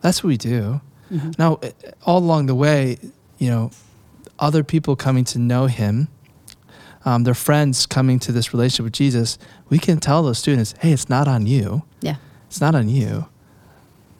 that's 0.00 0.22
what 0.22 0.28
we 0.28 0.36
do. 0.36 0.80
Now, 1.38 1.58
eh, 1.62 1.70
all 2.04 2.18
along 2.18 2.46
the 2.46 2.54
way, 2.54 2.98
you 3.38 3.50
know, 3.50 3.70
other 4.38 4.62
people 4.62 4.94
coming 4.96 5.24
to 5.24 5.38
know 5.38 5.66
Him, 5.66 6.08
um, 7.04 7.24
their 7.24 7.34
friends 7.34 7.86
coming 7.86 8.18
to 8.20 8.32
this 8.32 8.52
relationship 8.52 8.84
with 8.84 8.92
Jesus, 8.92 9.38
we 9.70 9.78
can 9.78 9.98
tell 10.00 10.22
those 10.22 10.38
students, 10.38 10.74
hey, 10.80 10.92
it's 10.92 11.08
not 11.08 11.26
on 11.28 11.46
you. 11.46 11.82
Yeah. 12.02 12.16
It's 12.48 12.60
not 12.60 12.74
on 12.74 12.88
you. 12.88 13.26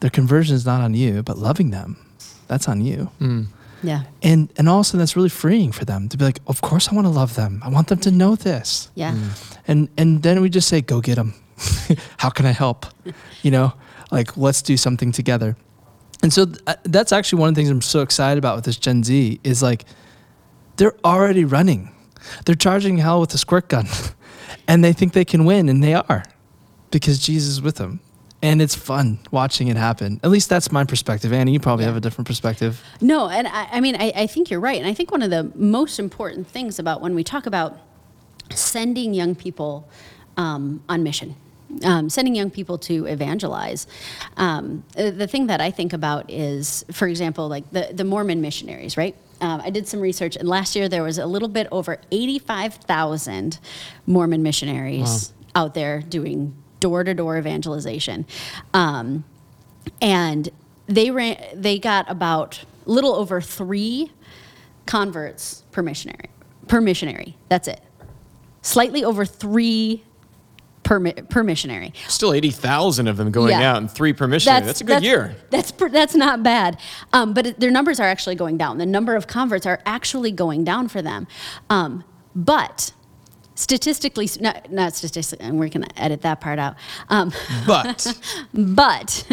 Their 0.01 0.11
conversion 0.11 0.55
is 0.57 0.65
not 0.65 0.81
on 0.81 0.95
you, 0.95 1.23
but 1.23 1.39
loving 1.39 1.71
them, 1.71 1.97
that's 2.47 2.69
on 2.69 2.81
you. 2.81 3.11
Yeah. 3.83 4.03
And 4.23 4.53
and 4.57 4.69
also 4.69 4.99
that's 4.99 5.17
really 5.17 5.29
freeing 5.29 5.73
for 5.73 5.85
them 5.85 6.09
to 6.09 6.17
be 6.17 6.25
like, 6.25 6.41
of 6.47 6.61
course 6.61 6.89
I 6.91 6.95
want 6.95 7.07
to 7.07 7.13
love 7.13 7.35
them. 7.35 7.63
I 7.65 7.69
want 7.69 7.89
them 7.89 7.99
to 8.01 8.11
know 8.11 8.37
this. 8.37 8.91
Yeah. 8.95 9.15
And 9.67 9.89
and 9.97 10.23
then 10.23 10.41
we 10.41 10.49
just 10.49 10.69
say, 10.69 10.81
go 10.81 11.01
get 11.01 11.17
them. 11.17 11.35
How 12.19 12.31
can 12.31 12.47
I 12.47 12.53
help? 12.53 12.87
You 13.43 13.51
know, 13.51 13.73
like 14.11 14.37
let's 14.37 14.63
do 14.63 14.77
something 14.77 15.13
together. 15.13 15.57
And 16.23 16.33
so 16.33 16.47
th- 16.47 16.59
uh, 16.67 16.75
that's 16.85 17.13
actually 17.13 17.41
one 17.41 17.51
of 17.51 17.55
the 17.55 17.61
things 17.61 17.71
I'm 17.71 17.81
so 17.83 18.01
excited 18.01 18.39
about 18.39 18.57
with 18.57 18.65
this 18.65 18.77
Gen 18.77 19.05
Z 19.05 19.41
is 19.45 19.63
like 19.63 19.85
they're 20.77 20.97
already 21.05 21.45
running. 21.45 21.93
They're 22.45 22.57
charging 22.57 22.99
hell 22.99 23.21
with 23.21 23.33
a 23.35 23.39
squirt 23.39 23.69
gun, 23.69 23.87
and 24.69 24.83
they 24.83 24.93
think 24.93 25.13
they 25.13 25.25
can 25.25 25.45
win, 25.45 25.69
and 25.69 25.83
they 25.83 25.95
are, 25.95 26.25
because 26.91 27.19
Jesus 27.21 27.51
is 27.53 27.63
with 27.63 27.77
them. 27.77 28.01
And 28.41 28.63
it's 28.63 28.75
fun 28.77 29.19
watching 29.33 29.67
it 29.69 29.77
happen. 29.77 30.21
At 30.23 30.31
least 30.31 30.49
that's 30.49 30.71
my 30.71 30.85
perspective. 30.85 31.33
Annie, 31.33 31.53
you 31.53 31.59
probably 31.61 31.85
Yeah. 31.85 31.89
have 31.89 31.97
a 31.97 32.01
different 32.01 32.29
perspective. 32.29 32.81
No, 33.01 33.29
and 33.29 33.49
I, 33.49 33.67
I 33.73 33.81
mean, 33.81 33.97
I, 33.97 34.13
I 34.15 34.27
think 34.29 34.49
you're 34.51 34.61
right. 34.61 34.79
And 34.79 34.87
I 34.87 34.95
think 34.95 35.11
one 35.11 35.23
of 35.23 35.31
the 35.31 35.51
most 35.57 35.99
important 35.99 36.47
things 36.47 36.79
about 36.79 37.01
when 37.01 37.15
we 37.17 37.25
talk 37.25 37.47
about 37.47 37.77
sending 38.51 39.13
young 39.13 39.35
people 39.35 39.89
um, 40.37 40.81
on 40.89 41.03
mission, 41.03 41.35
um, 41.85 42.09
sending 42.09 42.37
young 42.37 42.51
people 42.51 42.79
to 42.79 43.07
evangelize, 43.07 43.89
um, 44.37 44.85
the 44.95 45.27
thing 45.27 45.49
that 45.49 45.61
I 45.61 45.73
think 45.73 45.93
about 45.93 46.31
is, 46.31 46.85
for 46.93 47.09
example, 47.09 47.49
like 47.49 47.69
the, 47.73 47.91
the 47.93 48.05
Mormon 48.05 48.41
missionaries, 48.41 48.97
right? 48.97 49.17
Um, 49.41 49.61
I 49.65 49.71
did 49.71 49.87
some 49.89 50.01
research, 50.01 50.37
and 50.37 50.49
last 50.49 50.77
year 50.77 50.89
there 50.89 51.03
was 51.03 51.19
a 51.19 51.27
little 51.27 51.49
bit 51.49 51.67
over 51.73 51.99
85,000 52.13 53.59
Mormon 54.07 54.43
missionaries 54.43 55.33
out 55.55 55.75
there 55.75 56.01
doing 56.03 56.55
door 56.81 57.05
to 57.05 57.15
door 57.15 57.39
evangelization. 57.39 58.27
Um, 58.75 59.25
and 60.01 60.49
they 60.87 61.11
ran 61.11 61.37
they 61.55 61.79
got 61.79 62.11
about 62.11 62.65
a 62.87 62.91
little 62.91 63.15
over 63.15 63.41
three 63.41 64.11
converts 64.87 65.63
per 65.71 65.83
missionary 65.83 66.31
per 66.67 66.81
missionary 66.81 67.37
that's 67.49 67.69
it 67.69 67.81
slightly 68.63 69.05
over 69.05 69.25
three 69.25 70.03
per, 70.89 71.13
per 71.13 71.43
missionary. 71.43 71.93
Still 72.09 72.33
80,000 72.33 73.09
of 73.09 73.19
them 73.19 73.31
going 73.31 73.51
Yeah. 73.51 73.73
out 73.73 73.77
and 73.77 73.91
three 73.91 74.15
per 74.15 74.27
missionary. 74.27 74.65
That's, 74.65 74.81
a 74.81 74.85
good 74.85 75.03
year. 75.03 75.37
That's 75.51 75.71
that's 75.71 76.15
not 76.15 76.43
bad, 76.43 76.79
um, 77.13 77.35
but 77.35 77.47
it, 77.47 77.61
their 77.61 77.71
numbers 77.71 78.01
are 78.01 78.07
actually 78.09 78.37
going 78.37 78.57
down. 78.57 78.79
The 78.79 78.87
number 78.87 79.15
of 79.15 79.27
converts 79.27 79.67
are 79.67 79.81
actually 79.85 80.33
going 80.33 80.65
down 80.65 80.89
for 80.89 81.03
them, 81.03 81.27
um, 81.69 82.05
but 82.35 82.93
statistically, 83.59 84.25
s- 84.25 84.41
not, 84.41 84.71
not 84.71 84.95
statistically, 84.95 85.45
and 85.47 85.59
we're 85.59 85.69
going 85.69 85.85
to 85.87 86.03
edit 86.03 86.23
that 86.23 86.41
part 86.41 86.59
out. 86.59 86.77
Um, 87.09 87.33
But 87.67 88.07
but 88.55 89.27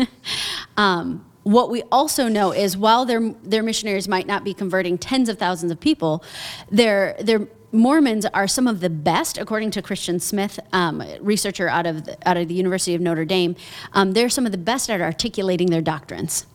um, 0.77 1.25
what 1.43 1.69
we 1.69 1.83
also 1.91 2.27
know 2.27 2.51
is 2.51 2.75
while 2.75 3.05
their 3.05 3.21
their 3.43 3.63
missionaries 3.63 4.07
might 4.07 4.27
not 4.27 4.43
be 4.43 4.53
converting 4.53 4.97
tens 4.97 5.29
of 5.29 5.37
thousands 5.37 5.71
of 5.71 5.79
people, 5.79 6.23
their 6.71 7.15
their 7.21 7.47
Mormons 7.71 8.25
are 8.27 8.47
some 8.47 8.67
of 8.69 8.79
the 8.79 8.89
best, 8.89 9.37
according 9.37 9.69
to 9.71 9.81
Christian 9.81 10.17
Smith, 10.21 10.59
um, 10.71 11.03
researcher 11.19 11.67
out 11.67 11.85
of 11.85 12.05
the, 12.05 12.17
out 12.29 12.37
of 12.37 12.47
the 12.47 12.53
University 12.53 12.95
of 12.95 13.01
Notre 13.01 13.25
Dame. 13.25 13.53
Um, 13.91 14.13
they're 14.13 14.29
some 14.29 14.45
of 14.45 14.53
the 14.53 14.57
best 14.57 14.89
at 14.89 15.01
articulating 15.01 15.69
their 15.71 15.81
doctrines 15.81 16.45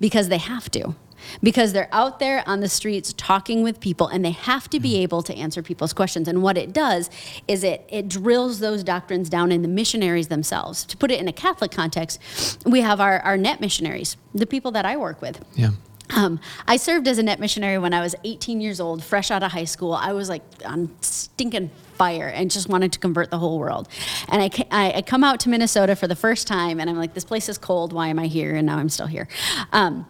because 0.00 0.28
they 0.28 0.38
have 0.38 0.70
to. 0.70 0.94
Because 1.42 1.72
they're 1.72 1.88
out 1.92 2.18
there 2.18 2.42
on 2.46 2.60
the 2.60 2.68
streets 2.68 3.12
talking 3.16 3.62
with 3.62 3.80
people 3.80 4.08
and 4.08 4.24
they 4.24 4.30
have 4.30 4.68
to 4.70 4.80
be 4.80 5.02
able 5.02 5.22
to 5.22 5.34
answer 5.34 5.62
people's 5.62 5.92
questions. 5.92 6.28
And 6.28 6.42
what 6.42 6.56
it 6.58 6.72
does 6.72 7.10
is 7.48 7.64
it, 7.64 7.88
it 7.88 8.08
drills 8.08 8.60
those 8.60 8.82
doctrines 8.84 9.28
down 9.28 9.52
in 9.52 9.62
the 9.62 9.68
missionaries 9.68 10.28
themselves. 10.28 10.84
To 10.84 10.96
put 10.96 11.10
it 11.10 11.20
in 11.20 11.28
a 11.28 11.32
Catholic 11.32 11.70
context, 11.70 12.20
we 12.66 12.80
have 12.80 13.00
our, 13.00 13.20
our 13.20 13.36
net 13.36 13.60
missionaries, 13.60 14.16
the 14.34 14.46
people 14.46 14.70
that 14.72 14.84
I 14.84 14.96
work 14.96 15.20
with. 15.22 15.44
yeah. 15.54 15.70
Um, 16.14 16.40
I 16.66 16.76
served 16.76 17.08
as 17.08 17.18
a 17.18 17.22
net 17.22 17.40
missionary 17.40 17.78
when 17.78 17.94
I 17.94 18.00
was 18.00 18.14
18 18.24 18.60
years 18.60 18.80
old, 18.80 19.02
fresh 19.02 19.30
out 19.30 19.42
of 19.42 19.52
high 19.52 19.64
school. 19.64 19.94
I 19.94 20.12
was 20.12 20.28
like 20.28 20.42
on 20.64 20.90
stinking 21.00 21.70
fire 21.94 22.28
and 22.28 22.50
just 22.50 22.68
wanted 22.68 22.92
to 22.92 22.98
convert 22.98 23.30
the 23.30 23.38
whole 23.38 23.58
world. 23.58 23.88
And 24.28 24.42
I, 24.42 24.92
I 24.96 25.02
come 25.02 25.24
out 25.24 25.40
to 25.40 25.48
Minnesota 25.48 25.96
for 25.96 26.06
the 26.06 26.16
first 26.16 26.46
time, 26.46 26.80
and 26.80 26.90
I'm 26.90 26.96
like, 26.96 27.14
this 27.14 27.24
place 27.24 27.48
is 27.48 27.58
cold. 27.58 27.92
Why 27.92 28.08
am 28.08 28.18
I 28.18 28.26
here? 28.26 28.54
And 28.54 28.66
now 28.66 28.78
I'm 28.78 28.88
still 28.88 29.06
here. 29.06 29.28
Um, 29.72 30.06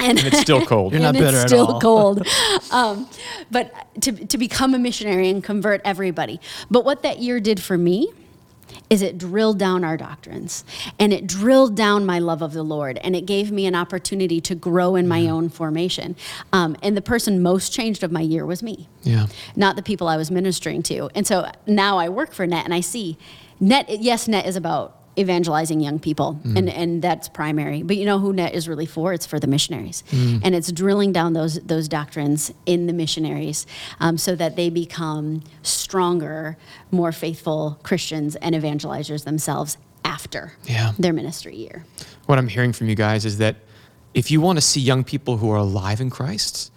and 0.00 0.18
And 0.18 0.26
it's 0.28 0.40
still 0.40 0.64
cold. 0.64 0.92
You're 0.92 1.02
not 1.02 1.16
and 1.16 1.18
bitter 1.24 1.36
it's 1.36 1.44
at 1.44 1.48
still 1.48 1.66
all. 1.66 1.80
cold. 1.80 2.26
um, 2.70 3.08
but 3.50 3.72
to, 4.02 4.12
to 4.12 4.38
become 4.38 4.74
a 4.74 4.78
missionary 4.78 5.28
and 5.28 5.42
convert 5.42 5.80
everybody. 5.84 6.40
But 6.70 6.84
what 6.84 7.02
that 7.02 7.18
year 7.18 7.40
did 7.40 7.60
for 7.62 7.76
me 7.78 8.12
is 8.90 9.00
it 9.02 9.16
drilled 9.18 9.58
down 9.58 9.82
our 9.82 9.96
doctrines 9.96 10.62
and 10.98 11.12
it 11.12 11.26
drilled 11.26 11.74
down 11.74 12.04
my 12.06 12.18
love 12.18 12.42
of 12.42 12.52
the 12.52 12.62
Lord 12.62 12.98
and 12.98 13.16
it 13.16 13.24
gave 13.26 13.50
me 13.50 13.66
an 13.66 13.74
opportunity 13.74 14.40
to 14.42 14.54
grow 14.54 14.94
in 14.94 15.08
my 15.08 15.26
own 15.26 15.48
formation. 15.48 16.16
Um, 16.52 16.76
and 16.82 16.96
the 16.96 17.02
person 17.02 17.42
most 17.42 17.72
changed 17.72 18.02
of 18.02 18.12
my 18.12 18.20
year 18.20 18.44
was 18.46 18.62
me 18.62 18.88
Yeah. 19.02 19.26
not 19.56 19.76
the 19.76 19.82
people 19.82 20.06
I 20.06 20.16
was 20.16 20.30
ministering 20.30 20.82
to. 20.84 21.10
And 21.14 21.26
so 21.26 21.50
now 21.66 21.98
I 21.98 22.08
work 22.08 22.32
for 22.32 22.46
NET 22.46 22.64
and 22.64 22.74
I 22.74 22.80
see 22.80 23.16
NET, 23.60 23.88
yes, 24.00 24.28
NET 24.28 24.46
is 24.46 24.54
about 24.56 24.96
evangelizing 25.18 25.80
young 25.80 25.98
people 25.98 26.40
mm. 26.44 26.56
and, 26.56 26.68
and 26.68 27.02
that's 27.02 27.28
primary. 27.28 27.82
But 27.82 27.96
you 27.96 28.04
know 28.04 28.18
who 28.18 28.32
NET 28.32 28.54
is 28.54 28.68
really 28.68 28.86
for? 28.86 29.12
It's 29.12 29.26
for 29.26 29.40
the 29.40 29.46
missionaries. 29.46 30.04
Mm. 30.10 30.40
And 30.44 30.54
it's 30.54 30.70
drilling 30.72 31.12
down 31.12 31.32
those, 31.32 31.60
those 31.60 31.88
doctrines 31.88 32.52
in 32.66 32.86
the 32.86 32.92
missionaries 32.92 33.66
um, 34.00 34.18
so 34.18 34.34
that 34.36 34.56
they 34.56 34.70
become 34.70 35.42
stronger, 35.62 36.56
more 36.90 37.12
faithful 37.12 37.78
Christians 37.82 38.36
and 38.36 38.54
evangelizers 38.54 39.24
themselves 39.24 39.76
after 40.04 40.52
Yeah. 40.64 40.92
their 40.98 41.12
ministry 41.12 41.56
year. 41.56 41.84
What 42.26 42.38
I'm 42.38 42.48
hearing 42.48 42.72
from 42.72 42.88
you 42.88 42.94
guys 42.94 43.24
is 43.24 43.38
that 43.38 43.56
if 44.14 44.30
you 44.30 44.40
want 44.40 44.56
to 44.56 44.62
see 44.62 44.80
young 44.80 45.04
people 45.04 45.36
who 45.36 45.50
are 45.50 45.58
alive 45.58 46.00
in 46.00 46.10
Christ, 46.10 46.72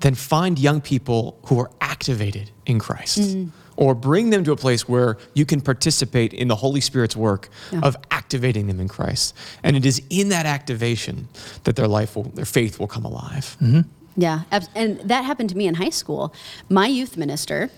then 0.00 0.14
find 0.14 0.58
young 0.58 0.80
people 0.80 1.38
who 1.46 1.58
are 1.58 1.70
activated 1.80 2.50
in 2.66 2.78
Christ. 2.78 3.18
Mm. 3.18 3.50
Or 3.80 3.94
bring 3.94 4.28
them 4.30 4.44
to 4.44 4.52
a 4.52 4.56
place 4.56 4.86
where 4.86 5.16
you 5.34 5.46
can 5.46 5.60
participate 5.62 6.34
in 6.34 6.48
the 6.48 6.56
Holy 6.56 6.80
Spirit's 6.82 7.16
work 7.16 7.48
Yeah. 7.72 7.80
of 7.82 7.96
activating 8.10 8.66
them 8.66 8.78
in 8.78 8.88
Christ. 8.88 9.34
And 9.62 9.74
it 9.74 9.86
is 9.86 10.02
in 10.10 10.28
that 10.28 10.44
activation 10.44 11.28
that 11.64 11.76
their 11.76 11.88
life 11.88 12.14
will, 12.14 12.24
their 12.34 12.44
faith 12.44 12.78
will 12.78 12.86
come 12.86 13.06
alive. 13.06 13.56
Yeah, 14.16 14.42
and 14.74 15.00
that 15.00 15.24
happened 15.24 15.48
to 15.50 15.56
me 15.56 15.66
in 15.66 15.74
high 15.76 15.88
school. 15.90 16.34
My 16.68 16.88
youth 16.88 17.16
minister 17.16 17.70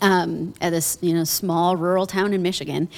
um, 0.00 0.52
at 0.60 0.70
this 0.70 0.98
you 1.00 1.12
know 1.14 1.24
small 1.24 1.76
rural 1.76 2.06
town 2.06 2.32
in 2.32 2.42
Michigan, 2.42 2.88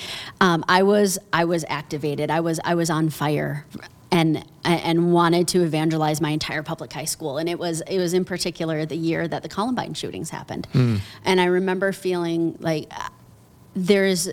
um, 0.41 0.65
I 0.69 0.83
was 0.83 1.19
I 1.33 1.45
was 1.45 1.65
activated. 1.69 2.31
I 2.31 2.41
was 2.41 2.61
I 2.65 2.75
was 2.75 2.91
on 2.91 3.09
fire. 3.11 3.65
And, 4.11 4.43
and 4.65 5.13
wanted 5.13 5.49
to 5.49 5.63
evangelize 5.63 6.21
my 6.21 6.31
entire 6.31 6.63
public 6.63 6.93
high 6.93 7.05
school, 7.05 7.37
and 7.37 7.47
it 7.47 7.59
was 7.59 7.83
it 7.83 7.99
was 7.99 8.15
in 8.15 8.25
particular 8.25 8.87
the 8.87 8.97
year 8.97 9.29
that 9.29 9.43
the 9.43 9.51
Columbine 9.51 9.93
shootings 9.93 10.31
happened, 10.31 10.67
and 11.25 11.41
I 11.41 11.45
remember 11.45 11.93
feeling 11.93 12.57
like 12.59 12.91
there's 13.75 14.31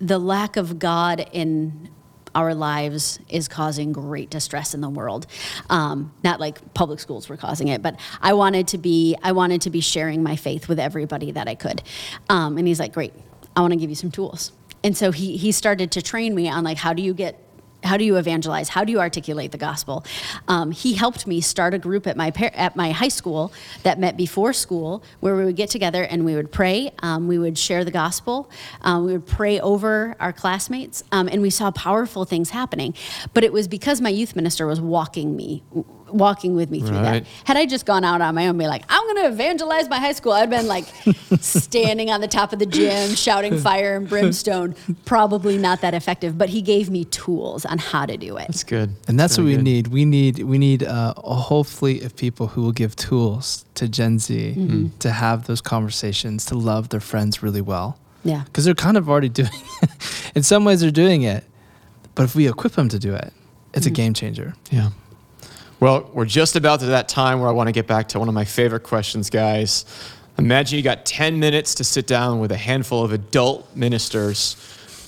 the 0.00 0.18
lack 0.18 0.56
of 0.56 0.80
God 0.80 1.24
in 1.32 1.88
our 2.34 2.54
lives 2.54 3.18
is 3.28 3.48
causing 3.48 3.92
great 3.92 4.30
distress 4.30 4.74
in 4.74 4.80
the 4.80 4.88
world. 4.88 5.26
Um, 5.70 6.12
not 6.24 6.40
like 6.40 6.74
public 6.74 6.98
schools 7.00 7.28
were 7.28 7.36
causing 7.36 7.68
it, 7.68 7.82
but 7.82 7.98
I 8.20 8.32
wanted 8.32 8.68
to 8.68 8.78
be 8.78 9.16
I 9.22 9.32
wanted 9.32 9.62
to 9.62 9.70
be 9.70 9.80
sharing 9.80 10.22
my 10.22 10.36
faith 10.36 10.68
with 10.68 10.78
everybody 10.78 11.32
that 11.32 11.48
I 11.48 11.54
could. 11.54 11.82
Um, 12.28 12.58
and 12.58 12.66
he's 12.66 12.80
like, 12.80 12.92
"Great, 12.92 13.12
I 13.56 13.60
want 13.60 13.72
to 13.72 13.78
give 13.78 13.90
you 13.90 13.96
some 13.96 14.10
tools." 14.10 14.52
And 14.84 14.96
so 14.96 15.12
he 15.12 15.36
he 15.36 15.52
started 15.52 15.92
to 15.92 16.02
train 16.02 16.34
me 16.34 16.48
on 16.48 16.64
like 16.64 16.78
how 16.78 16.92
do 16.92 17.02
you 17.02 17.14
get 17.14 17.38
how 17.82 17.96
do 17.96 18.04
you 18.04 18.16
evangelize? 18.16 18.68
How 18.68 18.84
do 18.84 18.92
you 18.92 19.00
articulate 19.00 19.52
the 19.52 19.58
gospel? 19.58 20.04
Um, 20.48 20.70
he 20.70 20.94
helped 20.94 21.26
me 21.26 21.40
start 21.40 21.74
a 21.74 21.78
group 21.78 22.06
at 22.06 22.16
my 22.16 22.30
par- 22.30 22.52
at 22.54 22.76
my 22.76 22.92
high 22.92 23.08
school 23.08 23.52
that 23.82 23.98
met 23.98 24.16
before 24.16 24.52
school, 24.52 25.02
where 25.20 25.36
we 25.36 25.44
would 25.44 25.56
get 25.56 25.70
together 25.70 26.02
and 26.04 26.24
we 26.24 26.34
would 26.34 26.52
pray. 26.52 26.92
Um, 27.00 27.28
we 27.28 27.38
would 27.38 27.58
share 27.58 27.84
the 27.84 27.90
gospel. 27.90 28.50
Um, 28.82 29.04
we 29.04 29.12
would 29.12 29.26
pray 29.26 29.60
over 29.60 30.16
our 30.20 30.32
classmates, 30.32 31.02
um, 31.12 31.28
and 31.28 31.42
we 31.42 31.50
saw 31.50 31.70
powerful 31.70 32.24
things 32.24 32.50
happening. 32.50 32.94
But 33.34 33.44
it 33.44 33.52
was 33.52 33.68
because 33.68 34.00
my 34.00 34.10
youth 34.10 34.36
minister 34.36 34.66
was 34.66 34.80
walking 34.80 35.36
me, 35.36 35.62
walking 36.12 36.54
with 36.54 36.70
me 36.70 36.80
through 36.80 36.96
Right. 36.98 37.24
that. 37.24 37.26
Had 37.44 37.56
I 37.56 37.66
just 37.66 37.86
gone 37.86 38.04
out 38.04 38.20
on 38.20 38.34
my 38.34 38.46
own, 38.48 38.58
be 38.58 38.66
like, 38.66 38.84
I'm 38.88 39.02
going 39.04 39.24
to 39.24 39.28
evangelize 39.32 39.88
my 39.88 39.98
high 39.98 40.12
school, 40.12 40.32
I'd 40.32 40.50
been 40.50 40.66
like 40.66 40.84
standing 41.40 42.10
on 42.10 42.20
the 42.20 42.28
top 42.28 42.52
of 42.52 42.58
the 42.58 42.66
gym, 42.66 43.14
shouting 43.14 43.58
fire 43.58 43.96
and 43.96 44.08
brimstone. 44.08 44.74
Probably 45.04 45.58
not 45.58 45.80
that 45.80 45.94
effective. 45.94 46.36
But 46.38 46.48
he 46.50 46.62
gave 46.62 46.90
me 46.90 47.04
tools 47.06 47.64
on 47.64 47.78
how 47.78 48.06
to 48.06 48.16
do 48.16 48.36
it. 48.36 48.46
That's 48.48 48.64
good. 48.64 48.94
And 49.08 49.18
that's 49.18 49.36
what 49.38 49.44
we 49.44 49.54
good. 49.56 49.64
need. 49.64 49.86
We 49.88 50.04
need 50.04 50.40
we 50.40 50.58
need 50.58 50.82
uh, 50.82 51.14
a 51.16 51.34
whole 51.34 51.64
fleet 51.64 52.02
of 52.04 52.16
people 52.16 52.48
who 52.48 52.62
will 52.62 52.72
give 52.72 52.94
tools 52.96 53.64
to 53.74 53.88
Gen 53.88 54.18
Z 54.18 54.54
Mm-hmm. 54.56 54.98
to 54.98 55.10
have 55.10 55.46
those 55.46 55.60
conversations, 55.60 56.44
to 56.46 56.54
love 56.54 56.88
their 56.90 57.00
friends 57.00 57.42
really 57.42 57.60
well. 57.60 57.98
Yeah. 58.24 58.42
Because 58.44 58.64
they're 58.64 58.74
kind 58.74 58.96
of 58.96 59.08
already 59.08 59.28
doing 59.40 59.50
it. 59.82 59.90
In 60.34 60.42
some 60.42 60.64
ways, 60.64 60.80
they're 60.80 60.90
doing 60.90 61.22
it. 61.22 61.44
But 62.14 62.24
if 62.24 62.34
we 62.34 62.48
equip 62.48 62.72
them 62.72 62.88
to 62.90 62.98
do 62.98 63.14
it, 63.14 63.32
it's 63.74 63.86
a 63.86 63.90
game 63.90 64.12
changer. 64.14 64.54
Yeah. 64.70 64.90
Well, 65.82 66.08
we're 66.12 66.26
just 66.26 66.54
about 66.54 66.78
to 66.78 66.86
that 66.86 67.08
time 67.08 67.40
where 67.40 67.48
I 67.48 67.52
want 67.52 67.66
to 67.66 67.72
get 67.72 67.88
back 67.88 68.06
to 68.10 68.20
one 68.20 68.28
of 68.28 68.34
my 68.34 68.44
favorite 68.44 68.84
questions, 68.84 69.28
guys. 69.28 69.84
Imagine 70.38 70.76
you 70.76 70.82
got 70.84 71.04
10 71.04 71.40
minutes 71.40 71.74
to 71.74 71.82
sit 71.82 72.06
down 72.06 72.38
with 72.38 72.52
a 72.52 72.56
handful 72.56 73.02
of 73.02 73.10
adult 73.12 73.74
ministers 73.74 74.54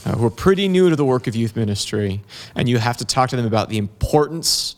uh, 0.04 0.16
who 0.16 0.26
are 0.26 0.30
pretty 0.30 0.66
new 0.66 0.90
to 0.90 0.96
the 0.96 1.04
work 1.04 1.28
of 1.28 1.37
youth 1.37 1.54
ministry, 1.54 2.22
and 2.56 2.68
you 2.68 2.78
have 2.78 2.96
to 2.96 3.04
talk 3.04 3.30
to 3.30 3.37
them 3.37 3.46
about 3.46 3.68
the 3.68 3.78
importance 3.78 4.74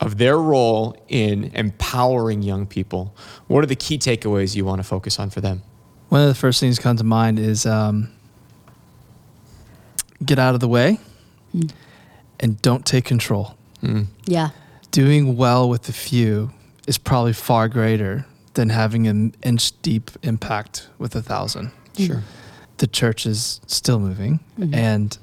of 0.00 0.18
their 0.18 0.36
role 0.36 1.00
in 1.06 1.44
empowering 1.54 2.42
young 2.42 2.66
people. 2.66 3.14
What 3.46 3.62
are 3.62 3.68
the 3.68 3.76
key 3.76 3.98
takeaways 3.98 4.56
you 4.56 4.64
want 4.64 4.80
to 4.80 4.84
focus 4.84 5.20
on 5.20 5.30
for 5.30 5.40
them? 5.40 5.62
One 6.08 6.22
of 6.22 6.26
the 6.26 6.34
first 6.34 6.58
things 6.58 6.74
that 6.74 6.82
come 6.82 6.96
to 6.96 7.04
mind 7.04 7.38
is 7.38 7.66
um, 7.66 8.10
get 10.24 10.40
out 10.40 10.54
of 10.54 10.60
the 10.60 10.66
way 10.66 10.98
and 12.40 12.60
don't 12.62 12.84
take 12.84 13.04
control. 13.04 13.54
Yeah. 14.24 14.50
Doing 14.96 15.36
well 15.36 15.68
with 15.68 15.82
the 15.82 15.92
few 15.92 16.52
is 16.86 16.96
probably 16.96 17.34
far 17.34 17.68
greater 17.68 18.24
than 18.54 18.70
having 18.70 19.06
an 19.06 19.34
inch 19.42 19.78
deep 19.82 20.10
impact 20.22 20.88
with 20.96 21.14
a 21.14 21.20
thousand. 21.20 21.70
Sure. 21.98 22.22
the 22.78 22.86
church 22.86 23.26
is 23.26 23.60
still 23.66 23.98
moving 23.98 24.40
and 24.72 25.18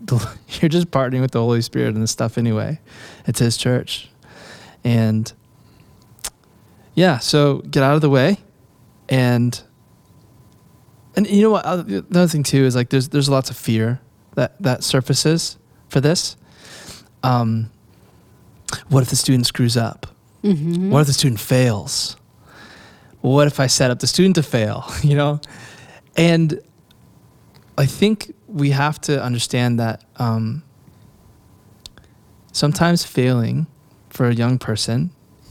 the, 0.00 0.14
you're 0.60 0.68
just 0.68 0.92
partnering 0.92 1.20
with 1.20 1.32
the 1.32 1.40
Holy 1.40 1.62
Spirit 1.62 1.94
and 1.94 2.02
this 2.02 2.12
stuff 2.12 2.38
anyway. 2.38 2.78
It's 3.26 3.40
His 3.40 3.56
church. 3.56 4.08
And 4.84 5.32
yeah, 6.94 7.18
so 7.18 7.58
get 7.70 7.82
out 7.82 7.96
of 7.96 8.02
the 8.02 8.10
way. 8.10 8.36
And 9.08 9.60
and 11.16 11.28
you 11.28 11.42
know 11.42 11.50
what? 11.50 11.64
uh, 11.64 11.82
The 11.82 12.04
other 12.10 12.28
thing 12.28 12.44
too 12.44 12.64
is 12.64 12.76
like 12.76 12.90
there's 12.90 13.08
there's 13.08 13.28
lots 13.28 13.50
of 13.50 13.56
fear 13.56 14.00
that 14.36 14.62
that 14.62 14.84
surfaces 14.84 15.58
for 15.88 16.00
this. 16.00 16.36
Um, 17.24 17.71
what 18.88 19.02
if 19.02 19.10
the 19.10 19.16
student 19.16 19.46
screws 19.46 19.76
up? 19.76 20.06
What 20.90 21.00
if 21.00 21.06
the 21.06 21.12
student 21.12 21.40
fails? 21.40 22.16
What 23.20 23.46
if 23.46 23.60
I 23.60 23.68
set 23.68 23.90
up 23.90 24.00
the 24.00 24.06
student 24.06 24.34
to 24.36 24.42
fail? 24.42 24.84
You 25.02 25.16
know, 25.16 25.40
and 26.16 26.60
I 27.78 27.86
think 27.86 28.34
we 28.46 28.70
have 28.70 29.00
to 29.02 29.22
understand 29.22 29.78
that 29.80 30.04
um, 30.16 30.62
sometimes 32.52 33.04
failing 33.04 33.66
for 34.10 34.28
a 34.28 34.34
young 34.34 34.58
person 34.58 35.10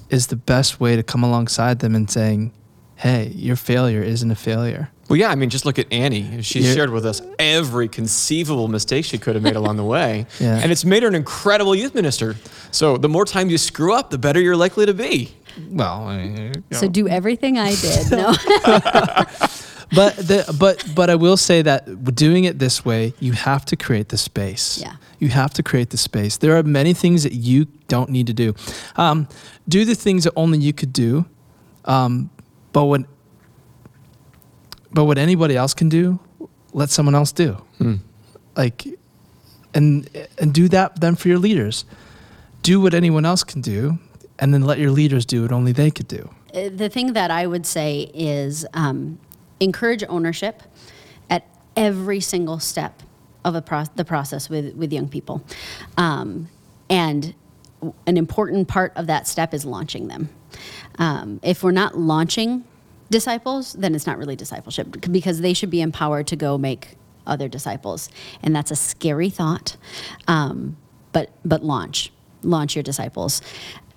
is 0.10 0.28
the 0.28 0.36
best 0.36 0.80
way 0.80 0.96
to 0.96 1.04
come 1.04 1.24
alongside 1.24 1.80
them 1.80 1.96
and 1.96 2.10
saying, 2.10 2.52
"Hey, 2.96 3.30
your 3.36 3.56
failure 3.56 4.04
isn't 4.04 4.30
a 4.32 4.36
failure." 4.36 4.90
Well, 5.12 5.20
yeah, 5.20 5.30
I 5.30 5.36
mean, 5.36 5.50
just 5.50 5.66
look 5.66 5.78
at 5.78 5.92
Annie. 5.92 6.42
She 6.42 6.62
Yeah. 6.62 6.74
shared 6.74 6.90
with 6.90 7.06
us 7.06 7.22
every 7.38 7.90
conceivable 7.90 8.70
mistake 8.70 9.04
she 9.04 9.18
could 9.18 9.36
have 9.36 9.44
made 9.44 9.58
along 9.58 9.76
the 9.76 9.84
way. 9.84 10.26
Yeah. 10.40 10.58
And 10.64 10.72
it's 10.72 10.86
made 10.86 11.04
her 11.04 11.10
an 11.10 11.16
incredible 11.16 11.76
youth 11.76 11.94
minister. 11.94 12.36
So 12.72 12.98
the 12.98 13.10
more 13.10 13.26
time 13.26 13.50
you 13.50 13.58
screw 13.58 13.94
up, 13.94 14.10
the 14.10 14.18
better 14.18 14.40
you're 14.40 14.56
likely 14.56 14.86
to 14.86 14.94
be. 14.94 15.36
Well, 15.70 16.08
I 16.08 16.18
mean, 16.18 16.64
So 16.72 16.88
do 16.88 17.10
everything 17.10 17.60
I 17.60 17.76
did. 17.76 18.10
No. 18.12 18.28
but 19.94 20.16
the, 20.16 20.56
but 20.58 20.84
but 20.96 21.10
I 21.10 21.16
will 21.16 21.36
say 21.38 21.62
that 21.62 22.16
doing 22.16 22.46
it 22.46 22.60
this 22.60 22.86
way, 22.86 23.14
you 23.20 23.34
have 23.34 23.66
to 23.66 23.76
create 23.76 24.08
the 24.10 24.18
space. 24.18 24.80
Yeah. 24.82 24.94
You 25.20 25.28
have 25.30 25.52
to 25.56 25.64
create 25.64 25.90
the 25.90 25.98
space. 25.98 26.38
There 26.38 26.58
are 26.58 26.64
many 26.64 26.94
things 26.94 27.24
that 27.24 27.34
you 27.34 27.66
don't 27.90 28.10
need 28.10 28.28
to 28.28 28.34
do. 28.34 28.54
Um, 28.96 29.28
do 29.68 29.84
the 29.84 29.96
things 29.96 30.24
that 30.24 30.34
only 30.36 30.60
you 30.60 30.72
could 30.74 30.94
do. 30.94 31.26
Um, 31.86 32.30
but 32.72 32.86
what 32.86 33.02
but 34.94 35.06
what 35.06 35.18
anybody 35.18 35.56
else 35.56 35.74
can 35.74 35.90
do, 35.90 36.20
let 36.74 36.90
someone 36.90 37.16
else 37.16 37.32
do. 37.32 37.58
Like 38.56 38.88
and 39.74 40.10
and 40.38 40.54
do 40.54 40.68
that 40.70 41.00
then 41.00 41.16
for 41.16 41.30
your 41.30 41.40
leaders. 41.40 41.86
Do 42.62 42.80
what 42.82 42.94
anyone 42.94 43.26
else 43.26 43.44
can 43.44 43.62
do, 43.62 43.98
and 44.38 44.54
then 44.54 44.62
let 44.62 44.78
your 44.78 44.92
leaders 44.92 45.26
do 45.26 45.44
what 45.44 45.52
only 45.52 45.72
they 45.72 45.90
could 45.90 46.08
do. 46.08 46.30
Uh, 46.54 46.70
the 46.70 46.90
thing 46.90 47.14
that 47.14 47.32
I 47.32 47.48
would 47.48 47.66
say 47.66 48.12
is 48.14 48.66
um, 48.74 49.18
encourage 49.60 50.04
ownership 50.10 50.62
at 51.30 51.48
every 51.76 52.20
single 52.20 52.60
step 52.60 53.02
of 53.44 53.56
a 53.56 53.62
pro- 53.62 53.86
the 53.96 54.06
process 54.06 54.50
with, 54.50 54.76
with 54.76 54.92
young 54.94 55.08
people. 55.08 55.44
Um, 55.98 56.50
and 56.90 57.34
an 58.06 58.18
important 58.18 58.68
part 58.68 58.94
of 58.96 59.08
that 59.08 59.28
step 59.28 59.54
is 59.54 59.66
launching 59.66 60.08
them. 60.08 60.30
Um, 61.00 61.40
if 61.42 61.64
we're 61.64 61.72
not 61.72 61.98
launching 61.98 62.66
disciples, 63.12 63.74
then 63.74 63.94
it's 63.94 64.08
not 64.08 64.18
really 64.18 64.36
discipleship 64.36 64.88
because 65.12 65.42
they 65.42 65.54
should 65.54 65.70
be 65.70 65.82
empowered 65.82 66.26
to 66.28 66.36
go 66.36 66.58
make 66.58 66.96
other 67.28 67.48
disciples. 67.48 68.10
And 68.42 68.56
that's 68.56 68.72
a 68.72 68.76
scary 68.76 69.30
thought. 69.30 69.78
Um, 70.28 70.78
but, 71.12 71.30
but 71.46 71.64
launch, 71.64 72.12
launch 72.42 72.76
your 72.76 72.84
disciples. 72.84 73.42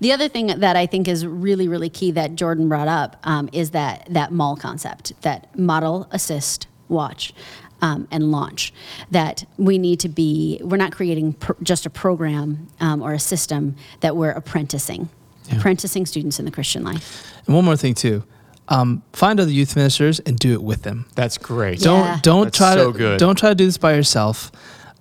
The 0.00 0.12
other 0.12 0.28
thing 0.28 0.48
that 0.48 0.76
I 0.76 0.86
think 0.86 1.08
is 1.08 1.26
really, 1.26 1.68
really 1.68 1.88
key 1.88 2.10
that 2.10 2.34
Jordan 2.34 2.68
brought 2.68 2.88
up 2.88 3.16
um, 3.24 3.48
is 3.52 3.70
that 3.70 4.06
that 4.10 4.32
MAWL 4.32 4.56
concept, 4.56 5.18
that 5.22 5.56
model, 5.58 6.08
assist, 6.10 6.66
watch, 6.88 7.32
um, 7.80 8.08
and 8.10 8.30
launch. 8.30 8.74
That 9.12 9.44
we 9.56 9.78
need 9.78 10.00
to 10.00 10.08
be. 10.08 10.60
We're 10.62 10.76
not 10.76 10.92
creating 10.92 11.34
pr- 11.34 11.52
just 11.62 11.86
a 11.86 11.90
program 11.90 12.66
um, 12.80 13.00
or 13.00 13.14
a 13.14 13.18
system 13.20 13.76
that 14.00 14.16
we're 14.16 14.32
apprenticing, 14.32 15.08
apprenticing 15.52 16.06
students 16.06 16.38
in 16.38 16.44
the 16.44 16.50
Christian 16.50 16.82
life. 16.82 17.32
And 17.46 17.54
one 17.54 17.64
more 17.64 17.76
thing 17.76 17.94
too, 17.94 18.24
um, 18.68 19.02
find 19.12 19.38
other 19.40 19.50
youth 19.50 19.76
ministers 19.76 20.20
and 20.20 20.38
do 20.38 20.52
it 20.54 20.62
with 20.62 20.82
them. 20.82 21.06
That's 21.14 21.38
great. 21.38 21.80
Don't 21.80 22.22
don't 22.22 22.44
That's 22.44 22.58
try 22.58 22.74
so 22.74 22.92
to 22.92 22.98
good. 22.98 23.18
don't 23.20 23.36
try 23.38 23.50
to 23.50 23.54
do 23.54 23.66
this 23.66 23.78
by 23.78 23.94
yourself. 23.94 24.50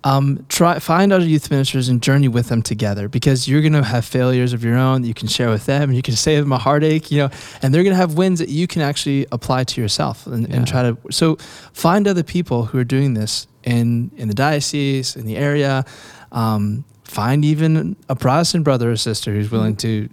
Um, 0.06 0.46
try 0.50 0.80
find 0.80 1.14
other 1.14 1.24
youth 1.26 1.50
ministers 1.50 1.88
and 1.88 2.02
journey 2.04 2.28
with 2.28 2.50
them 2.50 2.62
together 2.62 3.08
because 3.08 3.48
you're 3.48 3.62
gonna 3.62 3.84
have 3.86 4.04
failures 4.04 4.52
of 4.52 4.62
your 4.62 4.76
own 4.78 5.02
that 5.02 5.08
you 5.08 5.14
can 5.14 5.30
share 5.30 5.50
with 5.50 5.66
them 5.66 5.84
and 5.84 5.96
you 5.96 6.02
can 6.02 6.16
save 6.28 6.44
them 6.44 6.52
a 6.52 6.58
heartache, 6.58 7.10
you 7.10 7.20
know, 7.20 7.30
and 7.62 7.74
they're 7.74 7.86
gonna 7.86 7.96
have 7.96 8.16
wins 8.16 8.40
that 8.40 8.50
you 8.50 8.68
can 8.68 8.82
actually 8.82 9.26
apply 9.32 9.64
to 9.64 9.80
yourself 9.82 10.28
and, 10.28 10.46
Yeah. 10.50 10.56
and 10.58 10.68
try 10.68 10.82
to. 10.84 10.98
So 11.10 11.38
find 11.72 12.06
other 12.06 12.24
people 12.24 12.66
who 12.66 12.80
are 12.80 12.84
doing 12.84 13.14
this 13.14 13.48
in 13.64 14.12
in 14.18 14.28
the 14.28 14.34
diocese 14.34 15.16
in 15.16 15.26
the 15.26 15.38
area. 15.38 15.86
Um, 16.34 16.84
find 17.06 17.46
even 17.46 17.96
a 18.10 18.16
Protestant 18.16 18.64
brother 18.66 18.92
or 18.92 18.98
sister 18.98 19.32
who's 19.32 19.52
willing 19.52 19.76
to 19.78 20.08
to 20.08 20.10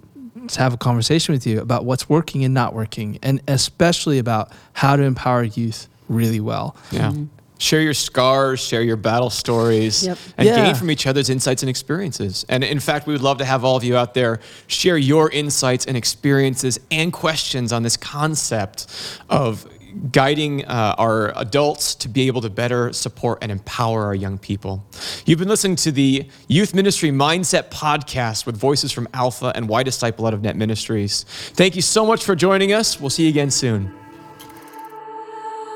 have 0.57 0.73
a 0.73 0.77
conversation 0.77 1.33
with 1.33 1.45
you 1.47 1.61
about 1.61 1.85
what's 1.85 2.09
working 2.09 2.43
and 2.43 2.53
not 2.53 2.73
working, 2.73 3.19
and 3.21 3.41
especially 3.47 4.19
about 4.19 4.51
how 4.73 4.95
to 4.95 5.03
empower 5.03 5.43
youth 5.43 5.87
really 6.09 6.39
well. 6.39 6.75
Yeah. 6.91 7.09
Mm-hmm. 7.11 7.25
Share 7.57 7.81
your 7.81 7.93
scars, 7.93 8.59
share 8.59 8.81
your 8.81 8.97
battle 8.97 9.29
stories, 9.29 10.03
Yep. 10.03 10.17
and 10.37 10.47
Yeah. 10.47 10.55
gain 10.65 10.73
from 10.75 10.89
each 10.89 11.05
other's 11.05 11.29
insights 11.29 11.61
and 11.61 11.69
experiences. 11.69 12.43
And 12.49 12.63
in 12.63 12.79
fact, 12.79 13.05
we 13.05 13.13
would 13.13 13.21
love 13.21 13.37
to 13.37 13.45
have 13.45 13.63
all 13.63 13.75
of 13.75 13.83
you 13.83 13.95
out 13.95 14.15
there 14.15 14.39
share 14.65 14.97
your 14.97 15.29
insights 15.29 15.85
and 15.85 15.95
experiences 15.95 16.79
and 16.89 17.13
questions 17.13 17.71
on 17.71 17.83
this 17.83 17.97
concept 17.97 18.87
of 19.29 19.67
guiding 20.11 20.65
uh, 20.65 20.95
our 20.97 21.37
adults 21.37 21.95
to 21.95 22.09
be 22.09 22.27
able 22.27 22.41
to 22.41 22.49
better 22.49 22.91
support 22.93 23.39
and 23.41 23.51
empower 23.51 24.05
our 24.05 24.15
young 24.15 24.37
people. 24.37 24.85
You've 25.25 25.39
been 25.39 25.47
listening 25.49 25.75
to 25.77 25.91
the 25.91 26.27
Youth 26.47 26.73
Ministry 26.73 27.09
Mindset 27.09 27.69
Podcast 27.69 28.45
with 28.45 28.57
voices 28.57 28.91
from 28.91 29.07
Alpha 29.13 29.51
and 29.55 29.67
YDisciple 29.67 30.25
out 30.27 30.33
of 30.33 30.41
Net 30.41 30.55
Ministries. 30.55 31.23
Thank 31.53 31.75
you 31.75 31.81
so 31.81 32.05
much 32.05 32.23
for 32.23 32.35
joining 32.35 32.73
us. 32.73 32.99
We'll 32.99 33.09
see 33.09 33.23
you 33.23 33.29
again 33.29 33.51
soon. 33.51 33.93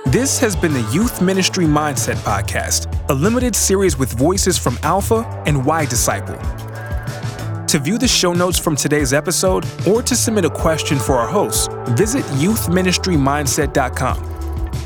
This 0.08 0.40
has 0.40 0.56
been 0.56 0.72
the 0.72 0.88
Youth 0.94 1.22
Ministry 1.22 1.66
Mindset 1.66 2.16
Podcast, 2.18 3.10
a 3.10 3.14
limited 3.14 3.56
series 3.56 3.98
with 3.98 4.14
voices 4.18 4.58
from 4.58 4.78
Alpha 4.84 5.26
and 5.46 5.58
YDisciple. 5.58 6.40
To 7.68 7.80
view 7.80 7.98
the 7.98 8.08
show 8.08 8.32
notes 8.32 8.58
from 8.60 8.76
today's 8.76 9.12
episode 9.12 9.66
or 9.88 10.02
to 10.04 10.16
submit 10.16 10.46
a 10.46 10.50
question 10.50 10.98
for 10.98 11.16
our 11.16 11.28
hosts, 11.28 11.68
visit 11.90 12.24
youthministrymindset.com. 12.26 14.36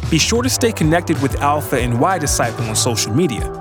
Be 0.10 0.18
sure 0.18 0.42
to 0.42 0.50
stay 0.50 0.72
connected 0.72 1.22
with 1.22 1.40
Alpha 1.42 1.80
and 1.80 1.94
YDisciple 1.94 2.68
on 2.68 2.76
social 2.76 3.14
media. 3.14 3.56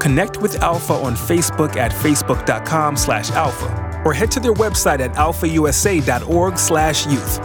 Connect 0.00 0.40
with 0.40 0.62
Alpha 0.62 0.94
on 0.94 1.14
Facebook 1.14 1.76
at 1.76 1.92
facebook.com 1.92 2.96
slash 2.96 3.30
alpha 3.30 4.02
or 4.04 4.12
head 4.12 4.30
to 4.32 4.40
their 4.40 4.54
website 4.54 5.00
at 5.00 5.12
alphausa.org 5.14 6.58
slash 6.58 7.06
youth. 7.06 7.40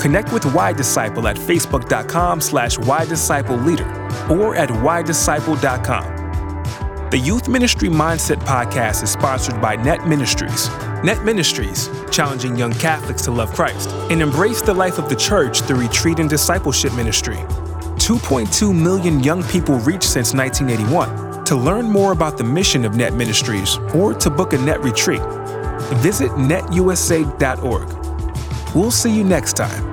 Connect 0.00 0.32
with 0.32 0.44
YDisciple 0.44 1.28
at 1.28 1.36
facebook.com 1.36 2.40
slash 2.40 2.76
Disciple 3.08 3.56
Leader 3.56 3.88
or 4.30 4.54
at 4.56 4.70
ydisciple.com. 4.70 7.10
The 7.10 7.18
Youth 7.18 7.48
Ministry 7.48 7.88
Mindset 7.88 8.40
Podcast 8.40 9.02
is 9.02 9.10
sponsored 9.10 9.60
by 9.60 9.76
Net 9.76 10.08
Ministries. 10.08 10.70
Net 11.04 11.24
Ministries, 11.24 11.90
challenging 12.12 12.56
young 12.56 12.72
Catholics 12.72 13.22
to 13.22 13.32
love 13.32 13.52
Christ 13.52 13.88
and 14.10 14.22
embrace 14.22 14.62
the 14.62 14.72
life 14.72 14.98
of 14.98 15.08
the 15.08 15.16
church 15.16 15.62
through 15.62 15.80
retreat 15.80 16.20
and 16.20 16.30
discipleship 16.30 16.94
ministry. 16.94 17.38
2.2 17.98 18.72
million 18.72 19.20
young 19.20 19.42
people 19.44 19.78
reached 19.80 20.04
since 20.04 20.32
1981. 20.32 21.44
To 21.46 21.56
learn 21.56 21.86
more 21.86 22.12
about 22.12 22.38
the 22.38 22.44
mission 22.44 22.84
of 22.84 22.94
Net 22.94 23.14
Ministries 23.14 23.78
or 23.94 24.14
to 24.14 24.30
book 24.30 24.52
a 24.52 24.58
net 24.58 24.80
retreat, 24.80 25.22
visit 25.96 26.30
netusa.org. 26.32 27.88
We'll 28.74 28.92
see 28.92 29.14
you 29.14 29.24
next 29.24 29.54
time 29.54 29.91